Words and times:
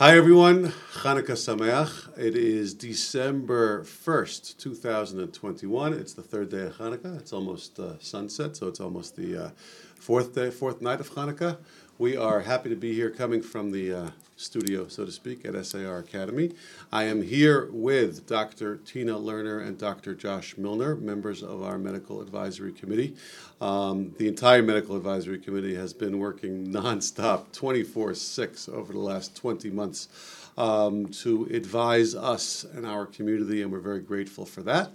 Hi 0.00 0.16
everyone, 0.16 0.68
Hanukkah 1.02 1.34
Sameach. 1.34 2.16
It 2.16 2.36
is 2.36 2.72
December 2.72 3.82
1st, 3.82 4.56
2021. 4.56 5.92
It's 5.92 6.12
the 6.12 6.22
third 6.22 6.50
day 6.50 6.66
of 6.66 6.76
Hanukkah. 6.76 7.18
It's 7.18 7.32
almost 7.32 7.80
uh, 7.80 7.98
sunset, 7.98 8.56
so 8.56 8.68
it's 8.68 8.78
almost 8.78 9.16
the 9.16 9.46
uh, 9.46 9.50
fourth 9.96 10.36
day, 10.36 10.50
fourth 10.50 10.80
night 10.80 11.00
of 11.00 11.10
Hanukkah. 11.10 11.56
We 12.00 12.16
are 12.16 12.38
happy 12.42 12.68
to 12.68 12.76
be 12.76 12.94
here 12.94 13.10
coming 13.10 13.42
from 13.42 13.72
the 13.72 13.92
uh, 13.92 14.10
studio, 14.36 14.86
so 14.86 15.04
to 15.04 15.10
speak, 15.10 15.44
at 15.44 15.66
SAR 15.66 15.98
Academy. 15.98 16.52
I 16.92 17.02
am 17.02 17.22
here 17.22 17.68
with 17.72 18.24
Dr. 18.24 18.76
Teena 18.76 19.20
Lerner 19.20 19.66
and 19.66 19.76
Dr. 19.76 20.14
Josh 20.14 20.56
Milner, 20.56 20.94
members 20.94 21.42
of 21.42 21.60
our 21.64 21.76
Medical 21.76 22.20
Advisory 22.20 22.70
Committee. 22.70 23.16
Um, 23.60 24.14
the 24.16 24.28
entire 24.28 24.62
Medical 24.62 24.94
Advisory 24.94 25.40
Committee 25.40 25.74
has 25.74 25.92
been 25.92 26.20
working 26.20 26.68
nonstop, 26.68 27.50
24 27.50 28.14
6 28.14 28.68
over 28.68 28.92
the 28.92 29.00
last 29.00 29.34
20 29.34 29.68
months. 29.70 30.06
Um, 30.56 31.06
to 31.06 31.48
advise 31.52 32.14
us 32.14 32.62
and 32.62 32.86
our 32.86 33.06
community, 33.06 33.62
and 33.62 33.72
we're 33.72 33.80
very 33.80 34.00
grateful 34.00 34.44
for 34.44 34.62
that. 34.62 34.92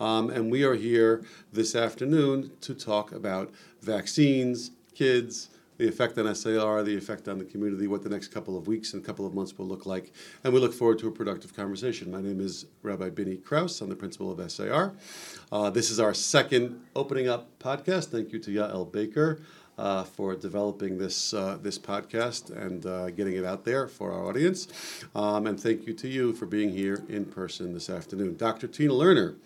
Um, 0.00 0.30
and 0.30 0.50
we 0.50 0.62
are 0.64 0.74
here 0.74 1.22
this 1.52 1.74
afternoon 1.74 2.52
to 2.62 2.74
talk 2.74 3.12
about 3.12 3.50
vaccines, 3.82 4.70
kids, 4.94 5.48
the 5.78 5.88
effect 5.88 6.18
on 6.18 6.32
SAR, 6.34 6.82
the 6.82 6.96
effect 6.96 7.28
on 7.28 7.38
the 7.38 7.44
community, 7.44 7.86
what 7.86 8.02
the 8.02 8.08
next 8.08 8.28
couple 8.28 8.56
of 8.56 8.66
weeks 8.66 8.94
and 8.94 9.04
couple 9.04 9.26
of 9.26 9.34
months 9.34 9.56
will 9.58 9.66
look 9.66 9.86
like. 9.86 10.12
And 10.44 10.52
we 10.52 10.60
look 10.60 10.72
forward 10.72 10.98
to 11.00 11.08
a 11.08 11.12
productive 11.12 11.54
conversation. 11.54 12.10
My 12.10 12.20
name 12.20 12.40
is 12.40 12.66
Rabbi 12.82 13.10
Binny 13.10 13.36
Krauss. 13.36 13.80
I'm 13.80 13.88
the 13.88 13.96
principal 13.96 14.30
of 14.30 14.50
SAR. 14.50 14.94
Uh, 15.52 15.70
this 15.70 15.90
is 15.90 16.00
our 16.00 16.14
second 16.14 16.80
opening 16.94 17.28
up 17.28 17.58
podcast. 17.58 18.06
Thank 18.06 18.32
you 18.32 18.38
to 18.40 18.50
Yael 18.50 18.90
Baker. 18.90 19.40
Uh, 19.78 20.04
for 20.04 20.34
developing 20.34 20.96
this 20.96 21.34
uh, 21.34 21.58
this 21.60 21.78
podcast 21.78 22.48
and 22.50 22.86
uh, 22.86 23.10
getting 23.10 23.34
it 23.36 23.44
out 23.44 23.66
there 23.66 23.86
for 23.86 24.10
our 24.10 24.24
audience, 24.24 24.68
um, 25.14 25.46
and 25.46 25.60
thank 25.60 25.86
you 25.86 25.92
to 25.92 26.08
you 26.08 26.32
for 26.32 26.46
being 26.46 26.70
here 26.70 27.04
in 27.10 27.26
person 27.26 27.74
this 27.74 27.90
afternoon. 27.90 28.38
Dr. 28.38 28.68
Teena 28.68 28.92
Lerner 28.92 29.36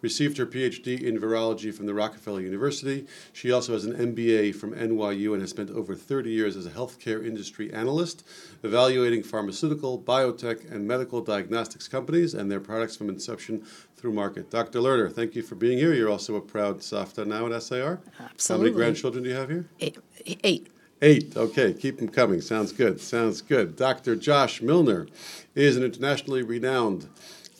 received 0.00 0.38
her 0.38 0.46
PhD 0.46 1.00
in 1.00 1.18
virology 1.18 1.74
from 1.74 1.86
the 1.86 1.94
Rockefeller 1.94 2.40
University. 2.40 3.06
She 3.32 3.50
also 3.50 3.72
has 3.72 3.84
an 3.84 3.94
MBA 3.94 4.54
from 4.54 4.74
NYU 4.74 5.32
and 5.32 5.40
has 5.40 5.50
spent 5.50 5.70
over 5.70 5.94
30 5.94 6.30
years 6.30 6.56
as 6.56 6.66
a 6.66 6.70
healthcare 6.70 7.24
industry 7.26 7.72
analyst, 7.72 8.24
evaluating 8.62 9.22
pharmaceutical, 9.22 9.98
biotech, 9.98 10.70
and 10.70 10.86
medical 10.86 11.20
diagnostics 11.20 11.88
companies 11.88 12.34
and 12.34 12.50
their 12.50 12.60
products 12.60 12.96
from 12.96 13.08
inception 13.08 13.64
through 13.96 14.12
market. 14.12 14.50
Dr. 14.50 14.78
Lerner, 14.78 15.12
thank 15.12 15.34
you 15.34 15.42
for 15.42 15.56
being 15.56 15.78
here. 15.78 15.92
You're 15.92 16.10
also 16.10 16.36
a 16.36 16.40
proud 16.40 16.78
SAFTA 16.78 17.26
now 17.26 17.46
at 17.46 17.62
SAR. 17.62 18.00
Absolutely. 18.20 18.30
How 18.48 18.62
many 18.62 18.74
grandchildren 18.74 19.24
do 19.24 19.30
you 19.30 19.36
have 19.36 19.50
here? 19.50 19.68
Eight. 19.80 19.98
Eight. 20.44 20.68
Eight. 21.00 21.36
Okay, 21.36 21.72
keep 21.72 21.98
them 21.98 22.08
coming. 22.08 22.40
Sounds 22.40 22.72
good. 22.72 23.00
Sounds 23.00 23.40
good. 23.40 23.76
Dr. 23.76 24.16
Josh 24.16 24.60
Milner 24.60 25.06
is 25.54 25.76
an 25.76 25.84
internationally 25.84 26.42
renowned 26.42 27.08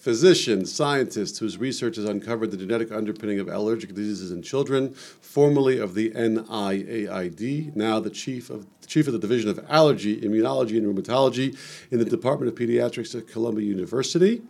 physician, 0.08 0.64
scientist 0.64 1.38
whose 1.38 1.58
research 1.58 1.96
has 1.96 2.06
uncovered 2.06 2.50
the 2.50 2.56
genetic 2.56 2.90
underpinning 2.90 3.38
of 3.40 3.46
allergic 3.46 3.94
diseases 3.94 4.30
in 4.30 4.40
children, 4.40 4.94
formerly 4.94 5.76
of 5.76 5.92
the 5.92 6.10
NIAID, 6.12 7.76
now 7.76 8.00
the 8.00 8.08
chief 8.08 8.48
of 8.48 8.66
chief 8.86 9.06
of 9.06 9.12
the 9.12 9.18
division 9.18 9.50
of 9.50 9.62
allergy, 9.68 10.18
immunology, 10.22 10.78
and 10.78 10.86
rheumatology 10.86 11.54
in 11.90 11.98
the 11.98 12.06
Department 12.06 12.50
of 12.50 12.58
Pediatrics 12.58 13.14
at 13.14 13.28
Columbia 13.28 13.66
University, 13.66 14.40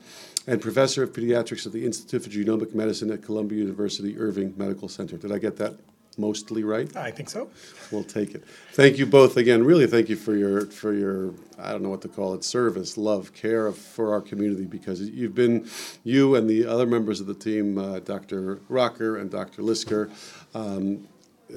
and 0.46 0.62
professor 0.62 1.02
of 1.02 1.12
pediatrics 1.12 1.66
at 1.66 1.72
the 1.72 1.84
Institute 1.84 2.22
for 2.22 2.30
Genomic 2.30 2.72
Medicine 2.72 3.10
at 3.10 3.20
Columbia 3.20 3.58
University 3.58 4.16
Irving 4.16 4.54
Medical 4.56 4.86
Center. 4.86 5.16
Did 5.16 5.32
I 5.32 5.38
get 5.38 5.56
that 5.56 5.74
mostly 6.18 6.64
right? 6.64 6.94
I 6.96 7.10
think 7.10 7.30
so. 7.30 7.50
We'll 7.90 8.04
take 8.04 8.34
it. 8.34 8.44
Thank 8.72 8.98
you 8.98 9.06
both 9.06 9.36
again. 9.36 9.64
Really, 9.64 9.86
thank 9.86 10.08
you 10.08 10.16
for 10.16 10.34
your 10.34 10.66
for 10.66 10.92
your 10.92 11.34
I 11.58 11.72
don't 11.72 11.82
know 11.82 11.88
what 11.88 12.02
to 12.02 12.08
call 12.08 12.34
it 12.34 12.44
service, 12.44 12.96
love, 12.96 13.32
care 13.32 13.66
of, 13.66 13.78
for 13.78 14.12
our 14.12 14.20
community 14.20 14.64
because 14.64 15.00
you've 15.00 15.34
been 15.34 15.68
you 16.04 16.34
and 16.34 16.48
the 16.48 16.66
other 16.66 16.86
members 16.86 17.20
of 17.20 17.26
the 17.26 17.34
team, 17.34 17.78
uh, 17.78 18.00
Dr. 18.00 18.60
Rocker 18.68 19.16
and 19.16 19.30
Dr. 19.30 19.62
Lisker. 19.62 20.10
Um, 20.54 21.06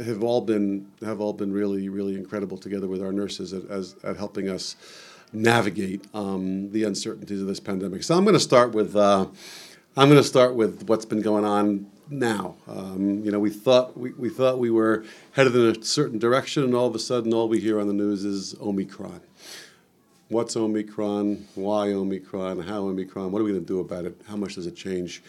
have 0.05 0.23
all 0.23 0.39
been 0.39 0.89
have 1.01 1.19
all 1.19 1.33
been 1.33 1.51
really 1.51 1.89
really 1.89 2.15
incredible 2.15 2.57
together 2.57 2.87
with 2.87 3.01
our 3.01 3.11
nurses 3.11 3.51
at, 3.51 3.69
as, 3.69 3.95
at 4.03 4.15
helping 4.15 4.47
us 4.47 4.77
navigate 5.33 6.05
um, 6.13 6.71
the 6.71 6.83
uncertainties 6.83 7.41
of 7.41 7.47
this 7.47 7.59
pandemic. 7.59 8.03
So 8.03 8.17
I'm 8.17 8.23
going 8.23 8.33
to 8.33 8.39
start 8.39 8.73
with 8.73 8.95
uh, 8.95 9.27
I'm 9.97 10.07
going 10.09 10.21
to 10.21 10.27
start 10.27 10.55
with 10.55 10.87
what's 10.87 11.05
been 11.05 11.21
going 11.21 11.45
on 11.45 11.87
now. 12.11 12.55
Um, 12.67 13.23
you 13.23 13.31
know, 13.31 13.39
we 13.39 13.49
thought 13.49 13.97
we, 13.97 14.11
we 14.11 14.29
thought 14.29 14.59
we 14.59 14.69
were 14.69 15.05
headed 15.31 15.55
in 15.55 15.75
a 15.75 15.83
certain 15.83 16.19
direction, 16.19 16.63
and 16.63 16.75
all 16.75 16.87
of 16.87 16.95
a 16.95 16.99
sudden, 16.99 17.33
all 17.33 17.47
we 17.47 17.59
hear 17.59 17.79
on 17.79 17.87
the 17.87 17.93
news 17.93 18.25
is 18.25 18.55
Omicron. 18.61 19.21
What's 20.27 20.55
Omicron? 20.55 21.47
Why 21.55 21.87
Omicron? 21.89 22.59
How 22.61 22.83
Omicron? 22.83 23.31
What 23.31 23.41
are 23.41 23.43
we 23.45 23.51
going 23.51 23.63
to 23.63 23.67
do 23.67 23.79
about 23.79 24.05
it? 24.05 24.19
How 24.27 24.35
much 24.35 24.55
does 24.55 24.67
it 24.67 24.75
change 24.75 25.23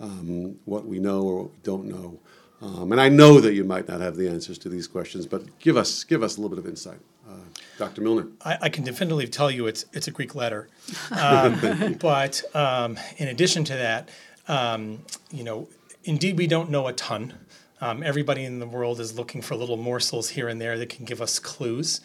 um, 0.00 0.58
what 0.64 0.86
we 0.86 0.98
know 0.98 1.22
or 1.22 1.42
what 1.42 1.50
we 1.50 1.58
don't 1.62 1.84
know? 1.84 2.18
Um, 2.60 2.90
and 2.90 3.00
I 3.00 3.08
know 3.08 3.40
that 3.40 3.54
you 3.54 3.62
might 3.64 3.86
not 3.86 4.00
have 4.00 4.16
the 4.16 4.28
answers 4.28 4.58
to 4.58 4.68
these 4.68 4.88
questions, 4.88 5.26
but 5.26 5.58
give 5.60 5.76
us 5.76 6.02
give 6.04 6.22
us 6.22 6.36
a 6.36 6.40
little 6.40 6.56
bit 6.56 6.64
of 6.64 6.68
insight, 6.68 6.98
uh, 7.28 7.34
Dr. 7.78 8.00
Milner. 8.00 8.26
I, 8.44 8.58
I, 8.62 8.68
can 8.68 8.82
definitively 8.82 9.28
tell 9.28 9.48
you 9.48 9.68
it's 9.68 9.84
it's 9.92 10.08
a 10.08 10.10
Greek 10.10 10.34
letter, 10.34 10.68
um, 11.12 11.94
but 12.00 12.42
um, 12.56 12.98
in 13.18 13.28
addition 13.28 13.62
to 13.62 13.74
that, 13.74 14.08
um, 14.48 14.98
you 15.30 15.44
know, 15.44 15.68
indeed 16.04 16.36
we 16.36 16.46
don't 16.46 16.70
know 16.70 16.86
a 16.86 16.92
ton. 16.92 17.34
Um, 17.80 18.02
everybody 18.02 18.44
in 18.44 18.58
the 18.58 18.66
world 18.66 18.98
is 18.98 19.16
looking 19.16 19.40
for 19.40 19.54
little 19.54 19.76
morsels 19.76 20.30
here 20.30 20.48
and 20.48 20.60
there 20.60 20.76
that 20.78 20.88
can 20.88 21.04
give 21.04 21.22
us 21.22 21.38
clues. 21.38 22.00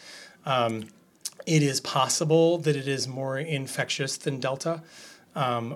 Um, 0.46 0.84
it 1.46 1.62
is 1.62 1.80
possible 1.80 2.58
that 2.58 2.76
it 2.76 2.86
is 2.86 3.08
more 3.08 3.38
infectious 3.38 4.16
than 4.16 4.40
Delta. 4.40 4.82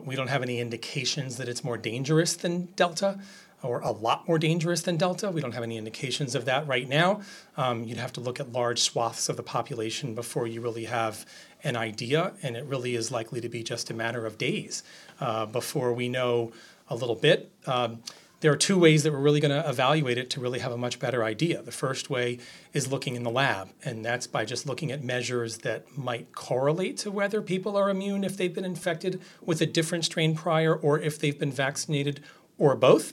we 0.05 0.15
don't 0.15 0.29
have 0.29 0.43
any 0.43 0.61
indications 0.61 1.37
that 1.37 1.49
it's 1.49 1.65
more 1.65 1.77
dangerous 1.77 2.37
than 2.37 2.67
Delta 2.77 3.19
or 3.63 3.81
a 3.81 3.91
lot 3.91 4.27
more 4.29 4.39
dangerous 4.39 4.83
than 4.83 4.97
Delta. 4.97 5.31
We 5.31 5.41
don't 5.41 5.53
have 5.53 5.63
any 5.63 5.77
indications 5.77 6.35
of 6.35 6.45
that 6.45 6.67
right 6.67 6.89
now. 6.89 7.23
Um, 7.57 7.85
you'd 7.85 7.99
have 7.99 8.13
to 8.15 8.21
look 8.21 8.39
at 8.39 8.53
large 8.53 8.81
swaths 8.81 9.29
of 9.29 9.37
the 9.37 9.43
population 9.43 10.15
before 10.15 10.47
you 10.47 10.61
really 10.61 10.85
have 10.85 11.27
an 11.65 11.77
idea, 11.77 12.35
and 12.43 12.57
it 12.57 12.65
really 12.65 12.95
is 12.95 13.11
likely 13.11 13.41
to 13.41 13.49
be 13.49 13.65
just 13.65 13.91
a 13.91 13.95
matter 13.95 14.27
of 14.27 14.39
days 14.39 14.85
uh, 15.21 15.45
before 15.47 15.93
we 15.93 16.09
know 16.09 16.53
a 16.89 16.95
little 16.95 17.15
bit. 17.15 17.51
Um, 17.67 18.03
there 18.41 18.53
are 18.53 18.57
two 18.57 18.79
ways 18.79 19.03
that 19.03 19.13
we're 19.13 19.19
really 19.19 19.41
going 19.41 19.63
to 19.63 19.69
evaluate 19.69 20.17
it 20.17 20.31
to 20.31 20.41
really 20.41 20.61
have 20.61 20.71
a 20.71 20.77
much 20.77 21.01
better 21.01 21.25
idea. 21.25 21.61
The 21.61 21.73
first 21.73 22.09
way 22.09 22.39
is 22.73 22.91
looking 22.91 23.17
in 23.17 23.25
the 23.25 23.31
lab, 23.31 23.71
and 23.85 24.05
that's 24.05 24.29
by 24.29 24.45
just 24.45 24.65
looking 24.65 24.93
at 24.93 25.03
measures 25.03 25.59
that 25.59 25.99
might 25.99 26.33
correlate 26.33 26.99
to 26.99 27.11
whether 27.11 27.43
people 27.43 27.77
are 27.77 27.91
immune 27.91 28.23
if 28.23 28.37
they've 28.37 28.55
been 28.55 28.65
infected 28.65 29.21
with 29.45 29.61
a 29.61 29.67
different 29.67 30.05
strain 30.05 30.37
prior 30.37 30.73
or 30.73 31.01
if 31.01 31.19
they've 31.19 31.39
been 31.39 31.51
vaccinated 31.51 32.21
or 32.59 32.77
both. 32.77 33.13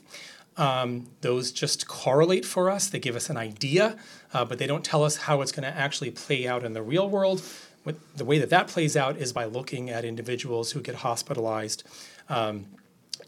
Um, 0.56 1.08
those 1.20 1.50
just 1.50 1.88
correlate 1.88 2.44
for 2.44 2.70
us. 2.70 2.88
They 2.88 3.00
give 3.00 3.16
us 3.16 3.28
an 3.28 3.36
idea, 3.36 3.96
uh, 4.32 4.44
but 4.44 4.58
they 4.58 4.66
don't 4.66 4.84
tell 4.84 5.02
us 5.02 5.16
how 5.16 5.40
it's 5.40 5.52
going 5.52 5.70
to 5.70 5.76
actually 5.76 6.12
play 6.12 6.46
out 6.46 6.64
in 6.64 6.72
the 6.72 6.82
real 6.82 7.10
world. 7.10 7.42
The 8.16 8.24
way 8.24 8.38
that 8.38 8.50
that 8.50 8.68
plays 8.68 8.96
out 8.96 9.16
is 9.16 9.32
by 9.32 9.44
looking 9.44 9.90
at 9.90 10.04
individuals 10.04 10.72
who 10.72 10.80
get 10.80 10.96
hospitalized 10.96 11.84
um, 12.28 12.66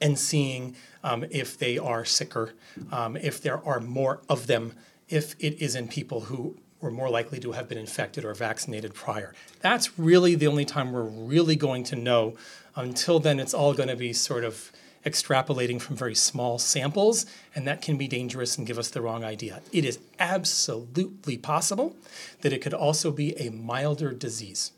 and 0.01 0.19
seeing 0.19 0.75
um, 1.05 1.25
if 1.31 1.59
they 1.59 1.79
are 1.79 2.05
sicker, 2.05 2.53
um, 2.93 3.17
if 3.17 3.41
there 3.41 3.65
are 3.65 3.81
more 3.81 4.21
of 4.29 4.47
them, 4.47 4.73
if 5.09 5.35
it 5.39 5.61
is 5.63 5.75
in 5.75 5.89
people 5.89 6.23
who 6.23 6.57
were 6.81 6.91
more 6.91 7.11
likely 7.11 7.41
to 7.41 7.53
have 7.53 7.69
been 7.69 7.79
infected 7.79 8.25
or 8.25 8.35
vaccinated 8.35 8.95
prior. 8.95 9.35
That's 9.61 9.99
really 9.99 10.35
the 10.35 10.47
only 10.47 10.65
time 10.65 10.93
we're 10.93 11.03
really 11.03 11.57
going 11.57 11.85
to 11.85 11.97
know. 11.97 12.37
Until 12.77 13.19
then, 13.19 13.41
it's 13.41 13.55
all 13.55 13.75
going 13.75 13.89
to 13.89 13.97
be 13.97 14.13
sort 14.13 14.45
of 14.45 14.71
extrapolating 15.05 15.81
from 15.81 15.97
very 15.97 16.15
small 16.15 16.59
samples, 16.59 17.27
and 17.55 17.67
that 17.67 17.83
can 17.83 17.97
be 17.97 18.07
dangerous 18.07 18.59
and 18.59 18.67
give 18.67 18.79
us 18.79 18.91
the 18.91 19.01
wrong 19.01 19.25
idea. 19.25 19.61
It 19.73 19.85
is 19.85 19.99
absolutely 20.19 21.37
possible 21.39 21.97
that 22.43 22.53
it 22.53 22.61
could 22.61 22.75
also 22.75 23.11
be 23.11 23.37
a 23.41 23.51
milder 23.51 24.13
disease, 24.13 24.73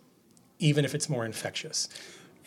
even 0.59 0.85
if 0.85 0.95
it's 0.95 1.09
more 1.09 1.25
infectious. 1.25 1.89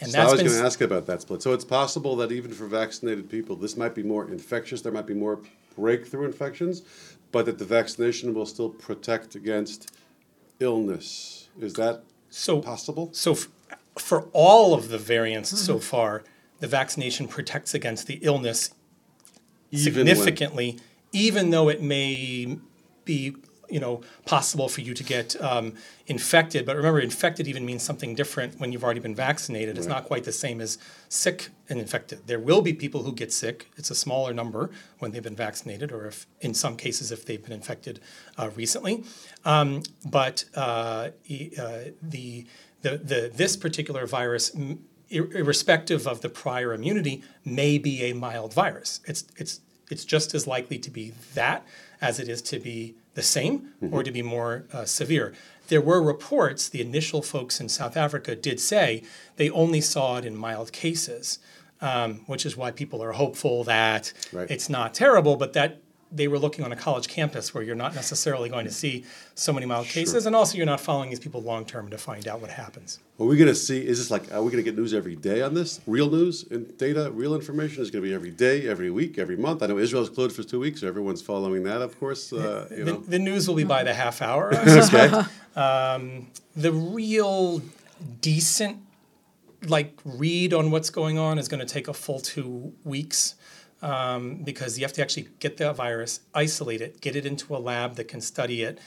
And 0.04 0.12
so 0.12 0.20
I 0.20 0.26
was 0.26 0.42
going 0.42 0.54
to 0.54 0.66
ask 0.66 0.82
about 0.82 1.06
that 1.08 1.22
split. 1.22 1.42
So 1.42 1.54
it's 1.54 1.66
possible 1.66 2.16
that 2.18 2.32
even 2.32 2.52
for 2.52 2.68
vaccinated 2.68 3.30
people, 3.30 3.56
this 3.56 3.78
might 3.78 3.96
be 3.96 4.04
more 4.04 4.30
infectious. 4.30 4.82
There 4.82 4.92
might 4.92 5.08
be 5.08 5.14
more 5.14 5.40
breakthrough 5.76 6.26
infections, 6.26 6.84
but 7.32 7.46
that 7.46 7.58
the 7.58 7.66
vaccination 7.66 8.34
will 8.34 8.46
still 8.46 8.70
protect 8.70 9.36
against 9.36 9.92
illness. 10.60 11.50
Is 11.60 11.74
that 11.74 12.04
so 12.30 12.62
possible? 12.62 13.10
So 13.14 13.32
f- 13.32 13.48
for 13.98 14.28
all 14.34 14.74
of 14.74 14.90
the 14.90 14.98
variants 14.98 15.50
mm-hmm. 15.50 15.66
so 15.66 15.80
far, 15.80 16.24
the 16.60 16.68
vaccination 16.68 17.28
protects 17.28 17.74
against 17.74 18.08
the 18.08 18.20
illness 18.22 18.74
even 19.72 20.06
significantly, 20.06 20.72
when... 20.72 20.82
even 21.12 21.50
though 21.50 21.70
it 21.70 21.82
may 21.82 22.58
be 23.06 23.36
you 23.70 23.80
know 23.80 24.02
possible 24.26 24.68
for 24.70 24.82
you 24.82 24.94
to 24.94 25.04
get 25.04 25.40
um, 25.42 25.74
infected. 26.08 26.66
But 26.66 26.76
remember, 26.76 27.00
infected 27.00 27.48
even 27.48 27.66
means 27.66 27.84
something 27.84 28.16
different 28.16 28.60
when 28.60 28.72
you've 28.72 28.84
already 28.84 29.00
been 29.00 29.16
vaccinated. 29.16 29.78
It's 29.78 29.88
not 29.88 30.06
quite 30.06 30.24
the 30.24 30.32
same 30.32 30.62
as 30.62 30.78
sick 31.10 31.50
and 31.70 31.80
infected. 31.80 32.28
There 32.28 32.40
will 32.40 32.62
be 32.62 32.74
people 32.74 33.04
who 33.04 33.14
get 33.14 33.32
sick. 33.32 33.70
It's 33.78 33.90
a 33.90 33.96
smaller 33.96 34.34
number 34.34 34.70
when 35.00 35.12
they've 35.12 35.24
been 35.24 35.36
vaccinated, 35.36 35.92
or 35.92 36.06
if 36.06 36.28
in 36.42 36.54
some 36.54 36.76
cases 36.76 37.12
if 37.12 37.26
they've 37.26 37.42
been 37.42 37.54
infected 37.54 38.00
uh, 38.38 38.50
recently. 38.56 39.04
Um, 39.46 39.84
but 40.06 40.46
uh, 40.56 41.10
uh, 41.58 41.80
the 42.02 42.46
the, 42.82 42.98
the 42.98 43.32
this 43.34 43.56
particular 43.56 44.06
virus, 44.06 44.54
m- 44.56 44.84
irrespective 45.10 46.06
of 46.08 46.22
the 46.22 46.30
prior 46.30 46.74
immunity, 46.74 47.24
may 47.46 47.78
be 47.78 48.04
a 48.04 48.14
mild 48.14 48.54
virus. 48.54 49.00
It's 49.06 49.26
it's 49.38 49.62
it's 49.90 50.06
just 50.06 50.34
as 50.34 50.48
likely 50.48 50.78
to 50.80 50.92
be 50.92 51.14
that 51.34 51.66
as 52.02 52.20
it 52.20 52.28
is 52.28 52.42
to 52.42 52.60
be 52.60 52.96
the 53.14 53.22
same 53.24 53.70
or 53.92 54.02
to 54.04 54.12
be 54.12 54.22
more 54.22 54.66
uh, 54.74 54.86
severe. 54.86 55.34
There 55.68 55.82
were 55.82 56.02
reports. 56.02 56.68
The 56.70 56.82
initial 56.82 57.22
folks 57.22 57.60
in 57.60 57.70
South 57.70 57.96
Africa 57.96 58.36
did 58.36 58.60
say 58.60 59.04
they 59.38 59.50
only 59.52 59.82
saw 59.82 60.18
it 60.18 60.26
in 60.26 60.36
mild 60.36 60.72
cases, 60.72 61.40
um, 61.80 62.22
which 62.28 62.46
is 62.46 62.58
why 62.58 62.72
people 62.72 63.04
are 63.04 63.12
hopeful 63.14 63.64
that 63.66 64.14
Right. 64.32 64.50
it's 64.50 64.68
not 64.70 64.94
terrible, 64.94 65.36
but 65.36 65.54
that 65.54 65.83
they 66.16 66.28
were 66.28 66.38
looking 66.38 66.64
on 66.64 66.72
a 66.72 66.76
college 66.76 67.08
campus 67.08 67.54
where 67.54 67.64
you're 67.64 67.76
not 67.76 67.96
necessarily 67.96 68.48
going 68.48 68.66
to 68.66 68.72
see 68.72 69.04
so 69.36 69.52
many 69.52 69.66
mild 69.66 69.88
cases, 69.88 70.26
and 70.26 70.36
also 70.36 70.58
you're 70.58 70.66
not 70.66 70.80
following 70.80 71.10
these 71.10 71.20
people 71.20 71.42
long 71.42 71.66
term 71.66 71.90
to 71.90 71.98
find 71.98 72.28
out 72.28 72.40
what 72.40 72.52
happens. 72.52 73.00
Are 73.20 73.26
we 73.26 73.36
going 73.38 73.48
to 73.48 73.56
see? 73.56 73.86
Is 73.86 73.98
this 73.98 74.12
like? 74.12 74.32
Are 74.32 74.42
we 74.44 74.52
going 74.52 74.64
to 74.64 74.70
get 74.70 74.78
news 74.78 74.94
every 74.94 75.16
day 75.16 75.42
on 75.42 75.54
this? 75.54 75.82
Real 75.88 76.10
news 76.10 76.46
and 76.52 76.78
data, 76.78 77.12
real 77.12 77.34
information 77.34 77.82
is 77.82 77.90
going 77.90 78.04
to 78.04 78.10
be 78.10 78.14
every 78.14 78.32
day, 78.32 78.68
every 78.68 78.92
week, 78.92 79.18
every 79.18 79.38
month. 79.38 79.64
I 79.64 79.68
know 79.68 79.78
Israel's 79.78 80.10
closed 80.10 80.36
for 80.36 80.44
two 80.44 80.60
weeks, 80.60 80.82
so 80.82 80.88
everyone's 80.88 81.22
following 81.22 81.64
that, 81.64 81.82
of 81.82 82.00
course. 82.00 82.32
Uh, 82.32 82.68
you 82.70 82.84
The, 82.84 82.92
know, 82.94 82.98
the 83.00 83.20
news 83.20 83.48
will 83.48 83.56
be 83.56 83.64
by 83.64 83.84
the 83.84 83.94
half 83.94 84.22
hour. 84.22 84.54
I 84.56 84.66
suspect. 84.66 85.14
okay. 85.14 86.26
the 86.56 86.72
real 86.72 87.62
decent 88.22 88.78
like 89.68 89.98
read 90.04 90.54
on 90.54 90.72
what's 90.72 90.90
going 90.90 91.18
on 91.18 91.40
is 91.40 91.48
going 91.48 91.60
to 91.66 91.66
take 91.66 91.88
a 91.88 91.94
full 91.94 92.20
two 92.20 92.74
weeks 92.84 93.36
um, 93.84 94.38
because 94.44 94.80
you 94.80 94.86
have 94.86 94.94
to 94.94 95.02
actually 95.02 95.28
get 95.40 95.58
the 95.58 95.72
virus, 95.74 96.22
isolate 96.34 96.82
it, 96.82 97.02
get 97.02 97.16
it 97.16 97.26
into 97.26 97.56
a 97.56 97.60
lab 97.60 97.96
that 97.98 98.08
can 98.08 98.22
study 98.22 98.64
it, 98.64 98.80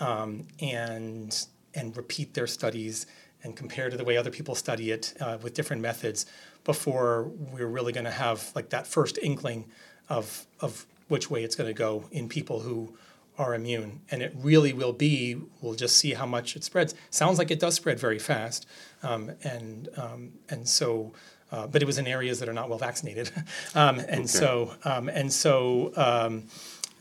um, 0.00 0.46
and 0.60 1.46
and 1.74 1.96
repeat 1.96 2.34
their 2.34 2.48
studies 2.48 3.06
and 3.42 3.56
compare 3.56 3.88
to 3.88 3.96
the 3.96 4.04
way 4.04 4.16
other 4.16 4.30
people 4.30 4.54
study 4.54 4.90
it 4.90 5.14
uh, 5.20 5.38
with 5.40 5.54
different 5.54 5.80
methods 5.80 6.26
before 6.64 7.30
we're 7.52 7.66
really 7.66 7.92
going 7.92 8.04
to 8.04 8.10
have 8.10 8.50
like 8.54 8.68
that 8.70 8.86
first 8.86 9.18
inkling 9.22 9.64
of 10.08 10.46
of 10.60 10.86
which 11.08 11.30
way 11.30 11.42
it's 11.44 11.56
going 11.56 11.68
to 11.68 11.74
go 11.74 12.04
in 12.10 12.28
people 12.28 12.60
who 12.60 12.94
are 13.40 13.54
immune. 13.54 14.00
And 14.10 14.22
it 14.22 14.34
really 14.36 14.72
will 14.72 14.92
be, 14.92 15.40
we'll 15.60 15.74
just 15.74 15.96
see 15.96 16.12
how 16.12 16.26
much 16.26 16.56
it 16.56 16.62
spreads. 16.62 16.94
Sounds 17.08 17.38
like 17.38 17.50
it 17.50 17.58
does 17.58 17.74
spread 17.74 17.98
very 17.98 18.18
fast. 18.18 18.66
Um, 19.02 19.32
and, 19.42 19.88
um, 19.96 20.32
and 20.50 20.68
so, 20.68 21.12
uh, 21.52 21.66
but 21.66 21.82
it 21.82 21.86
was 21.86 21.98
in 21.98 22.06
areas 22.06 22.40
that 22.40 22.48
are 22.48 22.52
not 22.52 22.68
well 22.68 22.78
vaccinated. 22.78 23.30
um, 23.74 23.98
and 24.00 24.28
so, 24.28 24.74
um, 24.84 25.08
and 25.08 25.32
so, 25.32 25.92
um, 25.96 26.44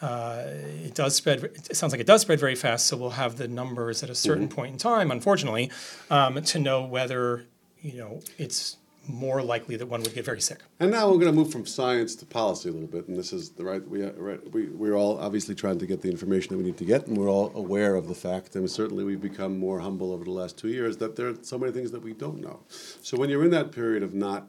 uh, 0.01 0.43
it 0.85 0.95
does 0.95 1.15
spread. 1.15 1.43
It 1.43 1.75
sounds 1.75 1.91
like 1.91 1.99
it 1.99 2.07
does 2.07 2.21
spread 2.21 2.39
very 2.39 2.55
fast. 2.55 2.87
So 2.87 2.95
we'll 2.95 3.09
have 3.11 3.37
the 3.37 3.47
numbers 3.47 4.01
at 4.01 4.09
a 4.09 4.15
certain 4.15 4.47
point 4.47 4.71
in 4.71 4.77
time, 4.77 5.11
unfortunately, 5.11 5.71
um, 6.09 6.41
to 6.41 6.59
know 6.59 6.85
whether 6.85 7.45
you 7.81 7.97
know 7.97 8.21
it's 8.37 8.77
more 9.07 9.41
likely 9.41 9.75
that 9.75 9.87
one 9.87 10.01
would 10.01 10.13
get 10.13 10.25
very 10.25 10.41
sick. 10.41 10.59
And 10.79 10.91
now 10.91 11.07
we're 11.07 11.15
going 11.17 11.27
to 11.27 11.31
move 11.31 11.51
from 11.51 11.65
science 11.65 12.15
to 12.15 12.25
policy 12.25 12.69
a 12.69 12.71
little 12.71 12.87
bit, 12.87 13.07
and 13.07 13.17
this 13.17 13.33
is 13.33 13.49
the 13.51 13.63
right. 13.63 13.85
We, 13.87 14.03
right, 14.03 14.53
we 14.53 14.67
we're 14.67 14.95
all 14.95 15.19
obviously 15.19 15.55
trying 15.55 15.79
to 15.79 15.87
get 15.87 16.01
the 16.01 16.09
information 16.09 16.49
that 16.49 16.57
we 16.57 16.63
need 16.63 16.77
to 16.77 16.85
get, 16.85 17.07
and 17.07 17.17
we're 17.17 17.29
all 17.29 17.51
aware 17.55 17.95
of 17.95 18.07
the 18.07 18.15
fact, 18.15 18.55
and 18.55 18.69
certainly 18.69 19.03
we've 19.03 19.21
become 19.21 19.57
more 19.57 19.79
humble 19.79 20.11
over 20.11 20.23
the 20.23 20.31
last 20.31 20.57
two 20.57 20.69
years 20.69 20.97
that 20.97 21.15
there 21.15 21.29
are 21.29 21.35
so 21.41 21.57
many 21.57 21.71
things 21.71 21.91
that 21.91 22.01
we 22.01 22.13
don't 22.13 22.39
know. 22.39 22.61
So 23.01 23.17
when 23.17 23.29
you're 23.29 23.43
in 23.43 23.51
that 23.51 23.71
period 23.71 24.03
of 24.03 24.13
not 24.13 24.47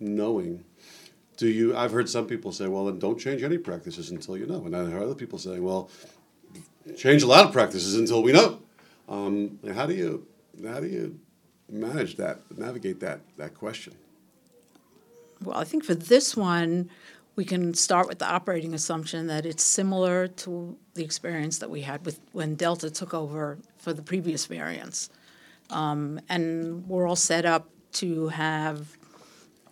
knowing, 0.00 0.64
do 1.36 1.48
you? 1.48 1.76
I've 1.76 1.92
heard 1.92 2.08
some 2.08 2.26
people 2.26 2.52
say, 2.52 2.66
"Well, 2.66 2.86
then 2.86 2.98
don't 2.98 3.18
change 3.18 3.42
any 3.42 3.58
practices 3.58 4.10
until 4.10 4.36
you 4.36 4.46
know," 4.46 4.64
and 4.64 4.74
I 4.76 4.84
heard 4.84 5.02
other 5.02 5.14
people 5.14 5.38
saying, 5.38 5.62
"Well, 5.62 5.90
change 6.96 7.22
a 7.22 7.26
lot 7.26 7.46
of 7.46 7.52
practices 7.52 7.94
until 7.94 8.22
we 8.22 8.32
know." 8.32 8.60
Um, 9.08 9.58
how 9.72 9.86
do 9.86 9.94
you? 9.94 10.26
How 10.66 10.80
do 10.80 10.86
you? 10.86 11.20
Manage 11.74 12.16
that, 12.16 12.40
navigate 12.56 13.00
that 13.00 13.20
that 13.36 13.54
question? 13.54 13.94
Well, 15.42 15.58
I 15.58 15.64
think 15.64 15.84
for 15.84 15.94
this 15.94 16.36
one, 16.36 16.88
we 17.36 17.44
can 17.44 17.74
start 17.74 18.08
with 18.08 18.18
the 18.18 18.30
operating 18.30 18.74
assumption 18.74 19.26
that 19.26 19.44
it's 19.44 19.64
similar 19.64 20.28
to 20.28 20.76
the 20.94 21.02
experience 21.02 21.58
that 21.58 21.68
we 21.68 21.80
had 21.82 22.04
with 22.06 22.20
when 22.32 22.54
Delta 22.54 22.90
took 22.90 23.12
over 23.12 23.58
for 23.76 23.92
the 23.92 24.02
previous 24.02 24.46
variants. 24.46 25.10
Um, 25.70 26.20
and 26.28 26.86
we're 26.88 27.08
all 27.08 27.16
set 27.16 27.44
up 27.44 27.68
to 27.94 28.28
have 28.28 28.96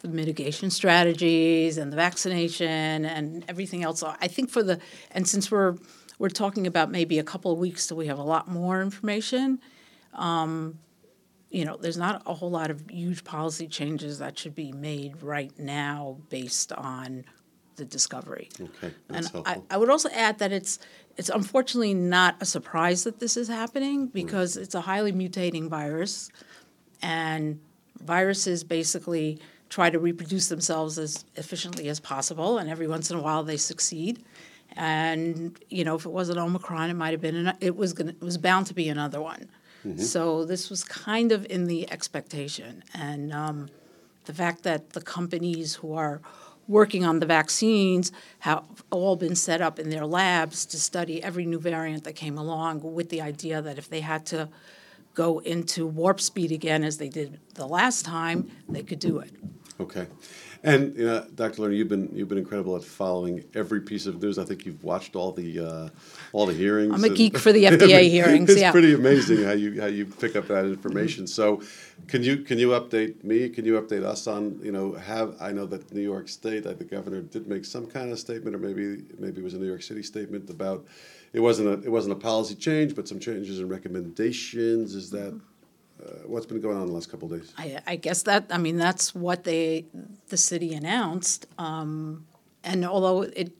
the 0.00 0.08
mitigation 0.08 0.70
strategies 0.70 1.78
and 1.78 1.92
the 1.92 1.96
vaccination 1.96 3.04
and 3.04 3.44
everything 3.48 3.84
else. 3.84 4.02
I 4.02 4.26
think 4.26 4.50
for 4.50 4.62
the 4.62 4.80
and 5.12 5.28
since 5.28 5.50
we're 5.50 5.76
we're 6.18 6.28
talking 6.28 6.66
about 6.66 6.90
maybe 6.90 7.18
a 7.18 7.24
couple 7.24 7.52
of 7.52 7.58
weeks 7.58 7.86
till 7.86 7.96
we 7.96 8.06
have 8.06 8.18
a 8.18 8.22
lot 8.22 8.48
more 8.48 8.82
information, 8.82 9.60
um, 10.14 10.78
you 11.52 11.66
know, 11.66 11.76
there's 11.76 11.98
not 11.98 12.22
a 12.26 12.32
whole 12.32 12.50
lot 12.50 12.70
of 12.70 12.82
huge 12.90 13.24
policy 13.24 13.68
changes 13.68 14.18
that 14.18 14.38
should 14.38 14.54
be 14.54 14.72
made 14.72 15.22
right 15.22 15.52
now 15.58 16.16
based 16.30 16.72
on 16.72 17.24
the 17.76 17.84
discovery. 17.84 18.48
Okay, 18.58 18.94
And 19.08 19.16
that's 19.16 19.28
I, 19.28 19.32
helpful. 19.32 19.66
I 19.70 19.76
would 19.76 19.90
also 19.90 20.08
add 20.10 20.38
that 20.38 20.50
it's 20.50 20.78
it's 21.18 21.28
unfortunately 21.28 21.92
not 21.92 22.36
a 22.40 22.46
surprise 22.46 23.04
that 23.04 23.20
this 23.20 23.36
is 23.36 23.48
happening 23.48 24.08
mm. 24.08 24.12
because 24.12 24.56
it's 24.56 24.74
a 24.74 24.80
highly 24.80 25.12
mutating 25.12 25.68
virus, 25.68 26.30
and 27.02 27.60
viruses 28.00 28.64
basically 28.64 29.38
try 29.68 29.90
to 29.90 29.98
reproduce 29.98 30.48
themselves 30.48 30.98
as 30.98 31.24
efficiently 31.36 31.88
as 31.88 32.00
possible, 32.00 32.56
and 32.56 32.70
every 32.70 32.88
once 32.88 33.10
in 33.10 33.18
a 33.18 33.20
while 33.20 33.42
they 33.42 33.58
succeed. 33.58 34.24
And 34.74 35.58
you 35.68 35.84
know, 35.84 35.96
if 35.96 36.06
it 36.06 36.12
wasn't 36.12 36.38
Omicron, 36.38 36.88
it 36.88 36.94
might 36.94 37.10
have 37.10 37.20
been. 37.20 37.46
An, 37.46 37.56
it 37.60 37.76
was 37.76 37.92
gonna. 37.92 38.12
It 38.12 38.22
was 38.22 38.38
bound 38.38 38.68
to 38.68 38.74
be 38.74 38.88
another 38.88 39.20
one. 39.20 39.50
So 39.96 40.44
this 40.44 40.70
was 40.70 40.84
kind 40.84 41.32
of 41.32 41.46
in 41.50 41.66
the 41.66 41.90
expectation, 41.90 42.84
and 42.94 43.32
um, 43.32 43.68
the 44.24 44.34
fact 44.34 44.62
that 44.62 44.90
the 44.90 45.00
companies 45.00 45.74
who 45.76 45.94
are 45.94 46.20
working 46.68 47.04
on 47.04 47.18
the 47.18 47.26
vaccines 47.26 48.12
have 48.40 48.64
all 48.90 49.16
been 49.16 49.34
set 49.34 49.60
up 49.60 49.78
in 49.78 49.90
their 49.90 50.06
labs 50.06 50.64
to 50.66 50.78
study 50.78 51.22
every 51.22 51.44
new 51.44 51.58
variant 51.58 52.04
that 52.04 52.14
came 52.14 52.38
along 52.38 52.80
with 52.94 53.08
the 53.08 53.20
idea 53.20 53.60
that 53.60 53.78
if 53.78 53.88
they 53.90 54.00
had 54.00 54.24
to 54.26 54.48
go 55.14 55.40
into 55.40 55.86
warp 55.86 56.20
speed 56.20 56.52
again 56.52 56.84
as 56.84 56.98
they 56.98 57.08
did 57.08 57.40
the 57.54 57.66
last 57.66 58.04
time, 58.04 58.50
they 58.68 58.82
could 58.82 59.00
do 59.00 59.18
it. 59.18 59.30
Okay, 59.80 60.06
and 60.62 60.96
you 60.96 61.06
know, 61.06 61.26
Dr. 61.34 61.62
Lerner, 61.62 61.76
you've 61.76 61.88
been 61.88 62.10
you've 62.14 62.28
been 62.28 62.38
incredible 62.38 62.76
at 62.76 62.84
following 62.84 63.42
every 63.54 63.80
piece 63.80 64.06
of 64.06 64.22
news. 64.22 64.38
I 64.38 64.44
think 64.44 64.64
you've 64.66 64.84
watched 64.84 65.16
all 65.16 65.32
the 65.32 65.58
uh, 65.58 65.88
all 66.32 66.46
the 66.46 66.54
hearings. 66.54 66.92
I'm 66.94 67.02
a 67.02 67.08
and- 67.08 67.16
geek 67.16 67.38
for 67.38 67.52
the 67.52 67.64
FDA 67.72 68.08
hearings, 68.10 68.50
It's 68.50 68.60
yeah. 68.60 68.70
pretty 68.70 68.94
amazing 68.94 69.42
how 69.44 69.52
you 69.52 69.80
how 69.80 69.86
you 69.86 70.06
pick 70.06 70.36
up 70.36 70.46
that 70.48 70.66
information. 70.66 71.26
So, 71.26 71.62
can 72.06 72.22
you 72.22 72.38
can 72.38 72.58
you 72.58 72.68
update 72.68 73.24
me? 73.24 73.48
Can 73.48 73.64
you 73.64 73.80
update 73.80 74.04
us 74.04 74.26
on 74.26 74.60
you 74.62 74.72
know 74.72 74.92
have 74.92 75.36
I 75.40 75.52
know 75.52 75.66
that 75.66 75.92
New 75.92 76.02
York 76.02 76.28
State, 76.28 76.64
the 76.64 76.74
governor 76.84 77.22
did 77.22 77.48
make 77.48 77.64
some 77.64 77.86
kind 77.86 78.12
of 78.12 78.18
statement, 78.18 78.54
or 78.54 78.58
maybe 78.58 79.02
maybe 79.18 79.40
it 79.40 79.44
was 79.44 79.54
a 79.54 79.58
New 79.58 79.66
York 79.66 79.82
City 79.82 80.02
statement 80.02 80.50
about 80.50 80.84
it 81.32 81.40
wasn't 81.40 81.68
a 81.68 81.82
it 81.84 81.90
wasn't 81.90 82.12
a 82.12 82.20
policy 82.20 82.54
change, 82.54 82.94
but 82.94 83.08
some 83.08 83.18
changes 83.18 83.58
in 83.58 83.68
recommendations. 83.68 84.94
Is 84.94 85.10
that 85.10 85.40
uh, 86.04 86.10
what's 86.26 86.46
been 86.46 86.60
going 86.60 86.76
on 86.76 86.86
the 86.86 86.92
last 86.92 87.10
couple 87.10 87.32
of 87.32 87.40
days? 87.40 87.52
I, 87.58 87.78
I 87.86 87.96
guess 87.96 88.22
that, 88.24 88.46
I 88.50 88.58
mean, 88.58 88.76
that's 88.76 89.14
what 89.14 89.44
they, 89.44 89.86
the 90.28 90.36
city 90.36 90.74
announced. 90.74 91.46
Um, 91.58 92.26
and 92.64 92.84
although 92.84 93.22
it, 93.22 93.52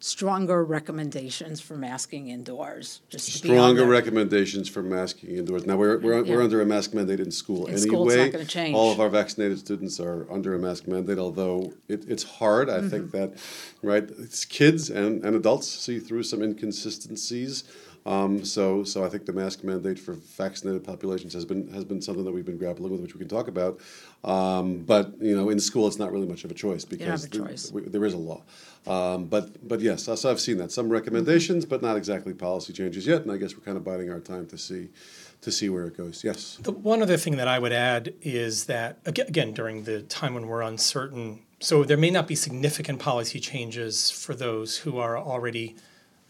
stronger 0.00 0.64
recommendations 0.64 1.60
for 1.60 1.76
masking 1.76 2.28
indoors, 2.28 3.00
just 3.08 3.36
to 3.36 3.42
be 3.42 3.48
on 3.50 3.54
Stronger 3.74 3.84
recommendations 3.84 4.68
for 4.68 4.80
masking 4.80 5.30
indoors. 5.36 5.66
Now, 5.66 5.76
we're, 5.76 5.98
we're, 5.98 6.22
we're 6.22 6.40
under 6.42 6.60
a 6.60 6.66
mask 6.66 6.94
mandate 6.94 7.18
in 7.18 7.32
school 7.32 7.66
In 7.66 7.72
anyway. 7.74 7.86
school, 7.88 8.10
it's 8.10 8.32
not 8.34 8.46
change. 8.46 8.76
All 8.76 8.92
of 8.92 9.00
our 9.00 9.08
vaccinated 9.08 9.58
students 9.58 9.98
are 9.98 10.30
under 10.30 10.54
a 10.54 10.58
mask 10.58 10.86
mandate, 10.86 11.18
although 11.18 11.72
it, 11.88 12.08
it's 12.08 12.22
hard. 12.22 12.70
I 12.70 12.78
Mm-hmm. 12.78 12.88
think 12.90 13.10
that, 13.10 13.34
right, 13.82 14.08
it's 14.20 14.44
kids 14.44 14.88
and, 14.88 15.24
and 15.24 15.34
adults 15.34 15.66
see 15.68 15.98
through 15.98 16.22
some 16.22 16.42
inconsistencies. 16.44 17.64
Um, 18.08 18.42
so, 18.42 18.84
so 18.84 19.04
I 19.04 19.10
think 19.10 19.26
the 19.26 19.34
mask 19.34 19.62
mandate 19.64 19.98
for 19.98 20.14
vaccinated 20.14 20.82
populations 20.82 21.34
has 21.34 21.44
been 21.44 21.68
has 21.74 21.84
been 21.84 22.00
something 22.00 22.24
that 22.24 22.32
we've 22.32 22.46
been 22.46 22.56
grappling 22.56 22.90
with, 22.92 23.02
which 23.02 23.14
we 23.14 23.18
can 23.18 23.28
talk 23.28 23.48
about. 23.48 23.80
Um, 24.24 24.78
but 24.78 25.12
you 25.20 25.36
know, 25.36 25.50
in 25.50 25.60
school, 25.60 25.86
it's 25.86 25.98
not 25.98 26.10
really 26.10 26.26
much 26.26 26.42
of 26.42 26.50
a 26.50 26.54
choice 26.54 26.84
don't 26.84 26.98
because 26.98 27.24
have 27.24 27.32
a 27.34 27.36
choice. 27.36 27.64
th- 27.70 27.74
we- 27.74 27.90
there 27.90 28.04
is 28.06 28.14
a 28.14 28.18
law. 28.18 28.42
Um, 28.86 29.26
but 29.26 29.68
but 29.68 29.80
yes, 29.80 30.04
so 30.04 30.30
I've 30.30 30.40
seen 30.40 30.56
that 30.56 30.72
some 30.72 30.88
recommendations, 30.88 31.66
but 31.66 31.82
not 31.82 31.98
exactly 31.98 32.32
policy 32.32 32.72
changes 32.72 33.06
yet. 33.06 33.20
And 33.22 33.30
I 33.30 33.36
guess 33.36 33.54
we're 33.54 33.64
kind 33.64 33.76
of 33.76 33.84
biding 33.84 34.10
our 34.10 34.20
time 34.20 34.46
to 34.46 34.56
see 34.56 34.88
to 35.42 35.52
see 35.52 35.68
where 35.68 35.84
it 35.86 35.94
goes. 35.96 36.24
Yes. 36.24 36.58
The 36.62 36.72
one 36.72 37.02
other 37.02 37.18
thing 37.18 37.36
that 37.36 37.46
I 37.46 37.58
would 37.58 37.72
add 37.72 38.14
is 38.22 38.64
that 38.64 39.00
again 39.04 39.52
during 39.52 39.84
the 39.84 40.00
time 40.02 40.32
when 40.32 40.46
we're 40.46 40.62
uncertain, 40.62 41.40
so 41.60 41.84
there 41.84 41.98
may 41.98 42.10
not 42.10 42.26
be 42.26 42.34
significant 42.34 43.00
policy 43.00 43.38
changes 43.38 44.10
for 44.10 44.34
those 44.34 44.78
who 44.78 44.96
are 44.96 45.18
already 45.18 45.76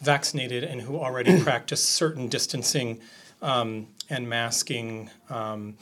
vaccinated 0.01 0.65
and 0.65 0.83
who 0.83 0.97
already 0.97 1.43
practice 1.43 1.83
certain 1.83 2.29
distancing 2.29 3.01
um, 3.43 3.87
and 4.11 4.29
masking 4.29 5.11
um, 5.31 5.77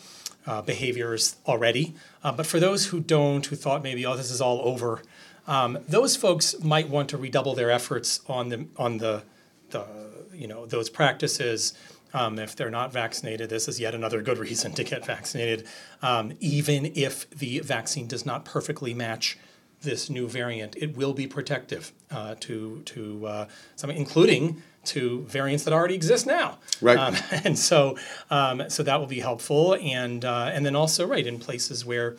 uh, 0.46 0.62
behaviors 0.62 1.36
already. 1.46 1.94
Uh, 2.22 2.32
but 2.32 2.46
for 2.46 2.60
those 2.60 2.86
who 2.86 3.00
don't, 3.00 3.46
who 3.46 3.56
thought 3.56 3.82
maybe 3.82 4.04
oh 4.06 4.16
this 4.16 4.30
is 4.30 4.40
all 4.40 4.60
over, 4.62 5.02
um, 5.46 5.78
those 5.88 6.16
folks 6.16 6.58
might 6.62 6.88
want 6.88 7.08
to 7.08 7.16
redouble 7.16 7.54
their 7.54 7.70
efforts 7.70 8.20
on 8.28 8.48
the 8.48 8.66
on 8.76 8.98
the 8.98 9.22
the 9.70 9.84
you 10.34 10.46
know 10.46 10.66
those 10.66 10.90
practices 10.90 11.72
um, 12.14 12.38
if 12.38 12.56
they're 12.56 12.70
not 12.70 12.92
vaccinated, 12.92 13.50
this 13.50 13.68
is 13.68 13.78
yet 13.78 13.94
another 13.94 14.22
good 14.22 14.38
reason 14.38 14.72
to 14.72 14.84
get 14.84 15.04
vaccinated, 15.04 15.66
um, 16.00 16.32
even 16.40 16.92
if 16.94 17.28
the 17.30 17.60
vaccine 17.60 18.06
does 18.06 18.24
not 18.24 18.44
perfectly 18.44 18.94
match 18.94 19.36
this 19.82 20.10
new 20.10 20.28
variant, 20.28 20.76
it 20.76 20.96
will 20.96 21.12
be 21.12 21.26
protective 21.26 21.92
uh, 22.10 22.34
to 22.40 22.82
to 22.86 23.26
uh, 23.26 23.48
some, 23.76 23.90
including 23.90 24.62
to 24.84 25.22
variants 25.22 25.64
that 25.64 25.72
already 25.72 25.94
exist 25.94 26.26
now. 26.26 26.58
Right. 26.80 26.98
Um, 26.98 27.16
and 27.44 27.58
so 27.58 27.96
um, 28.30 28.68
so 28.68 28.82
that 28.82 28.98
will 28.98 29.06
be 29.06 29.20
helpful, 29.20 29.74
and 29.74 30.24
uh, 30.24 30.50
and 30.52 30.64
then 30.64 30.76
also 30.76 31.06
right 31.06 31.26
in 31.26 31.38
places 31.38 31.84
where 31.84 32.16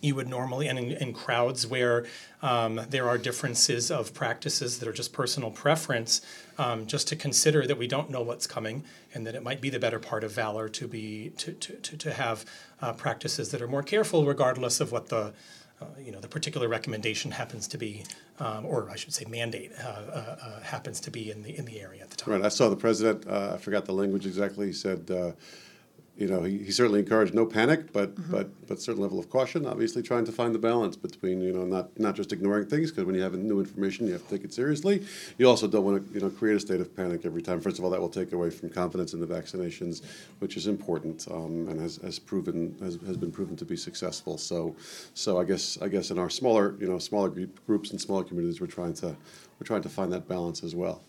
you 0.00 0.14
would 0.14 0.28
normally, 0.28 0.68
and 0.68 0.78
in, 0.78 0.92
in 0.92 1.12
crowds 1.14 1.66
where 1.66 2.04
um, 2.42 2.78
there 2.90 3.08
are 3.08 3.16
differences 3.16 3.90
of 3.90 4.12
practices 4.12 4.78
that 4.78 4.86
are 4.86 4.92
just 4.92 5.14
personal 5.14 5.50
preference, 5.50 6.20
um, 6.58 6.86
just 6.86 7.08
to 7.08 7.16
consider 7.16 7.66
that 7.66 7.78
we 7.78 7.86
don't 7.86 8.10
know 8.10 8.20
what's 8.20 8.46
coming 8.46 8.84
and 9.14 9.26
that 9.26 9.34
it 9.34 9.42
might 9.42 9.62
be 9.62 9.70
the 9.70 9.78
better 9.78 9.98
part 9.98 10.22
of 10.22 10.30
valor 10.30 10.68
to 10.68 10.86
be 10.86 11.32
to 11.38 11.52
to, 11.52 11.72
to, 11.76 11.96
to 11.96 12.12
have 12.12 12.44
uh, 12.82 12.92
practices 12.92 13.50
that 13.50 13.62
are 13.62 13.68
more 13.68 13.82
careful 13.82 14.26
regardless 14.26 14.78
of 14.78 14.92
what 14.92 15.08
the 15.08 15.32
uh, 15.80 15.86
you 15.98 16.12
know 16.12 16.20
the 16.20 16.28
particular 16.28 16.68
recommendation 16.68 17.30
happens 17.30 17.66
to 17.68 17.78
be, 17.78 18.04
um, 18.38 18.64
or 18.66 18.90
I 18.90 18.96
should 18.96 19.12
say 19.12 19.24
mandate 19.24 19.72
uh, 19.78 19.86
uh, 19.86 20.36
uh, 20.42 20.60
happens 20.60 21.00
to 21.00 21.10
be 21.10 21.30
in 21.30 21.42
the 21.42 21.56
in 21.56 21.64
the 21.64 21.80
area 21.80 22.02
at 22.02 22.10
the 22.10 22.16
time. 22.16 22.34
Right, 22.34 22.44
I 22.44 22.48
saw 22.48 22.68
the 22.68 22.76
president, 22.76 23.26
uh, 23.26 23.52
I 23.54 23.58
forgot 23.58 23.84
the 23.84 23.92
language 23.92 24.26
exactly, 24.26 24.66
he 24.66 24.72
said, 24.72 25.10
you 26.16 26.28
know, 26.28 26.42
he, 26.44 26.58
he 26.58 26.70
certainly 26.70 27.00
encouraged 27.00 27.34
no 27.34 27.44
panic, 27.44 27.92
but, 27.92 28.14
but, 28.30 28.48
but 28.68 28.80
certain 28.80 29.02
level 29.02 29.18
of 29.18 29.28
caution, 29.28 29.66
obviously 29.66 30.00
trying 30.00 30.24
to 30.24 30.30
find 30.30 30.54
the 30.54 30.58
balance 30.60 30.94
between, 30.96 31.40
you 31.40 31.52
know, 31.52 31.64
not, 31.64 31.98
not 31.98 32.14
just 32.14 32.32
ignoring 32.32 32.66
things, 32.66 32.90
because 32.90 33.04
when 33.04 33.16
you 33.16 33.22
have 33.22 33.34
new 33.34 33.58
information, 33.58 34.06
you 34.06 34.12
have 34.12 34.22
to 34.22 34.30
take 34.30 34.44
it 34.44 34.54
seriously. 34.54 35.04
You 35.38 35.48
also 35.48 35.66
don't 35.66 35.84
want 35.84 36.06
to, 36.06 36.14
you 36.14 36.20
know, 36.20 36.30
create 36.30 36.56
a 36.56 36.60
state 36.60 36.80
of 36.80 36.94
panic 36.94 37.26
every 37.26 37.42
time. 37.42 37.60
First 37.60 37.78
of 37.78 37.84
all, 37.84 37.90
that 37.90 38.00
will 38.00 38.08
take 38.08 38.32
away 38.32 38.50
from 38.50 38.70
confidence 38.70 39.12
in 39.12 39.18
the 39.18 39.26
vaccinations, 39.26 40.02
which 40.38 40.56
is 40.56 40.68
important, 40.68 41.26
um, 41.32 41.66
and 41.68 41.80
has, 41.80 41.96
has 41.96 42.20
proven, 42.20 42.76
has, 42.80 42.96
has 43.06 43.16
been 43.16 43.32
proven 43.32 43.56
to 43.56 43.64
be 43.64 43.76
successful. 43.76 44.38
So, 44.38 44.76
so 45.14 45.40
I 45.40 45.44
guess, 45.44 45.78
I 45.82 45.88
guess 45.88 46.12
in 46.12 46.18
our 46.20 46.30
smaller, 46.30 46.76
you 46.78 46.86
know, 46.86 46.98
smaller 46.98 47.30
groups 47.66 47.90
and 47.90 48.00
smaller 48.00 48.22
communities, 48.22 48.60
we're 48.60 48.68
trying 48.68 48.94
to, 48.94 49.16
we're 49.58 49.66
trying 49.66 49.82
to 49.82 49.88
find 49.88 50.12
that 50.12 50.28
balance 50.28 50.62
as 50.62 50.76
well. 50.76 51.02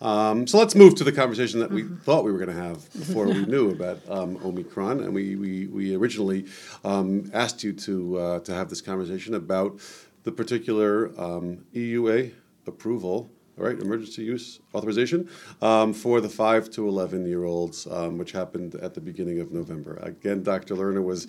Um, 0.00 0.46
so 0.46 0.58
let's 0.58 0.74
move 0.74 0.94
to 0.96 1.04
the 1.04 1.12
conversation 1.12 1.60
that 1.60 1.70
we 1.70 1.84
thought 1.84 2.24
we 2.24 2.32
were 2.32 2.38
going 2.38 2.54
to 2.54 2.62
have 2.62 2.92
before 2.98 3.26
we 3.26 3.44
knew 3.46 3.70
about 3.70 3.98
um, 4.08 4.38
Omicron, 4.44 5.00
and 5.00 5.14
we 5.14 5.36
we, 5.36 5.66
we 5.66 5.94
originally 5.94 6.46
um, 6.84 7.30
asked 7.32 7.64
you 7.64 7.72
to 7.72 8.18
uh, 8.18 8.40
to 8.40 8.54
have 8.54 8.68
this 8.68 8.80
conversation 8.80 9.34
about 9.34 9.80
the 10.24 10.32
particular 10.32 11.08
um, 11.20 11.64
EUA 11.74 12.32
approval. 12.66 13.30
All 13.58 13.64
right, 13.64 13.80
emergency 13.80 14.22
use 14.22 14.60
authorization 14.74 15.30
um, 15.62 15.94
for 15.94 16.20
the 16.20 16.28
five 16.28 16.68
to 16.72 16.86
eleven 16.86 17.26
year 17.26 17.44
olds, 17.44 17.86
um, 17.86 18.18
which 18.18 18.32
happened 18.32 18.74
at 18.76 18.92
the 18.92 19.00
beginning 19.00 19.40
of 19.40 19.50
November. 19.50 19.96
Again, 20.02 20.42
Dr. 20.42 20.74
Lerner 20.74 21.02
was 21.02 21.26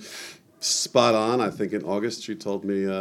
spot 0.67 1.15
on. 1.15 1.41
I 1.41 1.50
think 1.50 1.74
in 1.74 1.83
August 1.83 2.24
she 2.24 2.36
told 2.36 2.63
me 2.63 2.86
uh, 2.86 2.91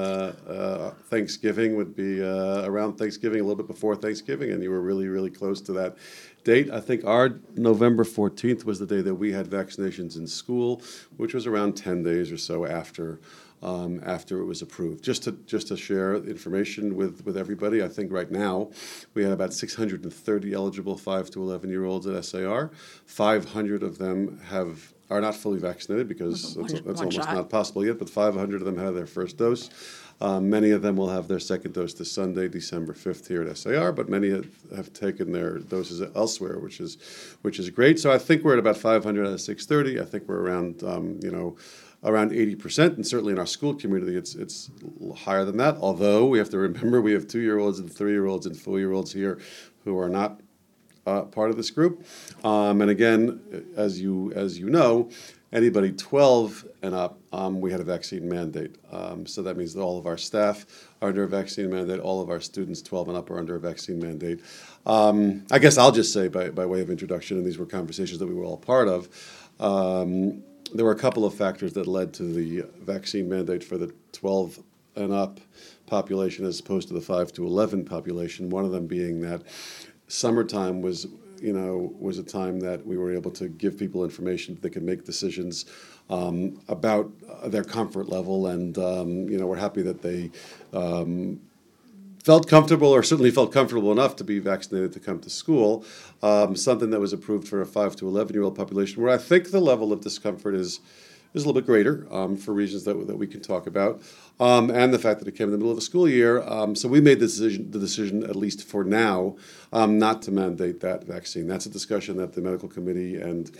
uh, 0.48 0.90
Thanksgiving 1.10 1.76
would 1.76 1.94
be 1.94 2.22
uh, 2.22 2.62
around 2.64 2.96
Thanksgiving, 2.96 3.40
a 3.40 3.42
little 3.42 3.56
bit 3.56 3.66
before 3.66 3.96
Thanksgiving, 3.96 4.52
and 4.52 4.62
you 4.62 4.70
were 4.70 4.80
really, 4.80 5.08
really 5.08 5.30
close 5.30 5.60
to 5.62 5.72
that 5.72 5.96
date. 6.44 6.70
I 6.70 6.80
think 6.80 7.04
our 7.04 7.40
November 7.56 8.04
14th 8.04 8.64
was 8.64 8.78
the 8.78 8.86
day 8.86 9.00
that 9.02 9.14
we 9.14 9.32
had 9.32 9.46
vaccinations 9.46 10.16
in 10.16 10.26
school, 10.26 10.82
which 11.16 11.34
was 11.34 11.46
around 11.46 11.74
10 11.74 12.02
days 12.02 12.32
or 12.32 12.38
so 12.38 12.64
after. 12.64 13.20
Um, 13.62 14.02
after 14.04 14.38
it 14.40 14.44
was 14.44 14.60
approved, 14.60 15.02
just 15.02 15.22
to 15.22 15.32
just 15.46 15.68
to 15.68 15.78
share 15.78 16.14
information 16.16 16.94
with, 16.94 17.24
with 17.24 17.38
everybody, 17.38 17.82
I 17.82 17.88
think 17.88 18.12
right 18.12 18.30
now 18.30 18.70
we 19.14 19.22
had 19.22 19.32
about 19.32 19.54
630 19.54 20.52
eligible 20.52 20.98
five 20.98 21.30
to 21.30 21.40
11 21.40 21.70
year 21.70 21.86
olds 21.86 22.06
at 22.06 22.22
SAR. 22.22 22.70
500 23.06 23.82
of 23.82 23.96
them 23.96 24.38
have 24.50 24.92
are 25.10 25.20
not 25.20 25.36
fully 25.36 25.58
vaccinated 25.58 26.08
because 26.08 26.56
One- 26.56 26.66
that's, 26.66 26.80
that's 26.80 26.84
one 26.84 26.96
almost 27.08 27.16
shot. 27.16 27.34
not 27.34 27.50
possible 27.50 27.84
yet, 27.84 27.98
but 27.98 28.10
500 28.10 28.60
of 28.60 28.66
them 28.66 28.78
had 28.78 28.94
their 28.94 29.06
first 29.06 29.36
dose. 29.36 29.70
Um, 30.20 30.48
many 30.48 30.70
of 30.70 30.80
them 30.80 30.96
will 30.96 31.10
have 31.10 31.28
their 31.28 31.38
second 31.38 31.74
dose 31.74 31.92
this 31.92 32.10
Sunday, 32.10 32.48
December 32.48 32.94
5th, 32.94 33.28
here 33.28 33.42
at 33.42 33.56
SAR, 33.58 33.92
but 33.92 34.08
many 34.08 34.30
have, 34.30 34.48
have 34.74 34.92
taken 34.94 35.30
their 35.32 35.58
doses 35.58 36.02
elsewhere, 36.16 36.58
which 36.58 36.80
is 36.80 36.96
which 37.42 37.58
is 37.58 37.68
great. 37.68 37.98
So 38.00 38.10
I 38.10 38.16
think 38.18 38.42
we're 38.42 38.54
at 38.54 38.58
about 38.58 38.78
500 38.78 39.26
out 39.26 39.32
of 39.34 39.40
630. 39.42 40.00
I 40.00 40.04
think 40.06 40.26
we're 40.26 40.40
around, 40.40 40.82
um, 40.82 41.20
you 41.22 41.30
know, 41.30 41.56
around 42.02 42.30
80%, 42.30 42.94
and 42.96 43.06
certainly 43.06 43.34
in 43.34 43.38
our 43.38 43.44
school 43.46 43.74
community, 43.74 44.16
it's 44.16 44.34
it's 44.34 44.70
higher 45.16 45.44
than 45.44 45.58
that. 45.58 45.76
Although 45.76 46.26
we 46.26 46.38
have 46.38 46.48
to 46.50 46.58
remember 46.58 47.02
we 47.02 47.12
have 47.12 47.28
two-year-olds 47.28 47.78
and 47.78 47.92
three-year-olds 47.92 48.46
and 48.46 48.56
four-year-olds 48.56 49.12
here 49.12 49.38
who 49.84 49.98
are 49.98 50.08
not 50.08 50.40
uh, 51.06 51.22
part 51.22 51.50
of 51.50 51.56
this 51.56 51.70
group. 51.70 52.04
Um, 52.44 52.82
and 52.82 52.90
again, 52.90 53.40
as 53.76 54.00
you 54.00 54.32
as 54.32 54.58
you 54.58 54.68
know, 54.68 55.10
anybody 55.52 55.92
12 55.92 56.66
and 56.82 56.94
up, 56.94 57.18
um, 57.32 57.60
we 57.60 57.70
had 57.70 57.80
a 57.80 57.84
vaccine 57.84 58.28
mandate. 58.28 58.76
Um, 58.92 59.26
so 59.26 59.42
that 59.42 59.56
means 59.56 59.74
that 59.74 59.80
all 59.80 59.98
of 59.98 60.06
our 60.06 60.18
staff 60.18 60.66
are 61.00 61.08
under 61.08 61.24
a 61.24 61.28
vaccine 61.28 61.70
mandate. 61.70 62.00
All 62.00 62.20
of 62.20 62.30
our 62.30 62.40
students 62.40 62.82
12 62.82 63.08
and 63.08 63.16
up 63.16 63.30
are 63.30 63.38
under 63.38 63.56
a 63.56 63.60
vaccine 63.60 63.98
mandate. 63.98 64.40
Um, 64.84 65.44
I 65.50 65.58
guess 65.58 65.78
I'll 65.78 65.92
just 65.92 66.12
say 66.12 66.28
by, 66.28 66.50
by 66.50 66.66
way 66.66 66.80
of 66.80 66.90
introduction, 66.90 67.36
and 67.36 67.46
these 67.46 67.58
were 67.58 67.66
conversations 67.66 68.18
that 68.18 68.26
we 68.26 68.34
were 68.34 68.44
all 68.44 68.58
part 68.58 68.88
of. 68.88 69.08
Um, 69.60 70.42
there 70.74 70.84
were 70.84 70.92
a 70.92 70.98
couple 70.98 71.24
of 71.24 71.34
factors 71.34 71.72
that 71.74 71.86
led 71.86 72.12
to 72.14 72.24
the 72.24 72.64
vaccine 72.80 73.28
mandate 73.28 73.62
for 73.62 73.78
the 73.78 73.92
12 74.12 74.62
and 74.96 75.12
up 75.12 75.40
population 75.86 76.44
as 76.44 76.58
opposed 76.58 76.88
to 76.88 76.94
the 76.94 77.00
5 77.00 77.32
to 77.34 77.46
11 77.46 77.84
population. 77.84 78.50
One 78.50 78.64
of 78.64 78.72
them 78.72 78.86
being 78.86 79.20
that 79.20 79.42
summertime 80.08 80.80
was 80.82 81.06
you 81.40 81.52
know 81.52 81.92
was 81.98 82.18
a 82.18 82.22
time 82.22 82.60
that 82.60 82.84
we 82.86 82.96
were 82.96 83.12
able 83.12 83.30
to 83.30 83.48
give 83.48 83.78
people 83.78 84.04
information 84.04 84.54
that 84.54 84.62
they 84.62 84.70
could 84.70 84.82
make 84.82 85.04
decisions 85.04 85.66
um, 86.08 86.60
about 86.68 87.10
uh, 87.28 87.48
their 87.48 87.64
comfort 87.64 88.08
level 88.08 88.46
and 88.46 88.78
um, 88.78 89.28
you 89.28 89.38
know 89.38 89.46
we're 89.46 89.56
happy 89.56 89.82
that 89.82 90.02
they 90.02 90.30
um, 90.72 91.40
felt 92.22 92.48
comfortable 92.48 92.88
or 92.88 93.02
certainly 93.02 93.30
felt 93.30 93.52
comfortable 93.52 93.92
enough 93.92 94.16
to 94.16 94.24
be 94.24 94.38
vaccinated 94.38 94.92
to 94.92 95.00
come 95.00 95.18
to 95.20 95.30
school 95.30 95.84
um, 96.22 96.56
something 96.56 96.90
that 96.90 97.00
was 97.00 97.12
approved 97.12 97.46
for 97.46 97.60
a 97.60 97.66
5 97.66 97.96
to 97.96 98.08
11 98.08 98.34
year 98.34 98.42
old 98.42 98.56
population 98.56 99.02
where 99.02 99.12
i 99.12 99.18
think 99.18 99.50
the 99.50 99.60
level 99.60 99.92
of 99.92 100.00
discomfort 100.00 100.54
is 100.54 100.80
is 101.36 101.44
a 101.44 101.46
little 101.46 101.60
bit 101.60 101.66
greater 101.66 102.06
um, 102.10 102.34
for 102.34 102.52
reasons 102.52 102.84
that, 102.84 103.06
that 103.06 103.16
we 103.16 103.26
can 103.26 103.42
talk 103.42 103.66
about, 103.66 104.00
um, 104.38 104.70
and 104.70 104.92
the 104.92 104.98
fact 104.98 105.18
that 105.20 105.28
it 105.28 105.32
came 105.32 105.46
in 105.46 105.52
the 105.52 105.58
middle 105.58 105.70
of 105.70 105.76
the 105.76 105.82
school 105.82 106.08
year. 106.08 106.42
Um, 106.42 106.74
so 106.74 106.88
we 106.88 107.00
made 107.00 107.20
the 107.20 107.26
decision, 107.26 107.70
the 107.70 107.78
decision, 107.78 108.24
at 108.24 108.36
least 108.36 108.66
for 108.66 108.84
now, 108.84 109.36
um, 109.72 109.98
not 109.98 110.22
to 110.22 110.30
mandate 110.30 110.80
that 110.80 111.04
vaccine. 111.04 111.46
That's 111.46 111.66
a 111.66 111.70
discussion 111.70 112.16
that 112.18 112.32
the 112.34 112.40
medical 112.40 112.68
committee 112.68 113.16
and 113.16 113.50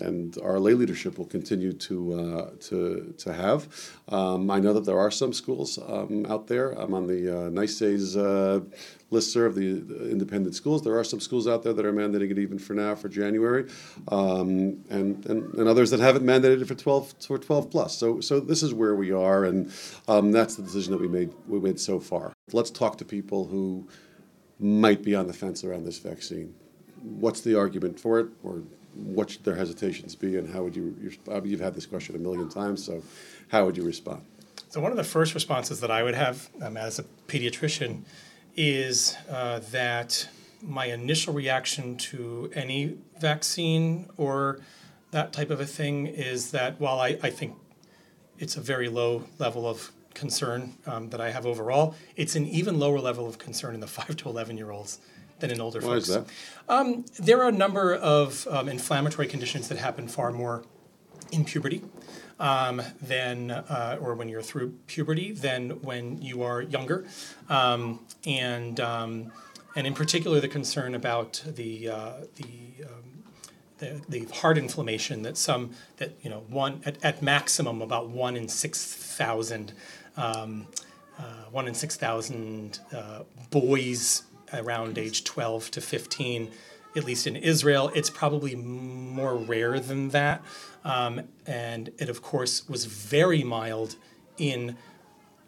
and 0.00 0.38
our 0.42 0.60
lay 0.60 0.74
leadership 0.74 1.18
will 1.18 1.26
continue 1.26 1.72
to 1.72 2.14
uh, 2.14 2.50
to 2.60 3.14
to 3.18 3.32
have. 3.32 3.68
Um, 4.08 4.50
I 4.50 4.60
know 4.60 4.72
that 4.74 4.84
there 4.84 4.98
are 4.98 5.10
some 5.10 5.32
schools 5.32 5.78
um, 5.88 6.26
out 6.26 6.46
there. 6.46 6.70
I'm 6.72 6.94
on 6.94 7.06
the 7.06 7.46
uh, 7.46 7.50
NICE's 7.50 8.16
uh, 8.16 8.60
listserv, 9.10 9.54
the 9.54 10.10
independent 10.10 10.54
schools. 10.54 10.82
There 10.82 10.98
are 10.98 11.04
some 11.04 11.20
schools 11.20 11.48
out 11.48 11.62
there 11.62 11.72
that 11.72 11.84
are 11.84 11.92
mandating 11.92 12.30
it 12.30 12.38
even 12.38 12.58
for 12.58 12.74
now, 12.74 12.94
for 12.94 13.08
January, 13.08 13.66
um, 14.08 14.84
and, 14.90 15.24
and, 15.26 15.54
and 15.54 15.68
others 15.68 15.90
that 15.90 16.00
haven't 16.00 16.24
mandated 16.24 16.62
it 16.62 16.66
for 16.66 16.74
12 16.74 17.14
for 17.26 17.38
12 17.38 17.70
plus. 17.70 17.96
So 17.96 18.20
so 18.20 18.40
this 18.40 18.62
is 18.62 18.74
where 18.74 18.94
we 18.94 19.12
are, 19.12 19.44
and 19.44 19.72
um, 20.18 20.32
that's 20.32 20.56
the 20.56 20.62
decision 20.62 20.92
that 20.92 21.00
we 21.00 21.08
made 21.08 21.32
we 21.46 21.60
made 21.60 21.80
so 21.80 22.00
far. 22.00 22.32
Let's 22.52 22.70
talk 22.70 22.98
to 22.98 23.04
people 23.04 23.46
who 23.46 23.88
might 24.58 25.02
be 25.02 25.14
on 25.14 25.26
the 25.26 25.32
fence 25.32 25.64
around 25.64 25.84
this 25.84 25.98
vaccine. 25.98 26.54
What's 27.02 27.40
the 27.40 27.56
argument 27.56 27.98
for 28.00 28.18
it, 28.20 28.28
or 28.42 28.62
what 28.94 29.30
should 29.30 29.44
their 29.44 29.54
hesitations 29.54 30.14
be, 30.14 30.36
and 30.36 30.52
how 30.52 30.62
would 30.64 30.74
you? 30.74 30.94
You've 31.44 31.60
had 31.60 31.74
this 31.74 31.86
question 31.86 32.16
a 32.16 32.18
million 32.18 32.48
times, 32.48 32.84
so 32.84 33.02
how 33.48 33.64
would 33.64 33.76
you 33.76 33.84
respond? 33.84 34.22
So 34.68 34.80
one 34.80 34.90
of 34.90 34.96
the 34.96 35.04
first 35.04 35.34
responses 35.34 35.80
that 35.80 35.90
I 35.90 36.02
would 36.02 36.14
have 36.14 36.50
um, 36.60 36.76
as 36.76 36.98
a 36.98 37.04
pediatrician 37.26 38.02
is 38.56 39.16
uh, 39.30 39.60
that 39.70 40.28
my 40.62 40.86
initial 40.86 41.32
reaction 41.32 41.96
to 41.96 42.50
any 42.54 42.98
vaccine 43.20 44.08
or 44.16 44.60
that 45.12 45.32
type 45.32 45.50
of 45.50 45.60
a 45.60 45.66
thing 45.66 46.06
is 46.06 46.50
that 46.50 46.80
while 46.80 46.98
I, 47.00 47.18
I 47.22 47.30
think 47.30 47.54
it's 48.38 48.56
a 48.56 48.60
very 48.60 48.88
low 48.88 49.24
level 49.38 49.66
of 49.66 49.92
concern 50.18 50.74
um, 50.86 51.10
that 51.10 51.20
I 51.20 51.30
have 51.30 51.46
overall, 51.46 51.94
it's 52.16 52.36
an 52.36 52.46
even 52.46 52.78
lower 52.78 53.00
level 53.00 53.26
of 53.26 53.38
concern 53.38 53.74
in 53.74 53.80
the 53.80 53.86
five 53.98 54.16
to 54.16 54.28
eleven 54.28 54.56
year 54.56 54.70
olds 54.70 54.98
than 55.40 55.50
in 55.50 55.60
older 55.60 55.80
Why 55.80 55.94
folks. 55.94 56.08
is 56.08 56.14
that? 56.14 56.26
There 57.18 57.42
are 57.42 57.48
a 57.48 57.52
number 57.52 57.94
of 57.94 58.46
um, 58.50 58.68
inflammatory 58.68 59.28
conditions 59.28 59.68
that 59.68 59.78
happen 59.78 60.08
far 60.08 60.32
more 60.32 60.64
in 61.30 61.44
puberty 61.44 61.82
um, 62.40 62.82
than, 63.00 63.50
uh, 63.50 63.98
or 64.00 64.14
when 64.14 64.28
you're 64.28 64.42
through 64.42 64.70
puberty, 64.86 65.32
than 65.32 65.70
when 65.82 66.20
you 66.22 66.42
are 66.42 66.62
younger. 66.62 67.04
Um, 67.48 68.00
and, 68.26 68.80
um, 68.80 69.32
and 69.76 69.86
in 69.86 69.94
particular, 69.94 70.40
the 70.40 70.48
concern 70.48 70.94
about 70.94 71.42
the, 71.46 71.88
uh, 71.88 72.12
the, 72.36 72.44
um, 72.44 72.67
the, 73.78 74.00
the 74.08 74.24
heart 74.26 74.58
inflammation 74.58 75.22
that 75.22 75.36
some, 75.36 75.70
that, 75.98 76.12
you 76.22 76.30
know, 76.30 76.44
one, 76.48 76.82
at, 76.84 77.02
at 77.04 77.22
maximum, 77.22 77.82
about 77.82 78.08
one 78.08 78.36
in 78.36 78.48
6,000 78.48 79.72
um, 80.16 80.66
uh, 81.18 81.22
one 81.50 81.66
in 81.66 81.74
6,000 81.74 82.78
uh, 82.92 83.22
boys 83.50 84.22
around 84.52 84.98
age 84.98 85.24
12 85.24 85.70
to 85.72 85.80
15 85.80 86.50
at 86.96 87.04
least 87.04 87.26
in 87.26 87.36
Israel. 87.36 87.90
It's 87.94 88.10
probably 88.10 88.54
more 88.54 89.36
rare 89.36 89.78
than 89.78 90.08
that. 90.10 90.42
Um, 90.84 91.28
and 91.46 91.90
it, 91.98 92.08
of 92.08 92.22
course, 92.22 92.68
was 92.68 92.86
very 92.86 93.44
mild 93.44 93.96
in 94.36 94.76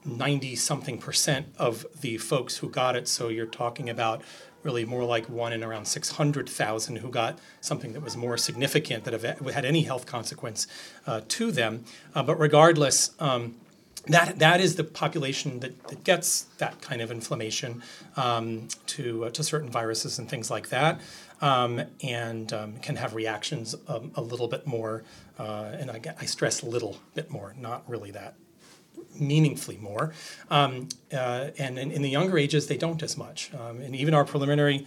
90 0.05 0.57
something 0.57 0.99
percent 0.99 1.47
of 1.59 1.87
the 2.01 2.19
folks 2.19 2.59
who 2.59 2.69
got 2.69 2.95
it. 2.97 3.09
So 3.09 3.29
you're 3.29 3.47
talking 3.47 3.89
about 3.89 4.23
really 4.63 4.85
more 4.85 5.05
like 5.05 5.29
one 5.29 5.53
in 5.53 5.63
around 5.63 5.87
600,000 5.87 6.97
who 6.97 7.09
got 7.09 7.39
something 7.61 7.93
that 7.93 8.03
was 8.03 8.17
more 8.17 8.37
significant 8.37 9.05
that 9.05 9.15
had 9.53 9.65
any 9.65 9.83
health 9.83 10.07
consequence 10.07 10.67
uh, 11.07 11.21
to 11.29 11.51
them. 11.51 11.85
Uh, 12.15 12.23
but 12.23 12.39
regardless, 12.39 13.13
um, 13.19 13.57
that, 14.07 14.39
that 14.39 14.61
is 14.61 14.77
the 14.77 14.85
population 14.85 15.61
that, 15.61 15.87
that 15.89 16.05
gets 16.05 16.43
that 16.59 16.81
kind 16.81 17.03
of 17.03 17.11
inflammation 17.11 17.83
um, 18.17 18.69
to, 18.87 19.27
uh, 19.27 19.31
to 19.31 19.43
certain 19.45 19.69
viruses 19.69 20.19
and 20.19 20.29
things 20.29 20.51
like 20.51 20.71
that, 20.71 21.01
um, 21.43 21.83
and 22.03 22.53
um, 22.53 22.77
can 22.79 22.97
have 22.97 23.15
reactions 23.15 23.75
um, 23.89 24.11
a 24.15 24.23
little 24.23 24.49
bit 24.49 24.67
more, 24.67 25.05
uh, 25.39 25.73
and 25.79 25.91
I, 25.91 26.01
I 26.19 26.25
stress 26.25 26.63
little 26.63 26.97
bit 27.15 27.31
more, 27.31 27.55
not 27.59 27.89
really 27.89 28.11
that 28.13 28.35
meaningfully 29.19 29.77
more. 29.79 30.13
Um, 30.51 30.89
uh, 31.13 31.49
and 31.59 31.79
in, 31.79 31.91
in, 31.91 32.03
the 32.03 32.09
younger 32.09 32.39
ages, 32.39 32.67
they 32.67 32.77
don't 32.77 33.03
as 33.03 33.17
much. 33.17 33.53
Um, 33.55 33.81
and 33.81 33.95
even 33.95 34.15
our 34.15 34.25
preliminary, 34.25 34.87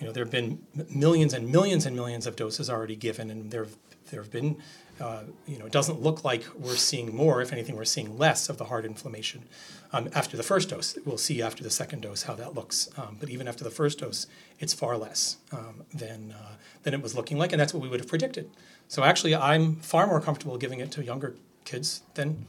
you 0.00 0.06
know, 0.06 0.12
there 0.12 0.24
have 0.24 0.30
been 0.30 0.60
millions 0.90 1.32
and 1.32 1.50
millions 1.50 1.86
and 1.86 1.94
millions 1.94 2.26
of 2.26 2.36
doses 2.36 2.70
already 2.70 2.96
given, 2.96 3.30
and 3.30 3.50
there 3.50 3.66
there 4.10 4.22
have 4.22 4.30
been, 4.30 4.56
uh, 5.00 5.22
you 5.46 5.58
know, 5.58 5.66
it 5.66 5.72
doesn't 5.72 6.00
look 6.00 6.24
like 6.24 6.44
we're 6.58 6.76
seeing 6.76 7.14
more. 7.14 7.40
If 7.40 7.52
anything, 7.52 7.74
we're 7.76 7.84
seeing 7.84 8.18
less 8.18 8.48
of 8.48 8.58
the 8.58 8.66
heart 8.66 8.84
inflammation 8.84 9.44
um, 9.92 10.08
after 10.14 10.36
the 10.36 10.42
first 10.42 10.68
dose. 10.68 10.98
We'll 11.04 11.18
see 11.18 11.42
after 11.42 11.62
the 11.62 11.70
second 11.70 12.02
dose 12.02 12.24
how 12.24 12.34
that 12.34 12.54
looks. 12.54 12.88
Um, 12.96 13.16
but 13.18 13.30
even 13.30 13.48
after 13.48 13.64
the 13.64 13.70
first 13.70 13.98
dose, 13.98 14.26
it's 14.58 14.74
far 14.74 14.96
less 14.96 15.38
um, 15.52 15.84
than 15.92 16.34
uh, 16.38 16.56
than 16.82 16.94
it 16.94 17.02
was 17.02 17.14
looking 17.14 17.38
like, 17.38 17.52
and 17.52 17.60
that's 17.60 17.72
what 17.72 17.82
we 17.82 17.88
would 17.88 18.00
have 18.00 18.08
predicted. 18.08 18.50
So 18.88 19.02
actually, 19.02 19.34
I'm 19.34 19.76
far 19.76 20.06
more 20.06 20.20
comfortable 20.20 20.58
giving 20.58 20.80
it 20.80 20.90
to 20.92 21.04
younger 21.04 21.34
kids 21.64 22.02
than 22.14 22.46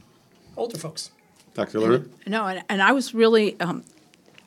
older 0.56 0.78
folks. 0.78 1.10
Dr. 1.54 1.78
Lerner? 1.78 2.08
No, 2.26 2.46
and, 2.46 2.62
and 2.68 2.82
I 2.82 2.92
was 2.92 3.14
really, 3.14 3.58
um, 3.60 3.82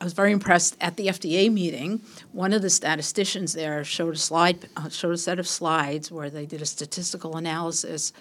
I 0.00 0.04
was 0.04 0.12
very 0.12 0.32
impressed 0.32 0.76
at 0.80 0.96
the 0.96 1.08
FDA 1.08 1.52
meeting. 1.52 2.02
One 2.32 2.52
of 2.52 2.62
the 2.62 2.70
statisticians 2.70 3.52
there 3.52 3.82
showed 3.82 4.14
a 4.14 4.18
slide, 4.18 4.68
uh, 4.76 4.88
showed 4.88 5.14
a 5.14 5.18
set 5.18 5.38
of 5.38 5.48
slides 5.48 6.12
where 6.12 6.30
they 6.30 6.46
did 6.46 6.62
a 6.62 6.66
statistical 6.66 7.36
analysis 7.36 8.12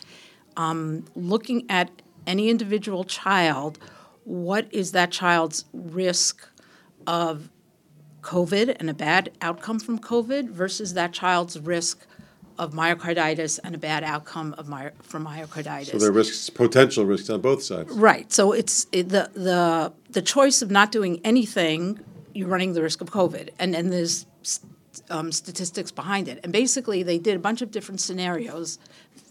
um, 0.57 1.05
looking 1.15 1.65
at 1.69 1.89
any 2.25 2.49
individual 2.49 3.03
child. 3.03 3.79
What 4.23 4.67
is 4.71 4.91
that 4.93 5.11
child's 5.11 5.65
risk 5.73 6.47
of 7.07 7.49
COVID 8.21 8.75
and 8.79 8.89
a 8.89 8.93
bad 8.93 9.31
outcome 9.41 9.79
from 9.79 9.99
COVID 9.99 10.49
versus 10.49 10.93
that 10.95 11.13
child's 11.13 11.59
risk 11.59 12.05
of 12.59 12.73
myocarditis 12.73 13.57
and 13.63 13.73
a 13.73 13.77
bad 13.77 14.03
outcome 14.03 14.53
of 14.57 14.67
my, 14.67 14.91
from 15.01 15.25
myocarditis. 15.25 15.91
So 15.91 15.97
there 15.97 16.09
are 16.09 16.11
risks, 16.11 16.49
potential 16.49 17.05
risks 17.05 17.29
on 17.29 17.39
both 17.39 17.63
sides. 17.63 17.89
Right. 17.91 18.31
So 18.31 18.51
it's 18.51 18.85
it, 18.91 19.09
the 19.09 19.31
the 19.33 19.93
the 20.11 20.21
choice 20.21 20.61
of 20.61 20.69
not 20.69 20.91
doing 20.91 21.21
anything. 21.23 21.99
You're 22.33 22.49
running 22.49 22.73
the 22.73 22.83
risk 22.83 23.01
of 23.01 23.09
COVID, 23.09 23.49
and 23.57 23.73
and 23.75 23.91
there's 23.91 24.25
um, 25.09 25.31
statistics 25.31 25.89
behind 25.89 26.27
it. 26.27 26.41
And 26.43 26.51
basically, 26.51 27.01
they 27.01 27.17
did 27.17 27.35
a 27.35 27.39
bunch 27.39 27.61
of 27.61 27.71
different 27.71 28.01
scenarios. 28.01 28.77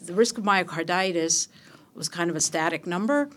The 0.00 0.14
risk 0.14 0.38
of 0.38 0.44
myocarditis 0.44 1.49
was 1.94 2.08
kind 2.08 2.30
of 2.30 2.37
a 2.37 2.40
static 2.40 2.87
number. 2.87 3.28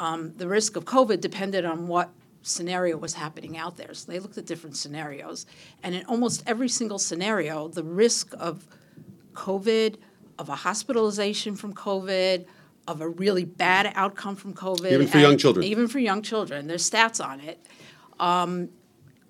Um, 0.00 0.32
the 0.36 0.48
risk 0.48 0.74
of 0.74 0.84
COVID 0.84 1.20
depended 1.20 1.64
on 1.64 1.86
what 1.86 2.10
scenario 2.42 2.96
was 2.96 3.14
happening 3.14 3.56
out 3.56 3.76
there. 3.76 3.94
So 3.94 4.10
they 4.10 4.18
looked 4.18 4.36
at 4.36 4.46
different 4.46 4.76
scenarios, 4.76 5.46
and 5.84 5.94
in 5.94 6.04
almost 6.06 6.42
every 6.44 6.68
single 6.68 6.98
scenario, 6.98 7.68
the 7.68 7.84
risk 7.84 8.34
of 8.36 8.66
COVID, 9.32 9.96
of 10.38 10.48
a 10.48 10.56
hospitalization 10.56 11.56
from 11.56 11.74
COVID, 11.74 12.46
of 12.88 13.00
a 13.00 13.08
really 13.08 13.44
bad 13.44 13.92
outcome 13.94 14.36
from 14.36 14.54
COVID. 14.54 14.92
Even 14.92 15.06
for 15.06 15.18
young 15.18 15.38
children. 15.38 15.64
Even 15.64 15.88
for 15.88 15.98
young 15.98 16.22
children, 16.22 16.66
there's 16.66 16.88
stats 16.88 17.24
on 17.24 17.40
it. 17.40 17.64
Um, 18.18 18.70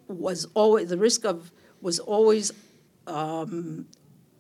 was 0.09 0.47
always 0.55 0.89
the 0.89 0.99
risk 0.99 1.25
of 1.25 1.51
was 1.81 1.99
always 1.99 2.53
um, 3.07 3.87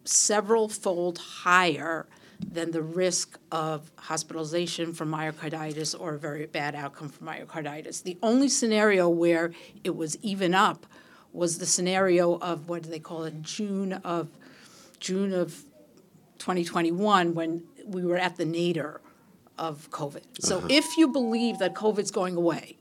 several 0.04 0.68
fold 0.68 1.18
higher 1.18 2.06
than 2.50 2.72
the 2.72 2.82
risk 2.82 3.38
of 3.50 3.90
hospitalization 3.96 4.92
from 4.92 5.10
myocarditis 5.10 5.98
or 5.98 6.14
a 6.14 6.18
very 6.18 6.46
bad 6.46 6.74
outcome 6.74 7.08
from 7.08 7.26
myocarditis. 7.28 8.02
The 8.02 8.18
only 8.22 8.48
scenario 8.48 9.08
where 9.08 9.52
it 9.84 9.94
was 9.96 10.16
even 10.22 10.54
up 10.54 10.86
was 11.32 11.58
the 11.58 11.66
scenario 11.66 12.38
of 12.38 12.68
what 12.68 12.82
do 12.82 12.90
they 12.90 12.98
call 12.98 13.24
it, 13.24 13.42
June 13.42 13.92
of 13.92 14.28
June 15.02 15.32
of 15.32 15.64
2021 16.38 17.34
when 17.34 17.64
we 17.84 18.04
were 18.04 18.16
at 18.16 18.36
the 18.36 18.44
nadir 18.44 19.00
of 19.58 19.90
COVID. 19.90 20.22
So 20.40 20.58
Uh-huh. 20.58 20.66
if 20.70 20.96
you 20.96 21.08
believe 21.08 21.58
that 21.58 21.74
COVID's 21.74 22.10
going 22.10 22.36
away, 22.36 22.76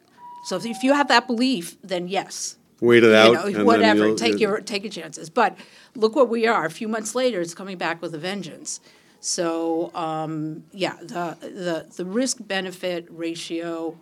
so 0.45 0.55
if, 0.55 0.83
you 0.83 0.93
have 0.93 1.07
that 1.09 1.27
belief, 1.27 1.77
then 1.83 2.07
yes. 2.07 2.55
Wait 2.79 3.03
it 3.03 3.13
out. 3.13 3.33
know, 3.33 3.45
and 3.45 3.65
whatever, 3.65 4.15
take 4.15 4.39
your 4.39 4.59
take 4.61 4.83
your 4.83 4.91
chances. 4.91 5.29
But 5.29 5.55
look 5.95 6.15
what 6.15 6.29
we 6.29 6.47
are. 6.47 6.65
A 6.65 6.71
few 6.71 6.87
months 6.87 7.13
later, 7.13 7.39
it's 7.41 7.53
coming 7.53 7.77
back 7.77 8.01
with 8.01 8.15
a 8.15 8.17
vengeance. 8.17 8.79
So 9.19 9.91
um, 9.93 10.63
yeah, 10.71 10.95
the 10.99 11.37
the 11.41 11.85
the 11.95 12.05
risk 12.05 12.37
benefit 12.41 13.05
ratio, 13.09 13.99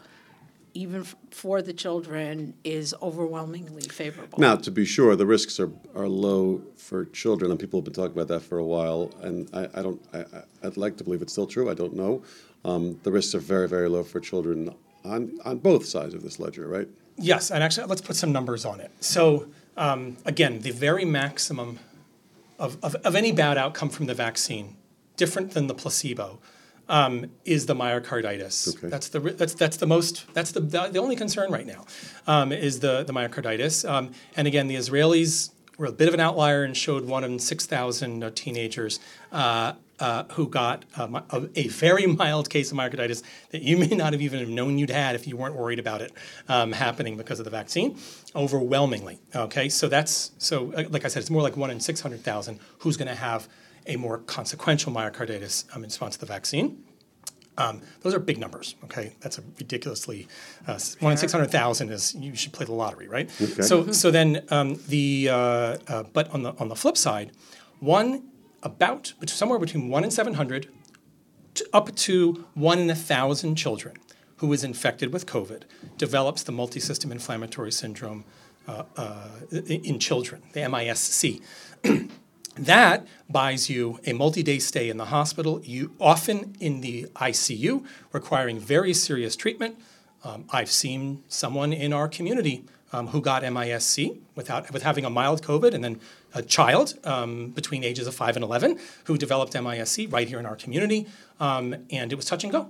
even 0.74 1.02
f- 1.02 1.16
for 1.32 1.62
the 1.62 1.74
children, 1.74 2.54
is 2.64 2.94
overwhelmingly 3.02 3.84
favorable. 3.84 4.40
Now, 4.40 4.56
to 4.56 4.72
be 4.72 4.86
sure, 4.86 5.16
the 5.16 5.26
risks 5.26 5.60
are, 5.60 5.72
are 5.96 6.08
low 6.08 6.62
for 6.78 7.06
children, 7.06 7.52
and 7.52 7.60
people 7.60 7.80
have 7.80 7.86
been 7.86 7.94
talking 7.94 8.14
about 8.14 8.28
that 8.28 8.42
for 8.42 8.58
a 8.58 8.66
while. 8.66 9.12
And 9.22 9.50
I, 9.54 9.68
I 9.76 9.82
don't, 9.82 10.02
I, 10.14 10.20
I- 10.20 10.44
I'd 10.64 10.78
like 10.78 10.98
to 10.98 11.04
believe 11.04 11.22
it's 11.22 11.32
still 11.32 11.48
true. 11.48 11.70
I 11.70 11.74
don't 11.74 11.96
know. 11.96 12.22
Um, 12.66 13.00
the 13.04 13.12
risks 13.12 13.34
are 13.36 13.40
very, 13.40 13.68
very 13.68 13.88
low 13.90 14.04
for 14.04 14.20
children 14.20 14.74
on, 15.06 15.40
on 15.46 15.58
both 15.60 15.86
sides 15.86 16.14
of 16.14 16.22
this 16.22 16.40
ledger, 16.40 16.68
right? 16.68 16.88
Yes, 17.18 17.52
and 17.52 17.64
actually, 17.64 17.88
let's 17.88 18.02
put 18.02 18.16
some 18.16 18.32
numbers 18.32 18.66
on 18.66 18.80
it. 18.82 18.92
So, 19.00 19.48
um, 19.78 20.18
again, 20.26 20.60
the 20.60 20.72
very 20.72 21.06
maximum 21.06 21.80
of, 22.58 22.78
of, 22.84 22.96
of 22.96 23.16
any 23.16 23.32
bad 23.32 23.58
outcome 23.58 23.90
from 23.90 24.06
the 24.08 24.14
vaccine, 24.14 24.76
different 25.16 25.52
than 25.52 25.68
the 25.68 25.74
placebo, 25.74 26.40
um, 26.90 27.28
is 27.46 27.68
the 27.68 27.76
myocarditis. 27.76 28.76
Okay. 28.76 28.90
That's 28.90 29.10
the 29.10 29.20
that's 29.20 29.54
that's 29.54 29.78
the 29.78 29.88
most 29.88 30.26
that's 30.34 30.52
the 30.52 30.60
the, 30.60 30.98
only 30.98 31.16
concern 31.16 31.52
right 31.52 31.66
now, 31.66 31.86
um, 32.28 32.52
is 32.52 32.80
the 32.80 33.04
the 33.04 33.14
myocarditis. 33.14 33.90
Um, 33.90 34.12
and 34.36 34.48
again, 34.48 34.68
the 34.68 34.76
Israelis 34.76 35.52
were 35.78 35.86
a 35.86 35.92
bit 35.92 36.08
of 36.08 36.14
an 36.14 36.20
outlier 36.20 36.64
and 36.64 36.76
showed 36.76 37.06
one 37.06 37.24
in 37.24 37.40
six 37.40 37.66
thousand 37.66 38.24
uh, 38.24 38.32
teenagers. 38.34 39.00
Uh, 39.32 39.74
uh, 40.00 40.24
who 40.32 40.48
got 40.48 40.86
um, 40.96 41.16
a, 41.16 41.50
a 41.58 41.68
very 41.68 42.06
mild 42.22 42.50
case 42.50 42.72
of 42.72 42.78
myocarditis 42.78 43.22
that 43.52 43.62
you 43.62 43.76
may 43.76 43.88
not 43.88 44.14
have 44.14 44.22
even 44.22 44.40
have 44.40 44.48
known 44.48 44.78
you'd 44.78 44.90
had 44.90 45.14
if 45.14 45.28
you 45.28 45.36
weren't 45.36 45.56
worried 45.56 45.78
about 45.78 46.02
it 46.02 46.14
um, 46.48 46.72
happening 46.72 47.18
because 47.18 47.38
of 47.40 47.44
the 47.44 47.52
vaccine, 47.52 47.98
overwhelmingly. 48.34 49.20
Okay, 49.36 49.68
so 49.68 49.90
that's 49.90 50.32
so 50.38 50.72
uh, 50.74 50.86
like 50.90 51.04
I 51.04 51.10
said, 51.10 51.20
it's 51.20 51.30
more 51.30 51.42
like 51.42 51.58
one 51.58 51.70
in 51.70 51.82
six 51.82 52.00
hundred 52.00 52.24
thousand 52.24 52.60
who's 52.80 52.96
going 52.96 53.10
to 53.10 53.16
have 53.16 53.50
a 53.90 53.96
more 53.98 54.18
consequential 54.20 54.92
myocarditis 54.94 55.66
um, 55.76 55.84
in 55.84 55.90
response 55.90 56.14
to 56.16 56.20
the 56.22 56.26
vaccine. 56.38 56.68
Um, 57.58 57.82
those 58.02 58.14
are 58.16 58.20
big 58.20 58.38
numbers. 58.38 58.76
Okay, 58.86 59.08
that's 59.20 59.38
a 59.38 59.44
ridiculously 59.58 60.28
uh, 60.68 60.74
s- 60.74 60.96
one 61.02 61.12
in 61.12 61.18
six 61.18 61.34
hundred 61.34 61.52
thousand 61.52 61.90
is 61.92 62.16
you 62.16 62.34
should 62.36 62.54
play 62.54 62.66
the 62.66 62.74
lottery, 62.74 63.08
right? 63.10 63.30
Okay. 63.42 63.62
So 63.64 63.92
so 63.92 64.12
then 64.12 64.30
um, 64.50 64.80
the 64.88 65.28
uh, 65.30 65.36
uh, 65.36 66.04
but 66.14 66.30
on 66.34 66.44
the 66.44 66.54
on 66.62 66.70
the 66.70 66.76
flip 66.76 66.96
side, 66.96 67.32
one 67.82 68.10
about 68.64 69.14
bet- 69.20 69.30
somewhere 69.30 69.60
between 69.60 69.90
one 69.90 70.04
in 70.06 70.12
seven 70.12 70.36
hundred 70.36 70.70
to 71.56 71.68
up 71.74 71.94
to 72.08 72.46
one 72.54 72.80
in 72.80 72.90
a 72.90 72.96
thousand 72.96 73.56
children 73.56 73.96
who 74.38 74.54
is 74.54 74.64
infected 74.64 75.12
with 75.12 75.26
COVID 75.26 75.64
develops 75.98 76.44
the 76.44 76.54
multisystem 76.54 77.12
inflammatory 77.12 77.74
syndrome 77.74 78.24
uh, 78.70 78.84
uh, 78.96 79.28
in 79.52 80.00
children, 80.00 80.42
the 80.54 80.62
MISC. 80.62 81.42
That 82.60 83.08
buys 83.30 83.70
you 83.70 84.00
a 84.06 84.12
multi-day 84.12 84.60
stay 84.60 84.90
in 84.90 84.98
the 84.98 85.06
hospital, 85.06 85.62
you 85.64 85.96
often 85.98 86.56
in 86.60 86.82
the 86.82 87.04
ICU, 87.16 87.86
requiring 88.12 88.60
very 88.60 88.94
serious 88.94 89.38
treatment. 89.38 89.80
Um, 90.26 90.44
I've 90.50 90.70
seen 90.70 91.24
someone 91.30 91.72
in 91.72 91.94
our 91.94 92.10
community 92.10 92.66
um, 92.92 93.08
who 93.08 93.22
got 93.22 93.44
MISC 93.44 94.18
without 94.36 94.74
with 94.74 94.84
having 94.84 95.06
a 95.06 95.10
mild 95.10 95.42
COVID, 95.42 95.74
and 95.74 95.82
then 95.82 96.02
a 96.34 96.42
child 96.42 96.96
um, 97.06 97.52
between 97.52 97.84
ages 97.86 98.08
of 98.08 98.16
five 98.16 98.36
and 98.36 98.44
eleven 98.44 98.78
who 99.06 99.18
developed 99.18 99.54
MISC 99.54 100.12
right 100.12 100.28
here 100.28 100.40
in 100.40 100.46
our 100.46 100.58
community, 100.58 101.08
um, 101.40 101.76
and 101.90 102.12
it 102.12 102.16
was 102.16 102.26
touch 102.26 102.44
and 102.44 102.52
go. 102.52 102.68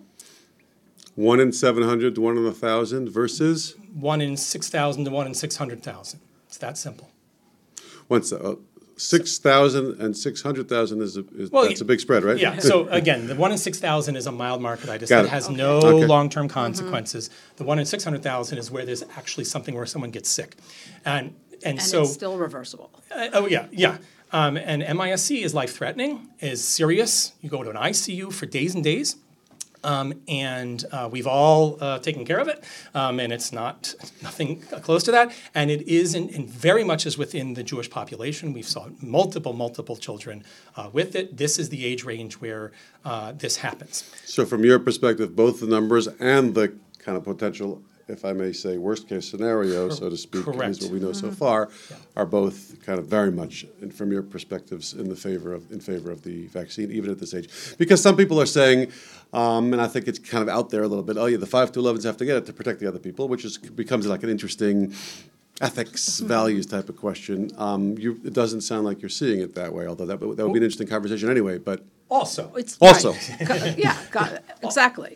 One 1.15 1.39
in 1.39 1.51
700 1.51 2.15
to 2.15 2.21
one 2.21 2.37
in 2.37 2.43
a 2.43 2.45
1,000 2.45 3.09
versus, 3.09 3.75
One 3.93 4.21
in 4.21 4.37
six 4.37 4.69
thousand 4.69 5.05
to 5.05 5.11
one 5.11 5.25
in 5.25 5.33
six 5.33 5.57
hundred 5.57 5.81
thousand. 5.81 6.19
It's 6.47 6.57
that 6.57 6.77
simple. 6.77 7.09
what's 8.07 8.29
that? 8.29 8.59
Uh, 8.99 9.01
6,000 9.01 10.01
and 10.01 10.15
600,000 10.17 11.01
is, 11.01 11.17
a, 11.17 11.23
is 11.37 11.51
Well, 11.51 11.67
that's 11.67 11.79
a 11.81 11.85
big 11.85 11.99
spread, 11.99 12.23
right? 12.23 12.37
Yeah. 12.37 12.59
So 12.59 12.87
again, 12.89 13.27
the 13.27 13.35
one 13.35 13.51
in 13.51 13.57
six 13.57 13.79
thousand 13.79 14.17
is 14.17 14.27
a 14.27 14.31
mild 14.31 14.61
myocarditis 14.61 15.07
Got 15.07 15.21
that 15.21 15.25
it. 15.25 15.29
has 15.29 15.49
no 15.49 15.77
Okay. 15.77 16.05
long-term 16.05 16.49
consequences. 16.49 17.29
The 17.55 17.63
one 17.63 17.79
in 17.79 17.85
six 17.85 18.03
hundred 18.03 18.23
thousand 18.23 18.57
is 18.57 18.69
where 18.69 18.85
there's 18.85 19.03
actually 19.15 19.45
something 19.45 19.73
where 19.75 19.85
someone 19.85 20.11
gets 20.11 20.29
sick, 20.29 20.55
and 21.05 21.33
and, 21.63 21.79
and 21.79 21.81
so 21.81 22.01
it's 22.01 22.13
still 22.13 22.37
reversible. 22.37 22.89
uh, 23.15 23.29
oh 23.33 23.45
yeah 23.47 23.67
yeah. 23.71 23.97
Um, 24.31 24.57
and 24.57 24.83
MISC 24.83 25.31
is 25.31 25.53
life 25.55 25.73
threatening, 25.73 26.29
is 26.39 26.63
serious. 26.63 27.31
You 27.41 27.49
go 27.49 27.63
to 27.63 27.69
an 27.71 27.75
ICU 27.77 28.31
for 28.31 28.45
days 28.45 28.75
and 28.75 28.83
days. 28.83 29.15
Um, 29.83 30.13
and 30.27 30.83
uh, 30.91 31.09
we've 31.11 31.27
all 31.27 31.77
uh, 31.81 31.99
taken 31.99 32.25
care 32.25 32.39
of 32.39 32.47
it, 32.47 32.63
um, 32.93 33.19
and 33.19 33.31
it's 33.31 33.51
not 33.51 33.95
nothing 34.21 34.61
close 34.61 35.03
to 35.03 35.11
that. 35.11 35.31
And 35.55 35.71
it 35.71 35.87
is, 35.87 36.15
in, 36.15 36.29
in 36.29 36.47
very 36.47 36.83
much 36.83 37.05
is 37.05 37.17
within 37.17 37.53
the 37.53 37.63
Jewish 37.63 37.89
population. 37.89 38.53
We've 38.53 38.67
saw 38.67 38.87
multiple, 39.01 39.53
multiple 39.53 39.95
children 39.95 40.43
uh, 40.75 40.89
with 40.91 41.15
it. 41.15 41.37
This 41.37 41.57
is 41.57 41.69
the 41.69 41.85
age 41.85 42.03
range 42.03 42.35
where 42.35 42.71
uh, 43.05 43.31
this 43.33 43.57
happens. 43.57 44.03
So 44.25 44.45
from 44.45 44.63
your 44.65 44.79
perspective, 44.79 45.35
both 45.35 45.59
the 45.59 45.67
numbers 45.67 46.07
and 46.19 46.55
the 46.55 46.75
kind 46.99 47.17
of 47.17 47.23
potential, 47.23 47.81
if 48.09 48.25
I 48.25 48.33
may 48.33 48.51
say, 48.51 48.77
worst-case 48.77 49.29
scenario, 49.29 49.89
so 49.89 50.09
to 50.09 50.17
speak, 50.17 50.47
at 50.47 50.55
least 50.55 50.81
what 50.83 50.91
we 50.91 50.99
know 50.99 51.11
so 51.13 51.31
far, 51.31 51.69
are 52.15 52.25
both 52.25 52.83
kind 52.85 52.99
of 52.99 53.05
very 53.05 53.31
much, 53.31 53.65
and 53.81 53.93
from 53.93 54.11
your 54.11 54.23
perspectives, 54.23 54.93
in 54.93 55.07
the 55.09 55.15
favor 55.15 55.53
of, 55.53 55.71
in 55.71 55.79
favor 55.79 56.11
of 56.11 56.23
the 56.23 56.47
vaccine, 56.47 56.91
even 56.91 57.09
at 57.11 57.19
this 57.19 57.33
age. 57.33 57.49
Because 57.77 58.01
some 58.01 58.17
people 58.17 58.41
are 58.41 58.45
saying, 58.45 58.91
um, 59.33 59.73
and 59.73 59.81
I 59.81 59.87
think 59.87 60.07
it's 60.07 60.19
kind 60.19 60.41
of 60.41 60.49
out 60.49 60.69
there 60.71 60.83
a 60.83 60.87
little 60.87 61.03
bit, 61.03 61.17
oh 61.17 61.27
yeah, 61.27 61.37
the 61.37 61.45
five 61.45 61.71
to 61.73 61.79
elevens 61.79 62.03
have 62.03 62.17
to 62.17 62.25
get 62.25 62.35
it 62.37 62.45
to 62.47 62.53
protect 62.53 62.79
the 62.79 62.87
other 62.87 62.99
people, 62.99 63.27
which 63.27 63.45
is, 63.45 63.57
becomes 63.57 64.07
like 64.07 64.23
an 64.23 64.29
interesting 64.29 64.93
ethics, 65.61 66.19
values 66.19 66.65
type 66.65 66.87
of 66.89 66.95
question. 66.97 67.51
Um, 67.57 67.97
you, 67.97 68.19
it 68.23 68.33
doesn't 68.33 68.61
sound 68.61 68.85
like 68.85 69.01
you're 69.01 69.09
seeing 69.09 69.41
it 69.41 69.55
that 69.55 69.73
way, 69.73 69.87
although 69.87 70.05
that, 70.05 70.19
would- 70.19 70.37
that 70.37 70.45
would 70.45 70.53
be 70.53 70.59
an 70.59 70.63
interesting 70.63 70.87
conversation 70.87 71.29
anyway, 71.29 71.57
but 71.57 71.81
Also, 72.09 72.51
It's 72.55 72.77
Also. 72.81 73.11
right. 73.47 73.77
Yeah, 73.77 73.95
got 74.09 74.31
it. 74.33 74.43
exactly, 74.63 75.15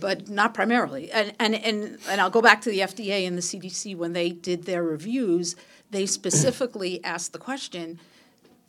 but 0.00 0.28
not 0.28 0.54
primarily. 0.54 1.10
And 1.10 1.34
and 1.38 1.54
and 1.54 1.98
and 2.08 2.20
I'll 2.20 2.30
go 2.30 2.42
back 2.42 2.60
to 2.62 2.70
the 2.70 2.80
FDA 2.80 3.26
and 3.26 3.36
the 3.36 3.42
CDC 3.42 3.96
when 3.96 4.12
they 4.12 4.30
did 4.30 4.64
their 4.64 4.82
reviews. 4.82 5.56
They 5.90 6.06
specifically 6.06 7.02
asked 7.12 7.32
the 7.32 7.38
question 7.38 7.98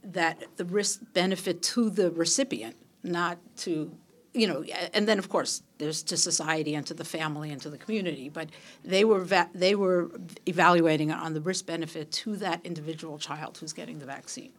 that 0.03 0.43
the 0.58 0.65
risk 0.65 1.01
benefit 1.13 1.62
to 1.62 1.89
the 1.89 2.12
recipient, 2.12 2.75
not 3.03 3.38
to 3.58 3.91
you 4.34 4.47
know. 4.47 4.63
And 4.93 5.08
then 5.08 5.19
of 5.19 5.29
course 5.29 5.63
there's 5.77 6.03
to 6.03 6.17
society 6.17 6.75
and 6.75 6.86
to 6.88 6.93
the 6.93 7.05
family 7.05 7.51
and 7.51 7.62
to 7.62 7.69
the 7.69 7.77
community. 7.77 8.29
But 8.29 8.49
they 8.84 9.03
were 9.03 9.23
va- 9.23 9.49
they 9.53 9.75
were 9.75 10.12
evaluating 10.45 11.12
on 11.12 11.34
the 11.34 11.41
risk 11.41 11.65
benefit 11.65 12.12
to 12.12 12.36
that 12.38 12.65
individual 12.65 13.17
child 13.17 13.58
who's 13.58 13.73
getting 13.73 13.99
the 13.99 14.05
vaccine. 14.05 14.51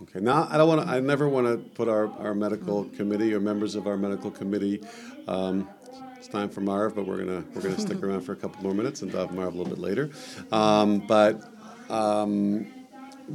Okay, 0.00 0.20
now, 0.20 0.48
I 0.50 0.56
don't 0.56 0.68
want 0.68 0.80
to, 0.80 0.88
I 0.88 1.00
never 1.00 1.28
want 1.28 1.46
to 1.46 1.58
put 1.58 1.86
our, 1.86 2.10
our 2.18 2.34
medical 2.34 2.84
committee 2.84 3.34
or 3.34 3.40
members 3.40 3.74
of 3.74 3.86
our 3.86 3.98
medical 3.98 4.30
committee, 4.30 4.82
um, 5.28 5.68
it's 6.16 6.28
time 6.28 6.48
for 6.48 6.62
Maariv, 6.62 6.94
but 6.94 7.06
we're 7.06 7.18
gonna, 7.18 7.44
we're 7.54 7.60
gonna 7.60 7.78
stick 7.78 8.02
around 8.02 8.22
for 8.22 8.32
a 8.32 8.36
couple 8.36 8.62
more 8.62 8.72
minutes 8.72 9.02
and 9.02 9.12
have 9.12 9.30
Maariv 9.30 9.54
a 9.54 9.56
little 9.58 9.66
bit 9.66 9.78
later. 9.78 10.10
Um, 10.50 11.06
but, 11.06 11.42
um, 11.90 12.66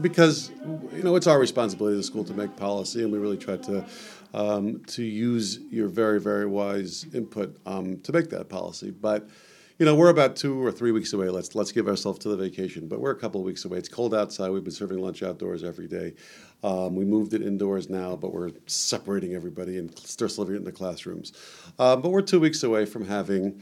because, 0.02 0.50
you 0.94 1.04
know, 1.04 1.16
it's 1.16 1.28
our 1.28 1.40
responsibility 1.40 2.00
as 2.00 2.06
a 2.06 2.08
school 2.08 2.24
to 2.24 2.34
make 2.34 2.56
policy, 2.58 3.04
and 3.04 3.12
we 3.12 3.20
really 3.20 3.38
try 3.38 3.58
to, 3.58 3.86
um, 4.34 4.82
to 4.88 5.04
use 5.04 5.60
your 5.70 5.88
very, 5.88 6.20
very 6.20 6.48
wise 6.48 7.06
input, 7.14 7.56
um, 7.68 8.00
to 8.00 8.12
make 8.12 8.32
that 8.32 8.50
policy. 8.50 8.90
But, 8.90 9.30
you 9.80 9.86
know, 9.86 9.94
we're 9.94 10.10
about 10.10 10.36
two 10.36 10.66
or 10.66 10.72
three 10.72 10.92
weeks 10.92 11.14
away. 11.14 11.30
Let's 11.30 11.54
let's 11.54 11.72
give 11.72 11.88
ourselves 11.88 12.20
to 12.20 12.30
the 12.30 12.38
vacation, 12.38 12.88
but 12.88 13.00
we're 13.00 13.12
a 13.12 13.16
couple 13.16 13.42
of 13.42 13.46
weeks 13.46 13.64
away. 13.64 13.78
It's 13.78 13.90
cold 13.90 14.16
outside. 14.16 14.50
We've 14.50 14.64
been 14.64 14.72
serving 14.72 15.00
lunch 15.00 15.22
outdoors 15.22 15.64
every 15.64 15.88
day. 15.88 16.16
Um, 16.64 16.96
we 16.96 17.06
moved 17.06 17.34
it 17.34 17.44
indoors 17.44 17.90
now, 17.90 18.16
but 18.16 18.34
we're 18.34 18.52
separating 18.66 19.36
everybody 19.36 19.78
and 19.78 19.98
still 20.00 20.30
serving 20.30 20.56
it 20.56 20.60
in 20.60 20.64
the 20.64 20.72
classrooms. 20.72 21.32
Uh, 21.78 21.96
but 21.96 22.10
we're 22.10 22.24
two 22.24 22.40
weeks 22.40 22.64
away 22.64 22.86
from 22.86 23.06
having, 23.06 23.62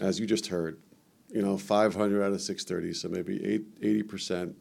as 0.00 0.18
you 0.18 0.26
just 0.26 0.46
heard, 0.46 0.80
you 1.28 1.42
know, 1.42 1.58
500 1.58 2.22
out 2.22 2.32
of 2.32 2.40
630, 2.40 2.94
so 2.94 3.08
maybe 3.08 3.44
eight, 3.44 3.64
80 3.82 4.02
percent 4.04 4.56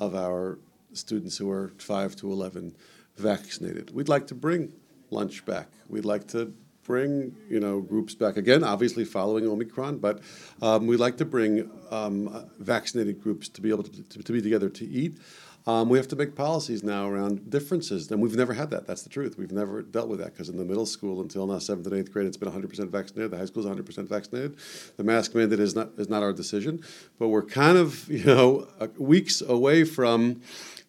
of 0.00 0.16
our 0.16 0.58
students 0.92 1.36
who 1.38 1.48
are 1.48 1.72
five 1.78 2.16
to 2.16 2.32
11 2.32 2.74
vaccinated. 3.16 3.94
We'd 3.94 4.08
like 4.08 4.26
to 4.28 4.34
bring 4.34 4.72
lunch 5.10 5.44
back. 5.44 5.68
We'd 5.88 6.04
like 6.04 6.26
to 6.28 6.52
bring 6.84 7.36
you 7.48 7.60
know 7.60 7.80
groups 7.80 8.14
back 8.14 8.36
again, 8.36 8.64
obviously 8.64 9.04
following 9.04 9.46
Omicron, 9.46 9.98
but 9.98 10.20
um, 10.62 10.86
we'd 10.86 11.00
like 11.00 11.16
to 11.18 11.24
bring 11.24 11.70
um, 11.90 12.46
vaccinated 12.58 13.22
groups 13.22 13.48
to 13.48 13.60
be 13.60 13.70
able 13.70 13.84
to, 13.84 14.02
to, 14.02 14.22
to 14.22 14.32
be 14.32 14.42
together 14.42 14.68
to 14.68 14.86
eat. 14.86 15.18
Um, 15.66 15.90
we 15.90 15.98
have 15.98 16.08
to 16.08 16.16
make 16.16 16.34
policies 16.34 16.82
now 16.82 17.06
around 17.08 17.50
differences, 17.50 18.10
and 18.10 18.22
we've 18.22 18.34
never 18.34 18.54
had 18.54 18.70
that. 18.70 18.86
That's 18.86 19.02
the 19.02 19.10
truth. 19.10 19.36
We've 19.36 19.52
never 19.52 19.82
dealt 19.82 20.08
with 20.08 20.18
that 20.20 20.32
because 20.32 20.48
in 20.48 20.56
the 20.56 20.64
middle 20.64 20.86
school 20.86 21.20
until 21.20 21.46
now, 21.46 21.58
seventh 21.58 21.86
and 21.86 21.96
eighth 21.96 22.12
grade, 22.12 22.26
it's 22.26 22.38
been 22.38 22.50
100% 22.50 22.88
vaccinated. 22.88 23.30
The 23.30 23.36
high 23.36 23.44
school 23.44 23.66
is 23.66 23.78
100% 23.78 24.08
vaccinated. 24.08 24.56
The 24.96 25.04
mask 25.04 25.34
mandate 25.34 25.60
is 25.60 25.74
not 25.74 25.90
is 25.98 26.08
not 26.08 26.22
our 26.22 26.32
decision, 26.32 26.82
but 27.18 27.28
we're 27.28 27.42
kind 27.42 27.76
of 27.76 28.08
you 28.10 28.24
know 28.24 28.68
uh, 28.80 28.88
weeks 28.96 29.42
away 29.42 29.84
from 29.84 30.40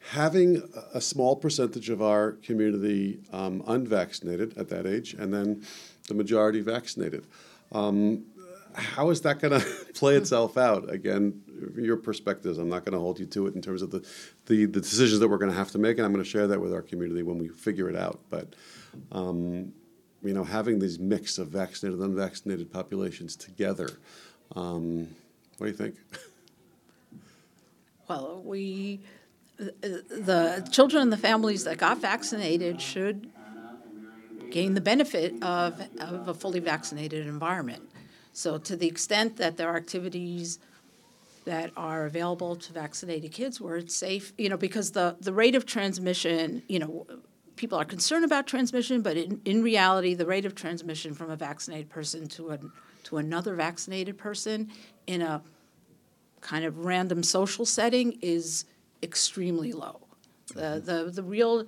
having 0.10 0.64
a- 0.94 1.02
small 1.02 1.36
percentage 1.36 1.90
of 1.90 2.02
our 2.02 2.34
community 2.34 3.20
um, 3.32 3.64
unvaccinated 3.68 4.58
at 4.58 4.70
that 4.70 4.86
age, 4.86 5.14
and 5.14 5.34
then 5.34 5.64
the 6.08 6.14
majority 6.14 6.62
vaccinated. 6.62 7.26
Um, 7.72 8.26
how 8.74 9.10
is 9.10 9.22
that 9.22 9.40
going 9.40 9.60
to 9.62 9.66
play 9.94 10.16
itself 10.16 10.58
out? 10.58 10.92
Again, 10.92 11.42
your 11.76 11.98
perspectives. 11.98 12.58
I'm 12.58 12.70
not 12.70 12.86
going 12.86 12.94
to 12.94 13.00
hold 13.00 13.20
you 13.20 13.26
to 13.28 13.48
it 13.48 13.56
in 13.56 13.62
terms 13.62 13.82
of 13.82 13.92
the, 13.92 14.00
the, 14.48 14.66
the 14.66 14.82
decisions 14.82 15.20
that 15.20 15.28
we're 15.28 15.38
going 15.38 15.52
to 15.52 15.58
have 15.58 15.72
to 15.72 15.78
make, 15.78 15.98
and 15.98 16.06
I'm 16.06 16.12
going 16.12 16.24
to 16.24 16.30
share 16.30 16.48
that 16.48 16.60
with 16.60 16.74
our 16.74 16.82
community 16.82 17.22
when 17.24 17.38
we 17.38 17.50
figure 17.50 17.90
it 17.90 17.96
out. 17.96 18.20
But 18.30 18.56
um, 19.12 19.74
you 20.24 20.34
know, 20.34 20.44
having 20.44 20.80
these 20.80 21.00
mix 21.00 21.38
of 21.38 21.50
vaccinated 21.50 22.00
and 22.00 22.12
unvaccinated 22.12 22.72
populations 22.72 23.36
together, 23.36 23.90
um, 24.56 25.08
what 25.58 25.68
do 25.68 25.72
you 25.72 25.78
think? 25.78 25.96
Well, 28.10 28.42
we, 28.44 29.00
the 29.62 30.67
children 30.71 31.04
and 31.04 31.13
the 31.13 31.17
families 31.17 31.63
that 31.65 31.78
got 31.78 32.00
vaccinated 32.00 32.82
should 32.82 33.30
gain 34.50 34.74
the 34.74 34.82
benefit 34.82 35.41
of, 35.43 35.80
of 36.00 36.28
a 36.28 36.34
fully 36.34 36.60
vaccinated 36.60 37.28
environment. 37.28 37.89
So 38.34 38.58
to 38.58 38.76
the 38.76 38.88
extent 38.88 39.38
that 39.38 39.58
there 39.58 39.69
are 39.69 39.78
activities 39.78 40.60
that 41.45 41.71
are 41.76 42.06
available 42.06 42.56
to 42.56 42.74
vaccinated 42.74 43.32
kids 43.32 43.60
where 43.60 43.78
it's 43.78 43.95
safe, 43.95 44.34
you 44.38 44.50
know, 44.50 44.58
because 44.58 44.91
the, 44.91 45.15
the 45.19 45.34
rate 45.34 45.56
of 45.56 45.65
transmission, 45.65 46.63
you 46.67 46.80
know, 46.80 47.08
people 47.56 47.78
are 47.78 47.86
concerned 47.86 48.26
about 48.26 48.47
transmission, 48.47 49.02
but 49.02 49.17
in, 49.17 49.41
in 49.45 49.63
reality, 49.63 50.13
the 50.13 50.26
rate 50.26 50.45
of 50.45 50.56
transmission 50.56 51.13
from 51.13 51.30
a 51.30 51.36
vaccinated 51.36 51.89
person 51.89 52.28
to 52.28 52.52
a, 52.52 52.60
to 53.04 53.17
another 53.17 53.56
vaccinated 53.56 54.17
person 54.17 54.69
in 55.08 55.21
a 55.21 55.41
kind 56.41 56.65
of 56.65 56.86
random 56.86 57.24
social 57.24 57.65
setting 57.65 58.17
is 58.21 58.65
extremely 59.02 59.72
low. 59.74 60.02
The, 60.54 60.62
mm-hmm. 60.62 60.86
the, 60.86 61.12
the 61.12 61.24
real 61.24 61.66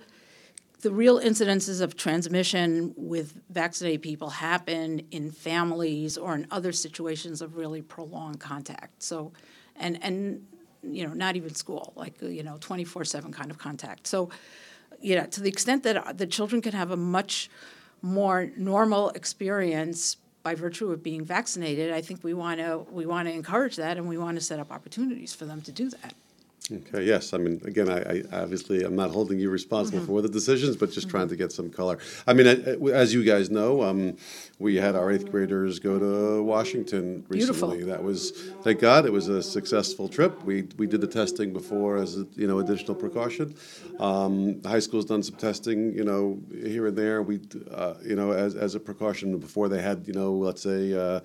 the 0.82 0.92
real 0.92 1.18
incidences 1.20 1.80
of 1.80 1.96
transmission 1.96 2.94
with 2.98 3.40
vaccinated 3.50 4.02
people 4.02 4.30
happen 4.30 5.02
in 5.12 5.32
families 5.32 6.18
or 6.18 6.36
in 6.36 6.46
other 6.52 6.74
situations 6.74 7.42
of 7.42 7.56
really 7.56 7.82
prolonged 7.82 8.42
contact. 8.42 9.02
So, 9.02 9.32
and 9.78 9.98
and 10.04 10.46
you 10.84 11.08
know, 11.08 11.14
not 11.14 11.38
even 11.38 11.56
school, 11.56 11.94
like 11.96 12.22
uh, 12.22 12.28
you 12.28 12.44
know, 12.44 12.58
twenty 12.60 12.84
four 12.84 13.06
seven 13.06 13.32
kind 13.32 13.50
of 13.50 13.58
contact. 13.58 14.08
So, 14.08 14.30
you 15.00 15.16
know, 15.16 15.26
to 15.26 15.42
the 15.42 15.50
extent 15.50 15.84
that 15.84 15.96
uh, 15.96 16.12
the 16.12 16.28
children 16.28 16.62
can 16.62 16.74
have 16.74 16.92
a 16.92 16.98
much 16.98 17.50
more 18.02 18.52
normal 18.58 19.10
experience 19.12 20.18
by 20.44 20.56
virtue 20.56 20.92
of 20.92 21.02
being 21.02 21.24
vaccinated, 21.24 21.94
I 21.94 22.02
think 22.02 22.22
we 22.22 22.34
want 22.34 22.60
to 22.60 22.86
we 22.92 23.06
want 23.06 23.30
to 23.30 23.34
encourage 23.34 23.78
that, 23.78 23.98
and 23.98 24.10
we 24.10 24.18
want 24.18 24.38
to 24.38 24.44
set 24.44 24.60
up 24.60 24.70
opportunities 24.70 25.34
for 25.34 25.46
them 25.46 25.62
to 25.62 25.72
do 25.72 25.90
that. 25.90 26.14
Okay, 26.72 27.04
yes, 27.04 27.34
I 27.34 27.40
mean, 27.40 27.62
again, 27.66 27.90
I, 27.90 28.00
I 28.32 28.42
obviously 28.42 28.84
I'm 28.86 28.96
not 28.96 29.12
holding 29.12 29.38
you 29.38 29.50
responsible 29.50 30.00
Mm-hmm. 30.00 30.08
for 30.08 30.22
the 30.22 30.30
decisions, 30.30 30.78
but 30.78 30.92
just 30.92 31.10
trying 31.10 31.28
to 31.28 31.36
get 31.36 31.52
some 31.52 31.70
color. 31.70 31.98
I 32.26 32.32
mean, 32.32 32.48
I- 32.48 32.90
as 32.92 33.14
you 33.14 33.22
guys 33.26 33.50
know, 33.50 33.84
um, 33.84 34.16
we 34.60 34.78
had 34.78 34.96
our 34.96 35.12
eighth 35.12 35.30
graders 35.30 35.80
go 35.80 36.00
to 36.00 36.42
Washington 36.42 37.26
recently. 37.28 37.78
Beautiful. 37.80 37.94
That 37.94 38.02
was, 38.02 38.32
thank 38.64 38.80
God, 38.80 39.06
it 39.06 39.12
was 39.12 39.28
a 39.28 39.44
successful 39.44 40.08
trip. 40.08 40.42
We 40.46 40.70
we 40.78 40.88
did 40.88 41.02
the 41.02 41.08
testing 41.08 41.52
before 41.52 41.98
as 41.98 42.18
a, 42.18 42.26
you 42.36 42.48
know 42.48 42.60
additional 42.60 42.96
precaution. 42.96 43.56
Um, 44.00 44.62
the 44.62 44.70
high 44.70 44.80
school's 44.80 45.06
done 45.06 45.22
some 45.22 45.36
testing, 45.36 45.94
you 45.94 46.06
know, 46.06 46.40
here 46.50 46.88
and 46.88 46.98
there. 46.98 47.22
We 47.22 47.42
uh, 47.72 47.96
you 48.06 48.16
know 48.16 48.32
as 48.32 48.56
as 48.56 48.74
a 48.74 48.80
precaution 48.80 49.38
before 49.38 49.68
they 49.68 49.82
had 49.82 50.08
you 50.08 50.14
know 50.14 50.32
let's 50.32 50.62
say. 50.62 50.94
Uh, 50.94 51.20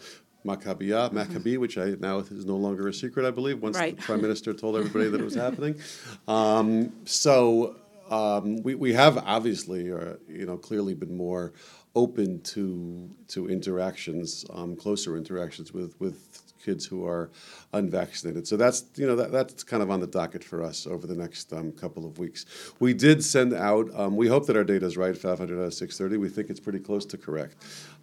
Maccabia, 0.49 1.11
Maccabee, 1.13 1.59
which 1.59 1.77
I 1.79 1.95
now 2.01 2.19
is 2.19 2.45
no 2.47 2.57
longer 2.57 2.89
a 2.89 2.93
secret, 2.93 3.27
I 3.27 3.31
believe. 3.31 3.63
Once 3.63 3.77
Right. 3.77 3.97
the 3.97 4.03
prime 4.03 4.23
minister 4.23 4.53
told 4.55 4.77
everybody 4.81 5.09
that 5.11 5.21
it 5.21 5.25
was 5.25 5.35
happening. 5.35 5.79
Um, 6.27 6.93
so 7.05 7.77
um, 8.11 8.63
we, 8.63 8.75
we 8.75 8.93
have 8.95 9.19
obviously, 9.19 9.93
uh, 9.93 10.15
you 10.29 10.47
know, 10.47 10.57
clearly 10.57 10.95
been 10.95 11.17
more 11.17 11.53
open 11.95 12.41
to 12.43 13.11
to 13.29 13.49
interactions, 13.49 14.45
um, 14.53 14.75
closer 14.77 15.17
interactions 15.17 15.73
with 15.73 15.95
with 16.01 16.43
kids 16.65 16.85
who 16.87 17.07
are 17.07 17.31
unvaccinated. 17.73 18.47
So 18.47 18.57
that's 18.57 18.85
you 18.97 19.07
know 19.07 19.17
that, 19.17 19.31
that's 19.31 19.63
kind 19.63 19.83
of 19.83 19.91
on 19.91 20.01
the 20.01 20.07
docket 20.07 20.43
for 20.43 20.63
us 20.63 20.87
over 20.87 21.07
the 21.07 21.15
next 21.15 21.53
um, 21.53 21.73
couple 21.73 22.07
of 22.07 22.19
weeks. 22.19 22.47
We 22.81 22.95
did 22.95 23.23
send 23.23 23.53
out. 23.53 23.89
Um, 23.95 24.17
we 24.17 24.29
hope 24.29 24.47
that 24.47 24.57
our 24.57 24.65
data 24.65 24.87
is 24.87 24.97
right, 24.97 25.17
500 25.17 25.59
out 25.59 25.63
of 25.63 25.75
630. 25.75 26.19
We 26.19 26.29
think 26.29 26.51
it's 26.51 26.61
pretty 26.61 26.81
close 26.81 27.05
to 27.07 27.19
correct. 27.19 27.57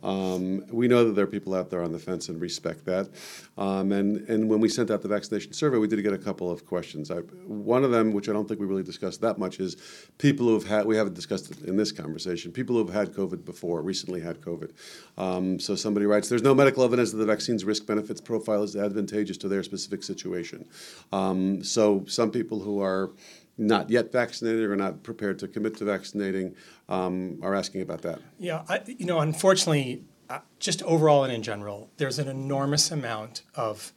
Um, 0.05 0.63
we 0.71 0.87
know 0.87 1.03
that 1.05 1.13
there 1.13 1.23
are 1.23 1.27
people 1.27 1.55
out 1.55 1.71
there 1.71 1.81
on 1.81 1.91
the 1.91 1.97
fence 1.97 2.29
and 2.29 2.39
respect 2.39 2.85
that. 2.85 3.09
Um, 3.57 3.91
and, 3.91 4.17
and 4.29 4.47
when 4.47 4.59
we 4.59 4.69
sent 4.69 4.91
out 4.91 5.01
the 5.01 5.07
vaccination 5.07 5.51
survey, 5.53 5.77
we 5.77 5.87
did 5.87 6.01
get 6.03 6.13
a 6.13 6.17
couple 6.17 6.51
of 6.51 6.63
questions. 6.65 7.09
I, 7.09 7.17
one 7.47 7.83
of 7.83 7.89
them, 7.89 8.13
which 8.13 8.29
I 8.29 8.33
don't 8.33 8.47
think 8.47 8.59
we 8.59 8.67
really 8.67 8.83
discussed 8.83 9.21
that 9.21 9.39
much, 9.39 9.59
is 9.59 9.77
people 10.19 10.45
who 10.45 10.53
have 10.53 10.67
had, 10.67 10.85
we 10.85 10.95
haven't 10.95 11.15
discussed 11.15 11.49
it 11.49 11.61
in 11.63 11.75
this 11.75 11.91
conversation, 11.91 12.51
people 12.51 12.75
who 12.75 12.85
have 12.85 12.93
had 12.93 13.15
COVID 13.15 13.45
before, 13.45 13.81
recently 13.81 14.21
had 14.21 14.41
COVID. 14.41 14.73
Um, 15.17 15.59
so 15.59 15.73
somebody 15.73 16.05
writes, 16.05 16.29
there's 16.29 16.43
no 16.43 16.53
medical 16.53 16.83
evidence 16.83 17.11
that 17.11 17.17
the 17.17 17.25
vaccine's 17.25 17.65
risk 17.65 17.87
benefits 17.87 18.21
profile 18.21 18.61
is 18.61 18.75
advantageous 18.75 19.37
to 19.37 19.47
their 19.47 19.54
specific 19.63 20.03
situation. 20.03 20.67
Um, 21.11 21.63
so 21.63 22.03
some 22.07 22.31
people 22.31 22.59
who 22.59 22.81
are 22.81 23.11
not 23.57 23.89
yet 23.89 24.11
vaccinated 24.11 24.63
or 24.63 24.75
not 24.75 25.03
prepared 25.03 25.39
to 25.39 25.47
commit 25.47 25.77
to 25.77 25.85
vaccinating 25.85 26.55
um, 26.89 27.39
are 27.41 27.55
asking 27.55 27.81
about 27.81 28.01
that. 28.01 28.19
Yeah, 28.37 28.63
I, 28.67 28.81
you 28.85 29.05
know, 29.05 29.19
unfortunately, 29.19 30.03
uh, 30.29 30.39
just 30.59 30.83
overall 30.83 31.23
and 31.23 31.31
in 31.31 31.43
general, 31.43 31.89
there's 31.97 32.19
an 32.19 32.27
enormous 32.27 32.91
amount 32.91 33.43
of 33.55 33.93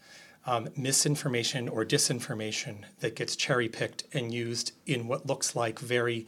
um, 0.47 0.69
misinformation 0.77 1.69
or 1.69 1.85
disinformation 1.85 2.85
that 3.01 3.17
gets 3.17 3.37
cherry 3.37 3.69
picked 3.69 4.05
and 4.13 4.33
used 4.33 4.73
in 4.87 5.09
what 5.09 5.27
looks 5.27 5.57
like 5.57 5.79
very 5.79 6.27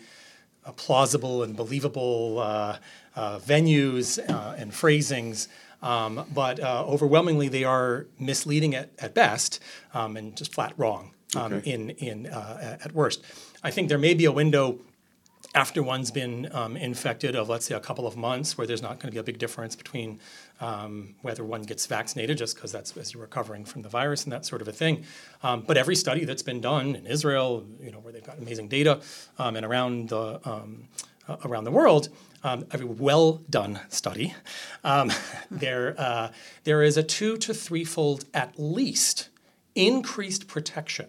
uh, 0.64 0.72
plausible 0.72 1.42
and 1.42 1.56
believable 1.56 2.38
uh, 2.38 2.76
uh 3.16 3.38
venues 3.38 4.18
uh, 4.28 4.54
and 4.58 4.74
phrasings. 4.74 5.48
Um, 5.82 6.26
but 6.34 6.60
uh, 6.60 6.84
overwhelmingly, 6.86 7.48
they 7.48 7.64
are 7.64 8.06
misleading 8.18 8.74
at, 8.74 8.90
at 8.98 9.14
best 9.14 9.60
um, 9.94 10.16
and 10.16 10.36
just 10.36 10.54
flat 10.54 10.74
wrong 10.76 11.12
um, 11.36 11.52
okay. 11.54 11.70
in 11.70 11.90
in 11.90 12.26
uh, 12.26 12.78
at 12.82 12.92
worst. 12.92 13.22
I 13.62 13.70
think 13.70 13.88
there 13.88 13.98
may 13.98 14.14
be 14.14 14.24
a 14.24 14.32
window 14.32 14.78
after 15.54 15.82
one's 15.82 16.10
been 16.10 16.48
um, 16.52 16.76
infected 16.76 17.34
of 17.34 17.48
let's 17.48 17.66
say 17.66 17.74
a 17.74 17.80
couple 17.80 18.06
of 18.06 18.16
months 18.16 18.56
where 18.56 18.66
there's 18.66 18.82
not 18.82 19.00
going 19.00 19.08
to 19.08 19.10
be 19.10 19.18
a 19.18 19.22
big 19.22 19.38
difference 19.38 19.74
between 19.74 20.20
um, 20.60 21.14
whether 21.22 21.44
one 21.44 21.62
gets 21.62 21.86
vaccinated 21.86 22.38
just 22.38 22.54
because 22.54 22.70
that's 22.70 22.96
as 22.96 23.12
you're 23.12 23.22
recovering 23.22 23.64
from 23.64 23.82
the 23.82 23.88
virus 23.88 24.24
and 24.24 24.32
that 24.32 24.46
sort 24.46 24.62
of 24.62 24.68
a 24.68 24.72
thing 24.72 25.04
um, 25.42 25.62
but 25.66 25.76
every 25.76 25.96
study 25.96 26.24
that's 26.24 26.42
been 26.42 26.60
done 26.60 26.94
in 26.94 27.06
israel 27.06 27.66
you 27.80 27.90
know 27.90 27.98
where 27.98 28.12
they've 28.12 28.24
got 28.26 28.38
amazing 28.38 28.68
data 28.68 29.00
um, 29.38 29.56
and 29.56 29.66
around 29.66 30.08
the 30.10 30.40
um, 30.48 30.88
uh, 31.28 31.36
around 31.44 31.64
the 31.64 31.70
world 31.70 32.08
um, 32.42 32.64
a 32.72 32.84
well 32.84 33.40
done 33.50 33.80
study 33.88 34.34
there 35.50 35.94
uh, 35.98 36.32
there 36.64 36.82
is 36.82 36.96
a 36.96 37.02
two 37.02 37.36
to 37.38 37.54
threefold 37.54 38.24
at 38.34 38.58
least 38.58 39.28
increased 39.74 40.46
protection 40.46 41.08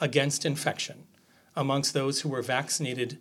against 0.00 0.44
infection 0.44 1.04
amongst 1.56 1.94
those 1.94 2.20
who 2.20 2.28
were 2.28 2.42
vaccinated 2.42 3.18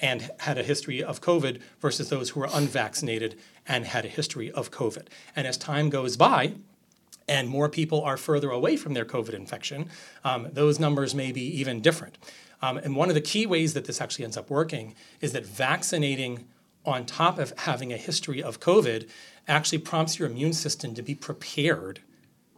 and 0.00 0.30
had 0.40 0.58
a 0.58 0.62
history 0.62 1.02
of 1.02 1.20
COVID 1.20 1.60
versus 1.78 2.08
those 2.08 2.30
who 2.30 2.40
were 2.40 2.48
unvaccinated 2.52 3.38
and 3.66 3.84
had 3.84 4.04
a 4.04 4.08
history 4.08 4.50
of 4.50 4.70
COVID. 4.70 5.08
And 5.36 5.46
as 5.46 5.56
time 5.56 5.90
goes 5.90 6.16
by, 6.16 6.54
and 7.30 7.48
more 7.48 7.68
people 7.68 8.02
are 8.02 8.16
further 8.16 8.50
away 8.50 8.76
from 8.76 8.92
their 8.92 9.04
COVID 9.04 9.34
infection, 9.34 9.88
um, 10.24 10.48
those 10.52 10.80
numbers 10.80 11.14
may 11.14 11.30
be 11.30 11.44
even 11.60 11.80
different. 11.80 12.18
Um, 12.60 12.76
and 12.76 12.96
one 12.96 13.08
of 13.08 13.14
the 13.14 13.20
key 13.20 13.46
ways 13.46 13.72
that 13.74 13.84
this 13.84 14.00
actually 14.00 14.24
ends 14.24 14.36
up 14.36 14.50
working 14.50 14.94
is 15.20 15.32
that 15.32 15.46
vaccinating 15.46 16.48
on 16.84 17.06
top 17.06 17.38
of 17.38 17.54
having 17.56 17.92
a 17.92 17.96
history 17.96 18.42
of 18.42 18.58
COVID 18.58 19.08
actually 19.46 19.78
prompts 19.78 20.18
your 20.18 20.28
immune 20.28 20.52
system 20.52 20.92
to 20.94 21.02
be 21.02 21.14
prepared 21.14 22.00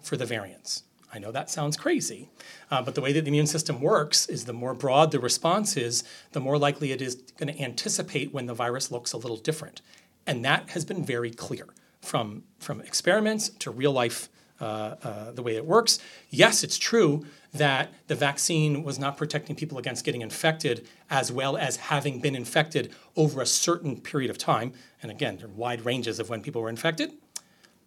for 0.00 0.16
the 0.16 0.24
variants. 0.24 0.84
I 1.14 1.18
know 1.18 1.30
that 1.32 1.50
sounds 1.50 1.76
crazy, 1.76 2.30
uh, 2.70 2.80
but 2.80 2.94
the 2.94 3.02
way 3.02 3.12
that 3.12 3.22
the 3.22 3.28
immune 3.28 3.46
system 3.46 3.82
works 3.82 4.26
is 4.26 4.46
the 4.46 4.54
more 4.54 4.72
broad 4.72 5.10
the 5.10 5.20
response 5.20 5.76
is, 5.76 6.02
the 6.32 6.40
more 6.40 6.56
likely 6.56 6.92
it 6.92 7.02
is 7.02 7.16
going 7.36 7.54
to 7.54 7.62
anticipate 7.62 8.32
when 8.32 8.46
the 8.46 8.54
virus 8.54 8.90
looks 8.90 9.12
a 9.12 9.18
little 9.18 9.36
different. 9.36 9.82
And 10.26 10.42
that 10.46 10.70
has 10.70 10.86
been 10.86 11.04
very 11.04 11.30
clear 11.30 11.66
from, 12.00 12.44
from 12.58 12.80
experiments 12.80 13.50
to 13.50 13.70
real 13.70 13.92
life, 13.92 14.30
uh, 14.62 14.94
uh, 15.02 15.32
the 15.32 15.42
way 15.42 15.56
it 15.56 15.66
works. 15.66 15.98
Yes, 16.30 16.62
it's 16.62 16.78
true 16.78 17.26
that 17.52 17.92
the 18.06 18.14
vaccine 18.14 18.84
was 18.84 18.96
not 18.96 19.16
protecting 19.16 19.56
people 19.56 19.76
against 19.76 20.04
getting 20.04 20.22
infected 20.22 20.86
as 21.10 21.32
well 21.32 21.56
as 21.56 21.76
having 21.76 22.20
been 22.20 22.36
infected 22.36 22.94
over 23.16 23.42
a 23.42 23.46
certain 23.46 24.00
period 24.00 24.30
of 24.30 24.38
time. 24.38 24.72
And 25.02 25.10
again, 25.10 25.38
there 25.38 25.48
are 25.48 25.50
wide 25.50 25.84
ranges 25.84 26.20
of 26.20 26.30
when 26.30 26.42
people 26.42 26.62
were 26.62 26.68
infected, 26.68 27.12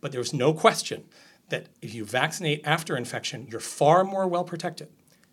but 0.01 0.11
there's 0.11 0.33
no 0.33 0.53
question 0.53 1.05
that 1.47 1.67
if 1.81 1.93
you 1.93 2.03
vaccinate 2.03 2.59
after 2.65 2.97
infection, 2.97 3.47
you're 3.49 3.61
far 3.61 4.03
more 4.03 4.27
well 4.27 4.43
protected 4.43 4.89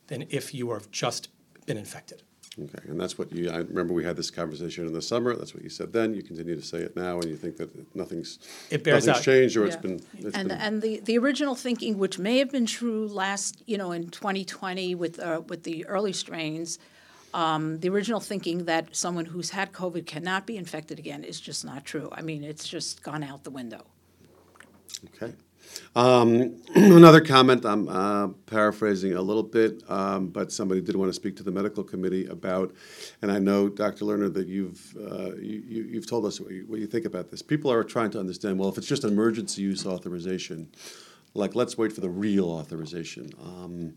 than 0.06 0.26
if 0.30 0.54
you 0.54 0.70
have 0.70 0.92
just 0.92 1.28
been 1.66 1.76
infected. 1.76 2.22
Okay, 2.60 2.86
and 2.88 3.00
that's 3.00 3.16
what 3.18 3.32
you, 3.32 3.50
I 3.50 3.58
remember 3.58 3.94
we 3.94 4.04
had 4.04 4.16
this 4.16 4.30
conversation 4.30 4.86
in 4.86 4.92
the 4.92 5.00
summer, 5.00 5.34
that's 5.34 5.54
what 5.54 5.62
you 5.62 5.70
said 5.70 5.92
then, 5.92 6.12
you 6.14 6.22
continue 6.22 6.54
to 6.54 6.62
say 6.62 6.78
it 6.78 6.94
now, 6.94 7.18
and 7.18 7.30
you 7.30 7.36
think 7.36 7.56
that 7.56 7.96
nothing's, 7.96 8.38
It 8.70 8.84
bears 8.84 9.06
nothing's 9.06 9.18
out. 9.20 9.24
changed, 9.24 9.56
or 9.56 9.64
it's 9.64 9.76
Yeah. 9.76 9.80
been, 9.80 10.00
it's 10.18 10.36
And, 10.36 10.48
been, 10.48 10.58
and 10.58 10.82
the, 10.82 11.00
the 11.00 11.16
original 11.16 11.54
thinking, 11.54 11.96
which 11.98 12.18
may 12.18 12.38
have 12.38 12.50
been 12.50 12.66
true 12.66 13.08
last, 13.08 13.62
you 13.66 13.78
know, 13.78 13.92
in 13.92 14.08
2020 14.10 14.94
with, 14.94 15.18
uh, 15.18 15.40
with 15.48 15.62
the 15.62 15.86
early 15.86 16.12
strains, 16.12 16.78
um, 17.32 17.80
the 17.80 17.88
original 17.88 18.20
thinking 18.20 18.66
that 18.66 18.94
someone 18.94 19.24
who's 19.24 19.50
had 19.50 19.72
COVID 19.72 20.04
cannot 20.06 20.46
be 20.46 20.58
infected 20.58 20.98
again 20.98 21.24
is 21.24 21.40
just 21.40 21.64
not 21.64 21.86
true. 21.86 22.10
I 22.12 22.20
mean, 22.20 22.44
it's 22.44 22.68
just 22.68 23.02
gone 23.02 23.22
out 23.22 23.44
the 23.44 23.50
window. 23.50 23.86
okay. 25.06 25.32
Um, 25.94 26.56
another 26.74 27.20
comment, 27.20 27.64
I'm 27.64 27.88
uh, 27.88 28.28
paraphrasing 28.46 29.14
a 29.14 29.22
little 29.22 29.42
bit, 29.42 29.82
um, 29.88 30.28
but 30.28 30.52
somebody 30.52 30.80
did 30.80 30.96
want 30.96 31.08
to 31.08 31.14
speak 31.14 31.36
to 31.36 31.42
the 31.42 31.50
medical 31.50 31.84
committee 31.84 32.26
about, 32.26 32.74
and 33.20 33.30
I 33.30 33.38
know, 33.38 33.68
Dr. 33.68 34.04
Lerner, 34.04 34.32
that 34.32 34.46
you've, 34.46 34.96
uh, 34.96 35.36
you, 35.36 35.84
you've 35.90 36.06
told 36.06 36.24
us 36.26 36.40
what 36.40 36.50
you, 36.50 36.64
what 36.66 36.80
you 36.80 36.86
think 36.86 37.04
about 37.04 37.30
this. 37.30 37.42
People 37.42 37.70
are 37.70 37.84
trying 37.84 38.10
to 38.12 38.20
understand, 38.20 38.58
well, 38.58 38.68
if 38.68 38.78
it's 38.78 38.86
just 38.86 39.04
emergency 39.04 39.62
use 39.62 39.86
authorization, 39.86 40.70
like, 41.34 41.54
let's 41.54 41.78
wait 41.78 41.92
for 41.92 42.00
the 42.00 42.10
real 42.10 42.50
authorization. 42.50 43.30
Um, 43.42 43.94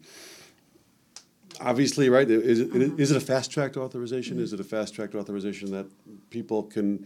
Obviously, 1.62 2.10
right, 2.10 2.30
is 2.30 2.60
it, 2.60 3.00
is 3.00 3.12
it 3.12 3.18
a 3.18 3.22
fast-tracked 3.22 3.78
authorization? 3.78 4.40
Is 4.40 4.52
it 4.52 4.60
a 4.60 4.64
fast-tracked 4.64 5.16
authorization 5.16 5.72
that 5.72 5.86
people 6.30 6.64
can, 6.64 7.06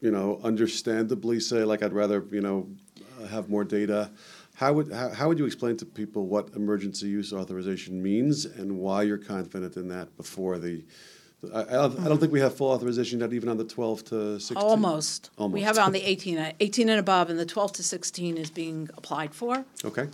you 0.00 0.10
know, 0.10 0.40
understandably 0.44 1.40
say, 1.40 1.64
like, 1.64 1.82
I'd 1.82 1.92
rather, 1.92 2.24
you 2.30 2.40
know, 2.40 2.68
have 3.28 3.48
more 3.48 3.64
data? 3.64 4.10
How 4.54 4.72
would, 4.72 4.92
how, 4.92 5.08
how 5.10 5.28
would 5.28 5.38
you 5.38 5.46
explain 5.46 5.76
to 5.78 5.86
people 5.86 6.26
what 6.26 6.50
emergency 6.54 7.06
use 7.08 7.32
authorization 7.32 8.02
means 8.02 8.44
and 8.44 8.78
why 8.78 9.02
you're 9.02 9.18
confident 9.18 9.76
in 9.76 9.88
that 9.88 10.16
before 10.16 10.58
the, 10.58 10.84
I, 11.52 11.60
I 11.60 11.64
don't, 11.64 12.00
I 12.00 12.08
don't 12.08 12.18
think 12.18 12.32
we 12.32 12.40
have 12.40 12.56
full 12.56 12.70
authorization 12.70 13.20
yet 13.20 13.32
even 13.32 13.48
on 13.48 13.56
the 13.56 13.64
twelve 13.64 14.04
to 14.06 14.38
sixteen. 14.38 14.56
Almost. 14.66 15.30
We 15.38 15.62
have 15.62 15.76
it 15.76 15.80
on 15.80 15.92
the 15.92 16.02
18, 16.02 16.38
uh, 16.38 16.52
18 16.60 16.88
and 16.88 17.00
above, 17.00 17.30
and 17.30 17.38
the 17.38 17.44
12 17.44 17.72
to 17.74 17.82
16 17.82 18.36
is 18.38 18.50
being 18.50 18.88
applied 18.96 19.34
for. 19.34 19.64
Okay, 19.84 20.08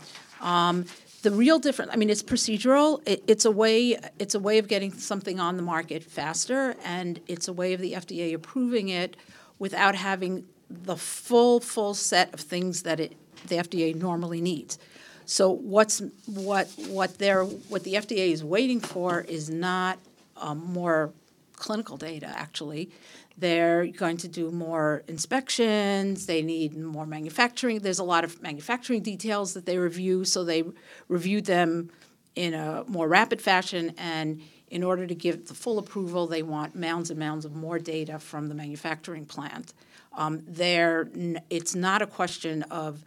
The 1.23 1.31
real 1.31 1.59
difference, 1.59 1.90
I 1.92 1.96
mean, 1.96 2.09
it's 2.09 2.23
procedural. 2.23 3.07
It, 3.07 3.23
it's 3.27 3.44
a 3.44 3.51
way, 3.51 3.99
it's 4.18 4.35
a 4.35 4.40
way 4.40 4.57
of 4.57 4.68
getting 4.68 4.90
something 4.94 5.38
on 5.38 5.59
the 5.59 5.62
market 5.62 6.03
faster, 6.03 6.75
and 6.83 7.20
it's 7.27 7.46
a 7.46 7.53
way 7.53 7.75
of 7.75 7.81
the 7.83 7.92
FDA 7.92 8.33
approving 8.35 8.88
it 8.88 9.18
without 9.59 9.94
having 9.94 10.46
the 10.70 10.96
full, 10.96 11.61
full 11.61 11.94
set 11.94 12.33
of 12.33 12.40
things 12.40 12.83
that 12.83 13.00
it, 13.00 13.16
the 13.48 13.56
FDA 13.56 13.94
normally 13.94 14.40
needs. 14.40 14.78
So 15.26 15.50
what's, 15.50 16.02
what, 16.26 16.68
what 16.88 17.18
they're, 17.18 17.44
what 17.44 17.85
the 17.85 17.94
FDA 17.94 18.33
is 18.33 18.42
waiting 18.42 18.80
for 18.80 19.20
is 19.20 19.50
not 19.50 19.98
um, 20.37 20.59
more 20.72 21.12
clinical 21.54 21.96
data, 21.96 22.33
actually. 22.37 22.90
They're 23.37 23.87
going 23.87 24.16
to 24.18 24.28
do 24.28 24.50
more 24.50 25.02
inspections, 25.09 26.26
they 26.26 26.42
need 26.42 26.76
more 26.76 27.06
manufacturing. 27.06 27.78
There's 27.78 27.98
a 27.98 28.04
lot 28.04 28.24
of 28.24 28.42
manufacturing 28.42 29.02
details 29.02 29.54
that 29.54 29.66
they 29.66 29.78
review, 29.78 30.24
so 30.24 30.44
they 30.44 30.64
reviewed 31.09 31.46
them 31.46 31.90
in 32.35 32.54
a 32.54 32.85
more 32.87 33.09
rapid 33.09 33.40
fashion. 33.40 33.94
And 33.96 34.42
in 34.68 34.83
order 34.83 35.06
to 35.06 35.14
give 35.14 35.48
the 35.48 35.54
full 35.54 35.78
approval, 35.78 36.26
they 36.26 36.42
want 36.42 36.74
mounds 36.74 37.11
and 37.11 37.18
mounds 37.18 37.44
of 37.44 37.54
more 37.54 37.78
data 37.78 38.18
from 38.18 38.48
the 38.48 38.54
manufacturing 38.54 39.26
plant. 39.26 39.72
Um, 40.12 40.42
they're, 40.46 41.09
it's 41.51 41.75
not 41.75 42.03
a 42.03 42.07
question 42.07 42.62
of 42.64 43.05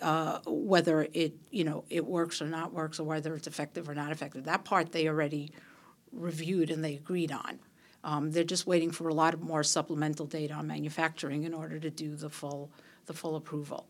uh, 0.00 0.40
whether 0.46 1.06
it, 1.12 1.34
you 1.50 1.64
know, 1.64 1.84
it 1.90 2.04
works 2.06 2.40
or 2.42 2.46
not 2.46 2.72
works, 2.72 2.98
or 3.00 3.04
whether 3.04 3.34
it's 3.34 3.46
effective 3.46 3.88
or 3.88 3.94
not 3.94 4.10
effective. 4.12 4.44
That 4.44 4.64
part 4.64 4.92
they 4.92 5.08
already 5.08 5.52
reviewed 6.12 6.70
and 6.70 6.84
they 6.84 6.94
agreed 6.94 7.32
on. 7.32 7.58
Um, 8.04 8.30
they're 8.30 8.44
just 8.44 8.66
waiting 8.66 8.90
for 8.90 9.08
a 9.08 9.14
lot 9.14 9.34
of 9.34 9.42
more 9.42 9.62
supplemental 9.64 10.26
data 10.26 10.54
on 10.54 10.66
manufacturing 10.66 11.42
in 11.44 11.52
order 11.54 11.78
to 11.78 11.90
do 11.90 12.14
the 12.14 12.30
full, 12.30 12.70
the 13.06 13.12
full 13.12 13.36
approval. 13.36 13.86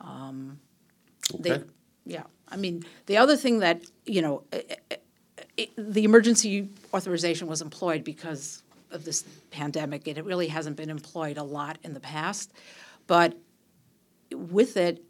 Um, 0.00 0.60
they- 1.38 1.52
Okay. 1.52 1.64
Yeah, 2.06 2.24
I 2.48 2.56
mean, 2.58 2.84
the 3.06 3.16
other 3.16 3.34
thing 3.34 3.60
that, 3.60 3.82
you 4.04 4.20
know, 4.20 4.42
i- 4.52 4.76
i- 4.90 4.98
i- 5.58 5.68
the 5.78 6.04
emergency 6.04 6.68
authorization 6.92 7.46
was 7.48 7.62
employed 7.62 8.04
because 8.04 8.62
of 8.94 9.04
this 9.04 9.24
pandemic, 9.50 10.06
and 10.06 10.16
it 10.16 10.24
really 10.24 10.48
hasn't 10.48 10.76
been 10.76 10.90
employed 10.90 11.36
a 11.36 11.42
lot 11.42 11.78
in 11.82 11.92
the 11.94 12.00
past. 12.00 12.52
But 13.06 13.36
with 14.32 14.76
it, 14.76 15.02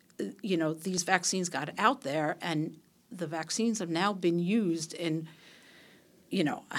you 0.42 0.56
know, 0.56 0.74
these 0.74 1.02
vaccines 1.02 1.48
got 1.48 1.70
out 1.78 2.02
there, 2.02 2.36
and 2.40 2.76
the 3.10 3.26
vaccines 3.26 3.78
have 3.78 3.90
now 3.90 4.12
been 4.12 4.38
used 4.38 4.94
in, 4.94 5.28
you 6.30 6.44
know, 6.44 6.64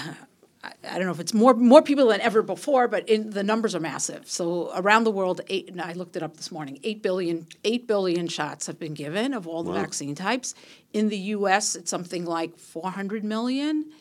I, 0.63 0.73
I 0.89 0.97
don't 0.97 1.05
know 1.05 1.11
if 1.11 1.19
it's 1.19 1.33
more 1.33 1.53
more 1.53 1.83
people 1.83 2.07
than 2.07 2.21
ever 2.21 2.41
before, 2.41 2.87
but 2.87 3.07
in, 3.07 3.29
the 3.29 3.43
numbers 3.43 3.75
are 3.75 3.79
massive. 3.79 4.27
So 4.27 4.71
around 4.75 5.03
the 5.03 5.11
world, 5.11 5.41
eight. 5.47 5.69
And 5.69 5.79
I 5.79 5.93
looked 5.93 6.15
it 6.15 6.23
up 6.23 6.37
this 6.37 6.51
morning. 6.51 6.79
Eight 6.83 7.03
billion, 7.03 7.45
eight 7.63 7.85
billion 7.87 8.27
shots 8.27 8.65
have 8.65 8.79
been 8.79 8.95
given 8.95 9.33
of 9.33 9.47
all 9.47 9.61
the 9.61 9.73
vaccine 9.73 10.15
types. 10.15 10.55
In 10.91 11.09
the 11.09 11.17
U.S., 11.17 11.75
it's 11.75 11.91
something 11.91 12.25
like 12.25 12.57
400 12.57 13.23
million, 13.23 13.91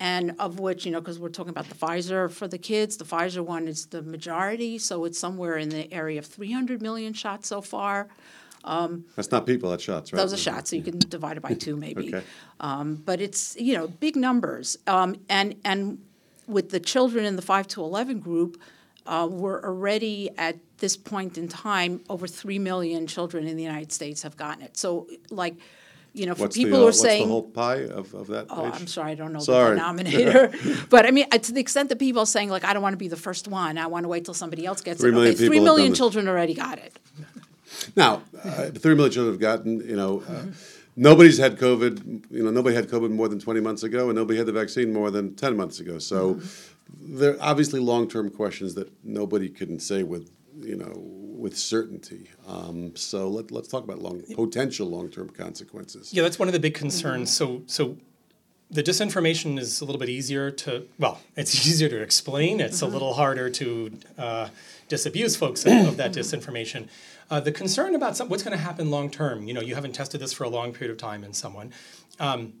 and 0.00 0.34
of 0.38 0.58
which 0.60 0.84
you 0.84 0.92
know, 0.92 1.00
because 1.00 1.18
we're 1.18 1.28
talking 1.28 1.50
about 1.50 1.68
the 1.68 1.74
Pfizer 1.74 2.30
for 2.30 2.48
the 2.48 2.58
kids, 2.58 2.96
the 2.96 3.04
Pfizer 3.04 3.44
one 3.44 3.68
is 3.68 3.86
the 3.86 4.02
majority. 4.02 4.78
So 4.78 5.04
it's 5.04 5.18
somewhere 5.18 5.56
in 5.56 5.68
the 5.68 5.92
area 5.92 6.18
of 6.18 6.26
300 6.26 6.82
million 6.82 7.12
shots 7.12 7.48
so 7.48 7.60
far. 7.60 8.08
That's 9.14 9.30
not 9.30 9.46
people, 9.46 9.70
that's 9.70 9.84
shots, 9.84 10.12
right? 10.12 10.18
Those 10.18 10.32
are 10.32 10.36
shots, 10.36 10.70
so 10.70 10.76
you 10.76 10.82
can 10.82 10.98
divide 10.98 11.36
it 11.36 11.42
by 11.42 11.54
two 11.54 11.76
maybe. 11.76 12.08
Okay. 12.14 12.26
Um, 12.60 12.96
but 12.96 13.20
it's, 13.20 13.56
you 13.56 13.74
know, 13.74 13.86
big 13.86 14.16
numbers. 14.16 14.76
Um, 14.86 15.16
and, 15.28 15.54
and 15.64 15.98
with 16.46 16.70
the 16.70 16.80
children 16.80 17.24
in 17.24 17.36
the 17.36 17.42
five 17.42 17.68
to 17.68 17.82
11 17.82 18.20
group, 18.20 18.60
uh, 19.06 19.28
we're 19.30 19.62
already 19.62 20.30
at 20.36 20.58
this 20.78 20.96
point 20.96 21.38
in 21.38 21.48
time, 21.48 22.02
over 22.08 22.26
3 22.26 22.58
million 22.58 23.06
children 23.06 23.46
in 23.46 23.56
the 23.56 23.62
United 23.62 23.92
States 23.92 24.22
have 24.22 24.36
gotten 24.36 24.62
it. 24.62 24.76
So 24.76 25.06
like, 25.30 25.54
you 26.16 26.26
know, 26.26 26.34
for 26.34 26.42
What's 26.44 26.56
the, 26.56 26.64
people 26.64 26.76
uh, 26.76 26.80
who 26.80 26.82
are 26.84 26.86
what's 26.86 27.02
the 27.02 27.08
saying. 27.08 27.28
whole 27.28 27.42
pie 27.42 27.82
of, 27.84 28.14
of 28.14 28.26
that 28.28 28.46
Oh? 28.48 28.64
I'm 28.64 28.86
sorry, 28.86 29.12
I 29.12 29.14
don't 29.14 29.32
know 29.34 29.38
Sorry. 29.38 29.70
the 29.70 29.76
denominator. 29.76 30.52
But 30.90 31.04
I 31.06 31.10
mean, 31.10 31.26
uh, 31.30 31.38
to 31.38 31.52
the 31.52 31.60
extent 31.60 31.90
that 31.90 31.98
people 31.98 32.22
are 32.22 32.26
saying, 32.26 32.48
like, 32.48 32.64
I 32.64 32.72
don't 32.72 32.82
want 32.82 32.94
to 32.94 32.98
be 32.98 33.08
the 33.08 33.16
first 33.28 33.48
one, 33.48 33.76
I 33.78 33.86
want 33.86 34.04
to 34.04 34.08
wait 34.08 34.24
till 34.24 34.34
somebody 34.34 34.64
else 34.64 34.80
gets 34.80 35.00
Three 35.00 35.10
it. 35.10 35.14
million 35.14 35.34
Okay, 35.34 35.46
three 35.46 35.58
people 35.58 35.76
it. 35.76 35.94
children 35.94 36.26
already 36.28 36.54
got 36.54 36.78
it. 36.78 36.98
Now, 37.94 38.22
uh, 38.42 38.70
three 38.70 38.94
million 38.94 39.12
children 39.12 39.34
have 39.34 39.40
gotten, 39.40 39.80
you 39.86 39.96
know, 39.96 40.22
uh, 40.28 40.46
nobody's 40.96 41.38
had 41.38 41.58
COVID, 41.58 42.24
you 42.30 42.42
know, 42.44 42.50
nobody 42.50 42.74
had 42.74 42.88
COVID 42.88 43.10
more 43.10 43.28
than 43.28 43.38
20 43.38 43.60
months 43.60 43.82
ago, 43.82 44.08
and 44.08 44.16
nobody 44.16 44.38
had 44.38 44.46
the 44.46 44.52
vaccine 44.52 44.92
more 44.92 45.10
than 45.10 45.34
10 45.34 45.56
months 45.56 45.80
ago. 45.80 45.98
So 45.98 46.40
there 46.98 47.32
are 47.34 47.42
obviously 47.42 47.80
long 47.80 48.08
term 48.08 48.30
questions 48.30 48.74
that 48.74 48.90
nobody 49.04 49.48
can 49.50 49.78
say 49.78 50.02
with, 50.02 50.30
you 50.60 50.76
know, 50.76 50.92
with 51.46 51.56
certainty. 51.56 52.28
Um, 52.48 52.96
so 52.96 53.28
let, 53.28 53.52
let's 53.52 53.68
talk 53.68 53.84
about 53.84 54.00
long, 54.00 54.20
potential 54.34 54.88
long 54.88 55.10
term 55.10 55.28
consequences. 55.28 56.12
Yeah, 56.12 56.24
that's 56.24 56.40
one 56.40 56.48
of 56.48 56.52
the 56.52 56.58
big 56.58 56.74
concerns. 56.74 57.30
So, 57.30 57.62
so 57.66 57.96
the 58.68 58.82
disinformation 58.82 59.56
is 59.56 59.80
a 59.80 59.84
little 59.84 60.00
bit 60.00 60.08
easier 60.08 60.50
to, 60.50 60.88
well, 60.98 61.20
it's 61.36 61.54
easier 61.54 61.88
to 61.88 62.02
explain. 62.02 62.58
It's 62.58 62.82
a 62.82 62.86
little 62.88 63.14
harder 63.14 63.48
to 63.48 63.96
uh, 64.18 64.48
disabuse 64.88 65.36
folks 65.36 65.64
of, 65.64 65.86
of 65.86 65.96
that 65.98 66.12
disinformation. 66.12 66.88
Uh, 67.30 67.38
the 67.38 67.52
concern 67.52 67.94
about 67.94 68.16
some, 68.16 68.28
what's 68.28 68.42
going 68.42 68.58
to 68.58 68.64
happen 68.64 68.90
long 68.90 69.08
term, 69.08 69.46
you 69.46 69.54
know, 69.54 69.60
you 69.60 69.76
haven't 69.76 69.92
tested 69.92 70.20
this 70.20 70.32
for 70.32 70.42
a 70.42 70.48
long 70.48 70.72
period 70.72 70.90
of 70.90 70.98
time 70.98 71.22
in 71.22 71.32
someone. 71.32 71.72
Um, 72.18 72.54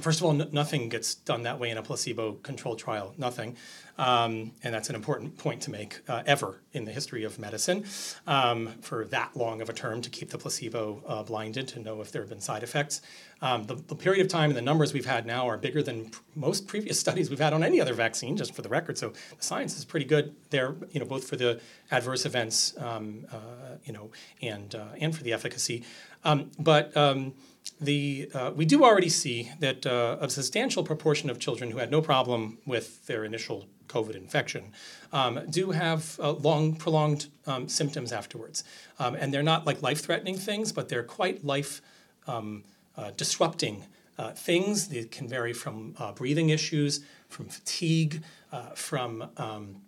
First 0.00 0.20
of 0.20 0.26
all, 0.26 0.40
n- 0.40 0.48
nothing 0.52 0.90
gets 0.90 1.14
done 1.14 1.42
that 1.42 1.58
way 1.58 1.70
in 1.70 1.78
a 1.78 1.82
placebo-controlled 1.82 2.78
trial. 2.78 3.14
Nothing, 3.16 3.56
um, 3.96 4.52
and 4.62 4.74
that's 4.74 4.90
an 4.90 4.94
important 4.94 5.38
point 5.38 5.62
to 5.62 5.70
make 5.70 6.00
uh, 6.06 6.22
ever 6.26 6.60
in 6.74 6.84
the 6.84 6.92
history 6.92 7.24
of 7.24 7.38
medicine. 7.38 7.84
Um, 8.26 8.74
for 8.82 9.06
that 9.06 9.34
long 9.34 9.62
of 9.62 9.70
a 9.70 9.72
term, 9.72 10.02
to 10.02 10.10
keep 10.10 10.28
the 10.28 10.36
placebo 10.36 11.02
uh, 11.06 11.22
blinded 11.22 11.68
to 11.68 11.80
know 11.80 12.02
if 12.02 12.12
there 12.12 12.20
have 12.20 12.28
been 12.28 12.42
side 12.42 12.62
effects. 12.62 13.00
Um, 13.40 13.64
the, 13.64 13.76
the 13.76 13.94
period 13.94 14.24
of 14.24 14.30
time 14.30 14.50
and 14.50 14.56
the 14.56 14.62
numbers 14.62 14.92
we've 14.92 15.06
had 15.06 15.24
now 15.24 15.48
are 15.48 15.56
bigger 15.56 15.82
than 15.82 16.10
pr- 16.10 16.20
most 16.34 16.66
previous 16.66 17.00
studies 17.06 17.30
we've 17.30 17.38
had 17.38 17.54
on 17.54 17.62
any 17.64 17.80
other 17.80 17.94
vaccine. 17.94 18.36
Just 18.36 18.54
for 18.54 18.60
the 18.60 18.68
record, 18.68 18.98
so 18.98 19.10
the 19.10 19.44
science 19.44 19.78
is 19.78 19.86
pretty 19.86 20.06
good 20.06 20.34
there. 20.50 20.74
You 20.90 21.00
know, 21.00 21.06
both 21.06 21.26
for 21.26 21.36
the 21.36 21.60
adverse 21.90 22.26
events, 22.26 22.74
um, 22.78 23.24
uh, 23.32 23.76
you 23.84 23.94
know, 23.94 24.10
and 24.42 24.74
uh, 24.74 24.88
and 25.00 25.16
for 25.16 25.22
the 25.22 25.32
efficacy. 25.32 25.84
Um, 26.22 26.50
but 26.58 26.94
um, 26.96 27.32
the, 27.80 28.30
uh, 28.34 28.52
we 28.54 28.64
do 28.64 28.84
already 28.84 29.08
see 29.08 29.50
that 29.60 29.86
uh, 29.86 30.16
a 30.20 30.30
substantial 30.30 30.82
proportion 30.82 31.28
of 31.28 31.38
children 31.38 31.70
who 31.70 31.78
had 31.78 31.90
no 31.90 32.00
problem 32.00 32.58
with 32.64 33.06
their 33.06 33.24
initial 33.24 33.66
COVID 33.88 34.14
infection 34.14 34.72
um, 35.12 35.40
do 35.50 35.70
have 35.70 36.18
uh, 36.22 36.32
long, 36.32 36.74
prolonged 36.74 37.26
um, 37.46 37.68
symptoms 37.68 38.12
afterwards. 38.12 38.64
Um, 38.98 39.14
and 39.14 39.32
they're 39.32 39.42
not 39.42 39.66
like 39.66 39.82
life 39.82 40.00
threatening 40.00 40.36
things, 40.36 40.72
but 40.72 40.88
they're 40.88 41.02
quite 41.02 41.44
life 41.44 41.82
um, 42.26 42.64
uh, 42.96 43.10
disrupting 43.16 43.84
uh, 44.18 44.30
things. 44.32 44.88
They 44.88 45.04
can 45.04 45.28
vary 45.28 45.52
from 45.52 45.94
uh, 45.98 46.12
breathing 46.12 46.50
issues, 46.50 47.04
from 47.28 47.46
fatigue, 47.46 48.22
from 48.74 49.28
um, 49.36 49.82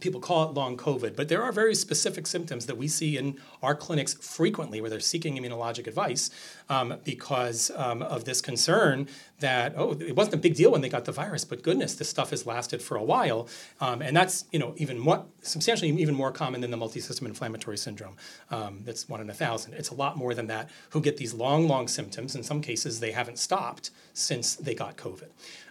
people 0.00 0.20
call 0.20 0.48
it 0.48 0.54
long 0.54 0.76
COVID, 0.76 1.16
but 1.16 1.28
there 1.28 1.42
are 1.42 1.52
very 1.52 1.74
specific 1.74 2.26
symptoms 2.26 2.66
that 2.66 2.76
we 2.76 2.88
see 2.88 3.16
in 3.16 3.38
our 3.62 3.74
clinics 3.74 4.14
frequently 4.14 4.80
where 4.80 4.90
they're 4.90 5.00
seeking 5.00 5.36
immunologic 5.36 5.86
advice 5.86 6.30
um, 6.68 6.98
because 7.04 7.70
um, 7.76 8.02
of 8.02 8.24
this 8.24 8.40
concern 8.40 9.08
that, 9.40 9.74
oh, 9.76 9.92
it 9.92 10.14
wasn't 10.14 10.34
a 10.34 10.38
big 10.38 10.54
deal 10.54 10.70
when 10.70 10.80
they 10.80 10.88
got 10.88 11.04
the 11.04 11.12
virus, 11.12 11.44
but 11.44 11.62
goodness, 11.62 11.94
this 11.94 12.08
stuff 12.08 12.30
has 12.30 12.46
lasted 12.46 12.80
for 12.80 12.96
a 12.96 13.02
while. 13.02 13.48
Um, 13.80 14.02
and 14.02 14.16
that's, 14.16 14.44
you 14.52 14.58
know, 14.58 14.74
even 14.76 14.98
more, 14.98 15.26
substantially 15.42 15.90
even 15.90 16.14
more 16.14 16.30
common 16.30 16.60
than 16.60 16.70
the 16.70 16.76
multisystem 16.76 17.26
inflammatory 17.26 17.76
syndrome. 17.76 18.16
Um, 18.50 18.80
that's 18.84 19.08
one 19.08 19.20
in 19.20 19.28
a 19.28 19.34
thousand. 19.34 19.74
It's 19.74 19.90
a 19.90 19.94
lot 19.94 20.16
more 20.16 20.34
than 20.34 20.46
that 20.46 20.70
who 20.90 21.00
get 21.00 21.16
these 21.16 21.34
long, 21.34 21.66
long 21.66 21.88
symptoms. 21.88 22.34
In 22.36 22.42
some 22.42 22.60
cases, 22.60 23.00
they 23.00 23.12
haven't 23.12 23.38
stopped 23.38 23.90
since 24.14 24.54
they 24.54 24.74
got 24.74 24.96
COVID. 24.96 25.28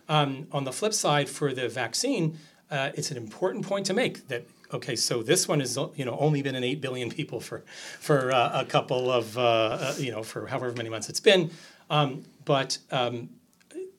Um, 0.09 0.47
on 0.51 0.65
the 0.65 0.73
flip 0.73 0.93
side, 0.93 1.29
for 1.29 1.53
the 1.53 1.69
vaccine, 1.69 2.37
uh, 2.71 2.91
it's 2.95 3.11
an 3.11 3.17
important 3.17 3.65
point 3.65 3.85
to 3.85 3.93
make 3.93 4.27
that 4.29 4.45
okay, 4.73 4.95
so 4.95 5.21
this 5.21 5.47
one 5.47 5.59
has 5.59 5.77
you 5.95 6.05
know 6.05 6.17
only 6.19 6.41
been 6.41 6.55
in 6.55 6.63
eight 6.63 6.81
billion 6.81 7.09
people 7.09 7.39
for 7.39 7.63
for 7.99 8.31
uh, 8.31 8.61
a 8.61 8.65
couple 8.65 9.11
of 9.11 9.37
uh, 9.37 9.41
uh, 9.41 9.95
you 9.97 10.11
know 10.11 10.23
for 10.23 10.47
however 10.47 10.73
many 10.75 10.89
months 10.89 11.09
it's 11.09 11.19
been, 11.19 11.51
um, 11.89 12.23
but 12.45 12.77
um, 12.91 13.29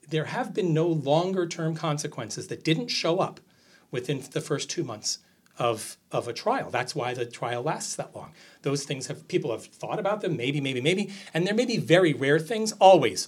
there 0.09 0.25
have 0.25 0.53
been 0.53 0.73
no 0.73 0.87
longer 0.87 1.47
term 1.47 1.75
consequences 1.75 2.47
that 2.47 2.63
didn't 2.63 2.87
show 2.87 3.19
up 3.19 3.39
within 3.91 4.23
the 4.31 4.41
first 4.41 4.69
two 4.69 4.83
months 4.83 5.19
of 5.59 5.97
of 6.11 6.27
a 6.27 6.33
trial. 6.33 6.71
That's 6.71 6.95
why 6.95 7.13
the 7.13 7.25
trial 7.25 7.61
lasts 7.61 7.95
that 7.95 8.15
long. 8.15 8.31
Those 8.63 8.83
things 8.83 9.07
have 9.07 9.27
people 9.27 9.51
have 9.51 9.65
thought 9.65 9.99
about 9.99 10.21
them, 10.21 10.35
maybe, 10.35 10.59
maybe, 10.59 10.81
maybe, 10.81 11.13
and 11.33 11.45
there 11.45 11.53
may 11.53 11.65
be 11.65 11.77
very 11.77 12.13
rare 12.13 12.39
things. 12.39 12.71
Always, 12.73 13.27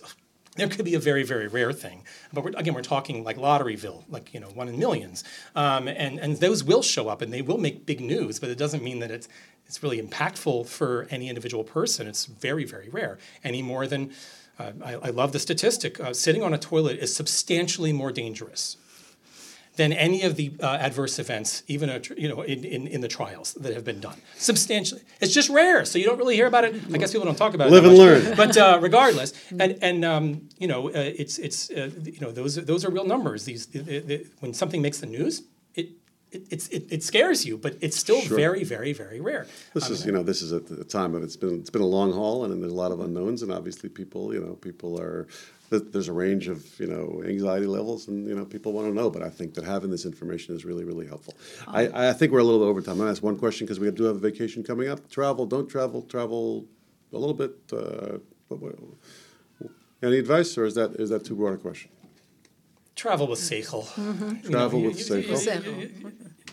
there 0.55 0.67
could 0.67 0.85
be 0.85 0.95
a 0.95 0.99
very, 0.99 1.23
very 1.23 1.47
rare 1.47 1.73
thing, 1.73 2.03
but 2.33 2.43
we're, 2.43 2.51
again, 2.55 2.73
we're 2.73 2.81
talking 2.81 3.23
like 3.23 3.37
Lotteryville, 3.37 4.03
like 4.09 4.33
you 4.33 4.39
know, 4.39 4.47
one 4.47 4.67
in 4.69 4.79
millions, 4.79 5.23
um, 5.55 5.87
and 5.87 6.19
and 6.19 6.37
those 6.37 6.63
will 6.63 6.81
show 6.81 7.09
up 7.09 7.21
and 7.21 7.31
they 7.33 7.41
will 7.41 7.57
make 7.57 7.85
big 7.85 7.99
news. 7.99 8.39
But 8.39 8.49
it 8.49 8.57
doesn't 8.57 8.83
mean 8.83 8.99
that 8.99 9.11
it's 9.11 9.27
it's 9.67 9.83
really 9.83 10.01
impactful 10.01 10.67
for 10.67 11.07
any 11.09 11.29
individual 11.29 11.63
person. 11.63 12.07
It's 12.07 12.25
very, 12.25 12.63
very 12.63 12.89
rare, 12.89 13.17
any 13.43 13.61
more 13.61 13.87
than. 13.87 14.11
Uh, 14.57 14.71
I, 14.81 14.93
I 14.93 15.09
love 15.09 15.33
the 15.33 15.39
statistic. 15.39 15.99
Uh, 15.99 16.13
sitting 16.13 16.41
on 16.41 16.53
a 16.53 16.57
toilet 16.57 16.99
is 16.99 17.13
substantially 17.13 17.91
more 17.91 18.13
dangerous 18.13 18.77
than 19.75 19.91
any 19.93 20.21
of 20.23 20.35
the 20.35 20.53
uh, 20.61 20.65
adverse 20.87 21.19
events, 21.19 21.63
even 21.67 21.89
a, 21.89 21.99
you 22.17 22.29
know, 22.29 22.41
in, 22.41 22.63
in, 22.63 22.87
in 22.87 23.01
the 23.01 23.07
trials 23.07 23.53
that 23.55 23.73
have 23.73 23.83
been 23.83 23.99
done. 23.99 24.17
Substantially, 24.37 25.01
it's 25.21 25.33
just 25.33 25.49
rare, 25.49 25.85
so 25.85 25.97
you 25.99 26.05
don't 26.05 26.17
really 26.17 26.35
hear 26.35 26.47
about 26.47 26.63
it. 26.63 26.75
I 26.93 26.97
guess 26.97 27.11
people 27.11 27.25
don't 27.25 27.37
talk 27.37 27.53
about 27.53 27.69
Live 27.71 27.85
it. 27.85 27.89
Live 27.89 28.17
and 28.17 28.27
learn. 28.29 28.37
But 28.37 28.57
uh, 28.57 28.79
regardless, 28.87 29.33
and 29.59 29.77
and 29.81 30.05
um, 30.05 30.49
you 30.57 30.67
know, 30.67 30.87
uh, 30.89 30.91
it's 30.95 31.37
it's 31.39 31.69
uh, 31.71 31.89
you 32.03 32.19
know 32.21 32.31
those 32.31 32.57
are, 32.57 32.61
those 32.61 32.85
are 32.85 32.89
real 32.91 33.05
numbers. 33.05 33.45
These 33.45 33.67
the, 33.67 33.79
the, 33.79 33.99
the- 33.99 34.25
when 34.39 34.53
something 34.53 34.81
makes 34.81 34.99
the 34.99 35.07
news, 35.07 35.43
it. 35.75 35.89
It, 36.31 36.67
it 36.91 37.01
scares 37.01 37.45
you, 37.45 37.57
but 37.57 37.77
it's 37.79 37.95
still 37.95 38.19
Sure. 38.19 38.35
very, 38.35 38.65
very, 38.65 38.91
very 38.91 39.21
rare. 39.21 39.47
This 39.73 39.89
is, 39.89 40.05
you 40.05 40.11
know, 40.11 40.21
this 40.21 40.41
is 40.41 40.51
at 40.51 40.67
the 40.67 40.83
time 40.83 41.15
of 41.15 41.23
it's 41.23 41.37
been 41.37 41.61
it's 41.61 41.69
been 41.69 41.81
a 41.81 41.85
long 41.85 42.11
haul, 42.11 42.43
and 42.43 42.61
there's 42.61 42.73
a 42.73 42.75
lot 42.75 42.91
of 42.91 42.99
unknowns, 42.99 43.41
and 43.41 43.53
obviously 43.53 43.87
people, 43.87 44.33
you 44.33 44.41
know, 44.41 44.55
people 44.55 44.99
are 44.99 45.27
th- 45.69 45.83
there's 45.91 46.07
a 46.07 46.13
range 46.13 46.47
of 46.47 46.63
you 46.79 46.87
know 46.87 47.23
anxiety 47.25 47.65
levels, 47.65 48.07
and 48.07 48.27
you 48.27 48.35
know 48.35 48.45
people 48.45 48.71
want 48.73 48.87
to 48.87 48.93
know. 48.93 49.09
But 49.09 49.21
I 49.23 49.29
think 49.29 49.53
that 49.55 49.63
having 49.63 49.89
this 49.91 50.05
information 50.05 50.55
is 50.55 50.65
really 50.65 50.83
really 50.83 51.07
helpful. 51.07 51.33
I, 51.67 52.09
I 52.09 52.13
think 52.13 52.31
we're 52.31 52.39
a 52.39 52.43
little 52.43 52.59
bit 52.61 52.67
over 52.69 52.81
time. 52.81 52.93
I'm 52.93 52.97
gonna 52.99 53.11
ask 53.11 53.23
one 53.23 53.37
question 53.37 53.65
because 53.65 53.79
we 53.79 53.89
do 53.91 54.03
have 54.05 54.15
a 54.15 54.19
vacation 54.19 54.63
coming 54.63 54.87
up. 54.89 55.09
Travel, 55.09 55.45
don't 55.45 55.67
travel, 55.69 56.01
travel 56.03 56.65
a 57.13 57.17
little 57.17 57.33
bit. 57.35 57.51
Uh, 57.71 58.17
what- 58.47 58.59
what- 58.61 58.79
any 60.03 60.17
advice, 60.19 60.55
or 60.57 60.65
is 60.65 60.75
that 60.75 60.91
is 60.99 61.09
that 61.09 61.23
too 61.25 61.35
broad 61.35 61.53
a 61.53 61.57
question? 61.57 61.89
Travel 62.95 63.27
with 63.27 63.39
Seichel. 63.39 63.85
You 64.43 64.49
Travel 64.51 64.79
you- 64.81 64.87
with 64.87 64.99
you- 64.99 65.05
Seichel. 65.15 65.65
you- 65.65 65.89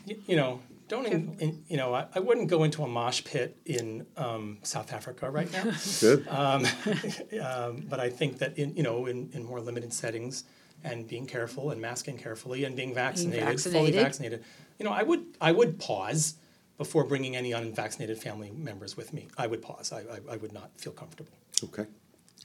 you- 0.07 0.16
You 0.27 0.37
know, 0.37 0.61
don't, 0.92 1.07
in, 1.07 1.37
in, 1.40 1.64
you 1.68 1.76
know, 1.76 1.94
I, 1.94 2.07
I 2.14 2.20
wouldn't 2.20 2.48
go 2.48 2.64
into 2.64 2.83
a 2.85 2.87
mosh 2.87 3.24
pit 3.24 3.57
in 3.64 4.07
um, 4.16 4.59
South 4.62 4.92
Africa 4.92 5.31
right 5.31 5.50
now. 5.50 5.72
Good. 6.00 6.28
um, 7.40 7.87
but 7.88 7.98
I 7.98 8.11
think 8.11 8.38
that 8.38 8.59
in 8.59 8.76
you 8.76 8.83
know 8.83 9.07
in, 9.07 9.31
in 9.33 9.42
more 9.44 9.61
limited 9.61 9.92
settings 9.92 10.44
and 10.85 11.09
being 11.09 11.26
careful 11.26 11.70
and 11.70 11.81
masking 11.81 12.19
carefully 12.19 12.64
and 12.64 12.77
being 12.77 12.94
vaccinated, 12.94 13.60
fully 13.60 13.90
vaccinated. 13.90 13.94
vaccinated, 13.94 14.44
you 14.79 14.85
know, 14.85 14.92
I 14.92 15.02
would 15.02 15.25
I 15.40 15.52
would 15.52 15.79
pause 15.79 16.35
before 16.77 17.04
bringing 17.04 17.37
any 17.37 17.52
unvaccinated 17.52 18.19
family 18.19 18.50
members 18.50 18.96
with 18.96 19.12
me. 19.12 19.29
I 19.38 19.46
would 19.46 19.62
pause. 19.62 19.92
I, 19.92 20.00
I, 20.00 20.35
I 20.35 20.37
would 20.37 20.52
not 20.52 20.71
feel 20.79 20.92
comfortable. 20.92 21.33
Okay. 21.64 21.87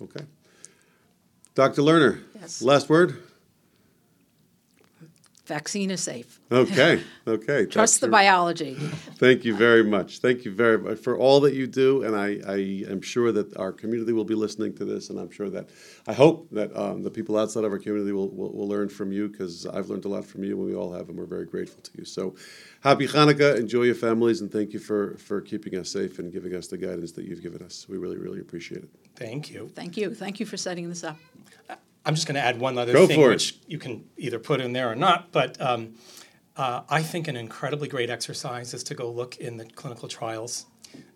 Okay. 0.01 0.25
Dr. 1.55 1.81
Lerner. 1.81 2.21
Yes. 2.39 2.61
Last 2.61 2.87
word. 2.87 3.17
Vaccine 5.47 5.91
is 5.91 6.01
safe. 6.01 6.41
Okay, 6.51 7.01
okay. 7.27 7.65
Trust 7.65 7.73
that's 7.73 7.97
the 7.99 8.09
biology. 8.09 8.73
Thank 9.15 9.45
you 9.45 9.55
very 9.55 9.81
much. 9.81 10.19
Thank 10.19 10.43
you 10.43 10.51
very 10.51 10.77
much 10.77 10.99
for 10.99 11.17
all 11.17 11.39
that 11.39 11.53
you 11.53 11.67
do, 11.67 12.03
and 12.03 12.17
I, 12.17 12.39
I 12.45 12.91
am 12.91 13.01
sure 13.01 13.31
that 13.31 13.55
our 13.55 13.71
community 13.71 14.11
will 14.11 14.25
be 14.25 14.35
listening 14.35 14.73
to 14.75 14.83
this, 14.83 15.09
and 15.09 15.17
I'm 15.17 15.31
sure 15.31 15.49
that, 15.49 15.69
I 16.05 16.11
hope 16.11 16.49
that 16.51 16.75
um, 16.75 17.01
the 17.01 17.09
people 17.09 17.37
outside 17.37 17.63
of 17.63 17.71
our 17.71 17.79
community 17.79 18.11
will, 18.11 18.27
will, 18.27 18.51
will 18.51 18.67
learn 18.67 18.89
from 18.89 19.13
you, 19.13 19.29
because 19.29 19.65
I've 19.65 19.89
learned 19.89 20.03
a 20.03 20.09
lot 20.09 20.25
from 20.25 20.43
you, 20.43 20.57
and 20.57 20.65
we 20.65 20.75
all 20.75 20.91
have, 20.91 21.07
and 21.07 21.17
we're 21.17 21.25
very 21.25 21.45
grateful 21.45 21.81
to 21.81 21.91
you. 21.97 22.03
So, 22.03 22.35
happy 22.81 23.07
Hanukkah, 23.07 23.57
enjoy 23.57 23.83
your 23.83 23.95
families, 23.95 24.41
and 24.41 24.51
thank 24.51 24.73
you 24.73 24.79
for, 24.79 25.15
for 25.15 25.39
keeping 25.39 25.77
us 25.77 25.89
safe 25.89 26.19
and 26.19 26.31
giving 26.31 26.55
us 26.55 26.67
the 26.67 26.77
guidance 26.77 27.13
that 27.13 27.23
you've 27.23 27.41
given 27.41 27.61
us. 27.61 27.87
We 27.87 27.97
really, 27.97 28.17
really 28.17 28.41
appreciate 28.41 28.83
it. 28.83 28.89
Thank 29.15 29.49
you. 29.49 29.71
Thank 29.73 29.95
you. 29.95 30.13
Thank 30.13 30.41
you 30.41 30.45
for 30.45 30.57
setting 30.57 30.89
this 30.89 31.05
up. 31.05 31.17
I'm 32.07 32.15
just 32.15 32.25
going 32.25 32.35
to 32.35 32.41
add 32.41 32.57
one 32.59 32.77
other 32.77 32.93
Go 32.93 33.05
thing, 33.05 33.19
which 33.21 33.57
you 33.67 33.77
can 33.77 34.05
either 34.17 34.39
put 34.39 34.61
in 34.61 34.71
there 34.71 34.89
or 34.89 34.95
not. 34.95 35.33
But 35.33 35.59
um, 35.61 35.95
uh, 36.55 36.83
I 36.89 37.03
think 37.03 37.27
an 37.27 37.35
incredibly 37.35 37.89
great 37.89 38.09
exercise 38.09 38.73
is 38.73 38.81
to 38.85 38.95
go 38.95 39.11
look 39.11 39.35
in 39.37 39.57
the 39.57 39.65
clinical 39.65 40.07
trials 40.07 40.67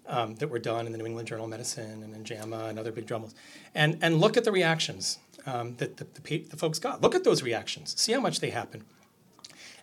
um, 0.06 0.36
that 0.36 0.50
were 0.50 0.60
done 0.60 0.86
in 0.86 0.92
the 0.92 0.98
New 0.98 1.06
England 1.06 1.30
Journal 1.30 1.46
of 1.46 1.50
Medicine 1.50 2.04
and 2.04 2.14
in 2.14 2.26
JAMA 2.26 2.66
and 2.66 2.78
other 2.78 2.92
big 2.92 3.08
journals, 3.08 3.34
and 3.74 3.98
and 4.02 4.20
look 4.20 4.36
at 4.36 4.44
the 4.44 4.52
reactions 4.52 5.20
um, 5.46 5.76
that 5.78 5.96
the, 5.96 6.06
the, 6.22 6.40
the 6.40 6.58
folks 6.58 6.78
got. 6.78 7.02
Look 7.02 7.16
at 7.16 7.24
those 7.24 7.42
reactions. 7.42 8.00
See 8.00 8.12
how 8.12 8.20
much 8.20 8.42
they 8.42 8.50
happen, 8.50 8.84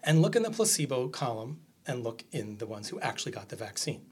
and 0.05 0.21
look 0.21 0.37
in 0.37 0.43
the 0.43 0.51
placebo 0.51 1.09
column 1.09 1.61
and 1.87 2.05
look 2.05 2.23
in 2.33 2.59
the 2.59 2.67
ones 2.67 2.91
who 2.91 3.01
actually 3.01 3.33
got 3.33 3.49
the 3.49 3.57
vaccine. 3.57 4.03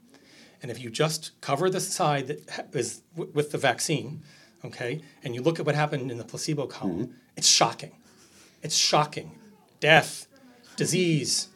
And 0.63 0.71
if 0.71 0.81
you 0.81 0.89
just 0.89 1.39
cover 1.41 1.69
the 1.69 1.79
side 1.79 2.25
that 2.27 2.49
ha- 2.49 2.63
is 2.73 3.03
w- 3.15 3.31
with 3.35 3.51
the 3.51 3.59
vaccine, 3.59 4.23
okay, 4.67 5.01
and 5.23 5.35
you 5.35 5.41
look 5.41 5.59
at 5.59 5.65
what 5.65 5.75
happened 5.75 6.11
in 6.11 6.17
the 6.17 6.23
placebo 6.23 6.67
column, 6.67 7.07
mm-hmm. 7.07 7.13
it's 7.35 7.47
shocking. 7.47 7.91
It's 8.61 8.75
shocking. 8.75 9.39
Death, 9.79 10.27
disease, 10.75 11.49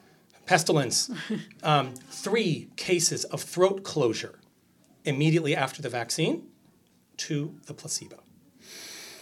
pestilence. 0.46 1.10
Um, 1.64 1.94
three 2.10 2.70
cases 2.76 3.24
of 3.26 3.40
throat 3.42 3.84
closure 3.84 4.40
immediately 5.06 5.56
after 5.56 5.80
the 5.80 5.90
vaccine 5.90 6.48
to 7.18 7.56
the 7.68 7.74
placebo. 7.76 8.24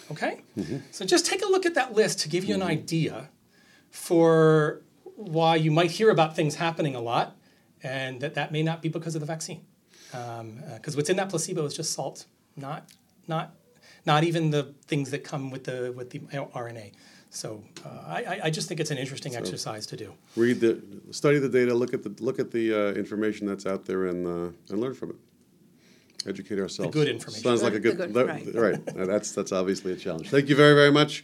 Okay? 0.10 0.42
Mm-hmm. 0.58 0.78
So 0.92 1.06
just 1.06 1.26
take 1.26 1.44
a 1.44 1.48
look 1.48 1.66
at 1.66 1.76
that 1.76 1.94
list 1.94 2.22
to 2.22 2.30
give 2.30 2.46
you 2.46 2.56
an 2.56 2.62
mm-hmm. 2.62 2.70
idea 2.70 3.30
for 3.92 4.82
why 5.16 5.58
you 5.58 5.70
might 5.70 5.92
hear 5.92 6.10
about 6.10 6.34
things 6.34 6.56
happening 6.56 6.96
a 6.96 7.02
lot 7.02 7.36
and 7.84 8.22
that 8.22 8.36
that 8.36 8.54
may 8.54 8.64
not 8.64 8.82
be 8.82 8.88
because 8.88 9.16
of 9.16 9.22
the 9.22 9.28
vaccine. 9.28 9.66
Um, 10.14 10.62
uh, 10.66 10.76
because 10.76 10.96
what's 10.96 11.10
in 11.10 11.18
that 11.18 11.30
placebo 11.30 11.66
is 11.66 11.76
just 11.76 11.92
salt, 11.94 12.26
not, 12.56 12.90
not, 13.28 13.54
not 14.10 14.24
even 14.24 14.50
the 14.50 14.64
things 14.88 15.12
that 15.12 15.24
come 15.24 15.52
with 15.52 15.64
the, 15.66 15.94
with 15.96 16.10
the 16.10 16.20
RNA. 16.64 16.92
So 17.30 17.64
uh, 17.86 17.90
I, 18.18 18.20
I- 18.34 18.40
I 18.46 18.50
just 18.50 18.68
think 18.68 18.80
it's 18.80 18.90
an 18.90 18.98
interesting 18.98 19.36
exercise 19.36 19.86
to 19.92 19.96
do. 19.96 20.10
Read 20.36 20.60
the, 20.66 20.82
study 21.12 21.38
the 21.38 21.48
data, 21.60 21.74
look 21.76 21.94
at 21.94 22.02
the, 22.06 22.12
look 22.28 22.40
at 22.40 22.50
the 22.50 22.66
uh, 22.74 22.78
information 23.04 23.46
that's 23.46 23.68
out 23.68 23.86
there, 23.86 24.08
and, 24.08 24.26
uh, 24.26 24.52
and 24.72 24.82
learn 24.82 24.96
from 24.96 25.12
it. 25.12 25.16
Educate 26.28 26.60
ourselves. 26.60 26.92
good 26.92 27.08
information. 27.08 27.44
Sounds 27.44 27.62
like 27.62 27.74
a 27.76 27.80
good, 27.80 27.98
good- 27.98 28.16
right. 28.16 28.46
right. 28.56 28.86
That's, 29.12 29.32
that's 29.32 29.52
obviously 29.52 29.94
a 29.94 29.96
challenge. 29.96 30.30
Thank 30.32 30.50
you 30.50 30.56
very, 30.56 30.74
very 30.74 30.92
much. 30.92 31.24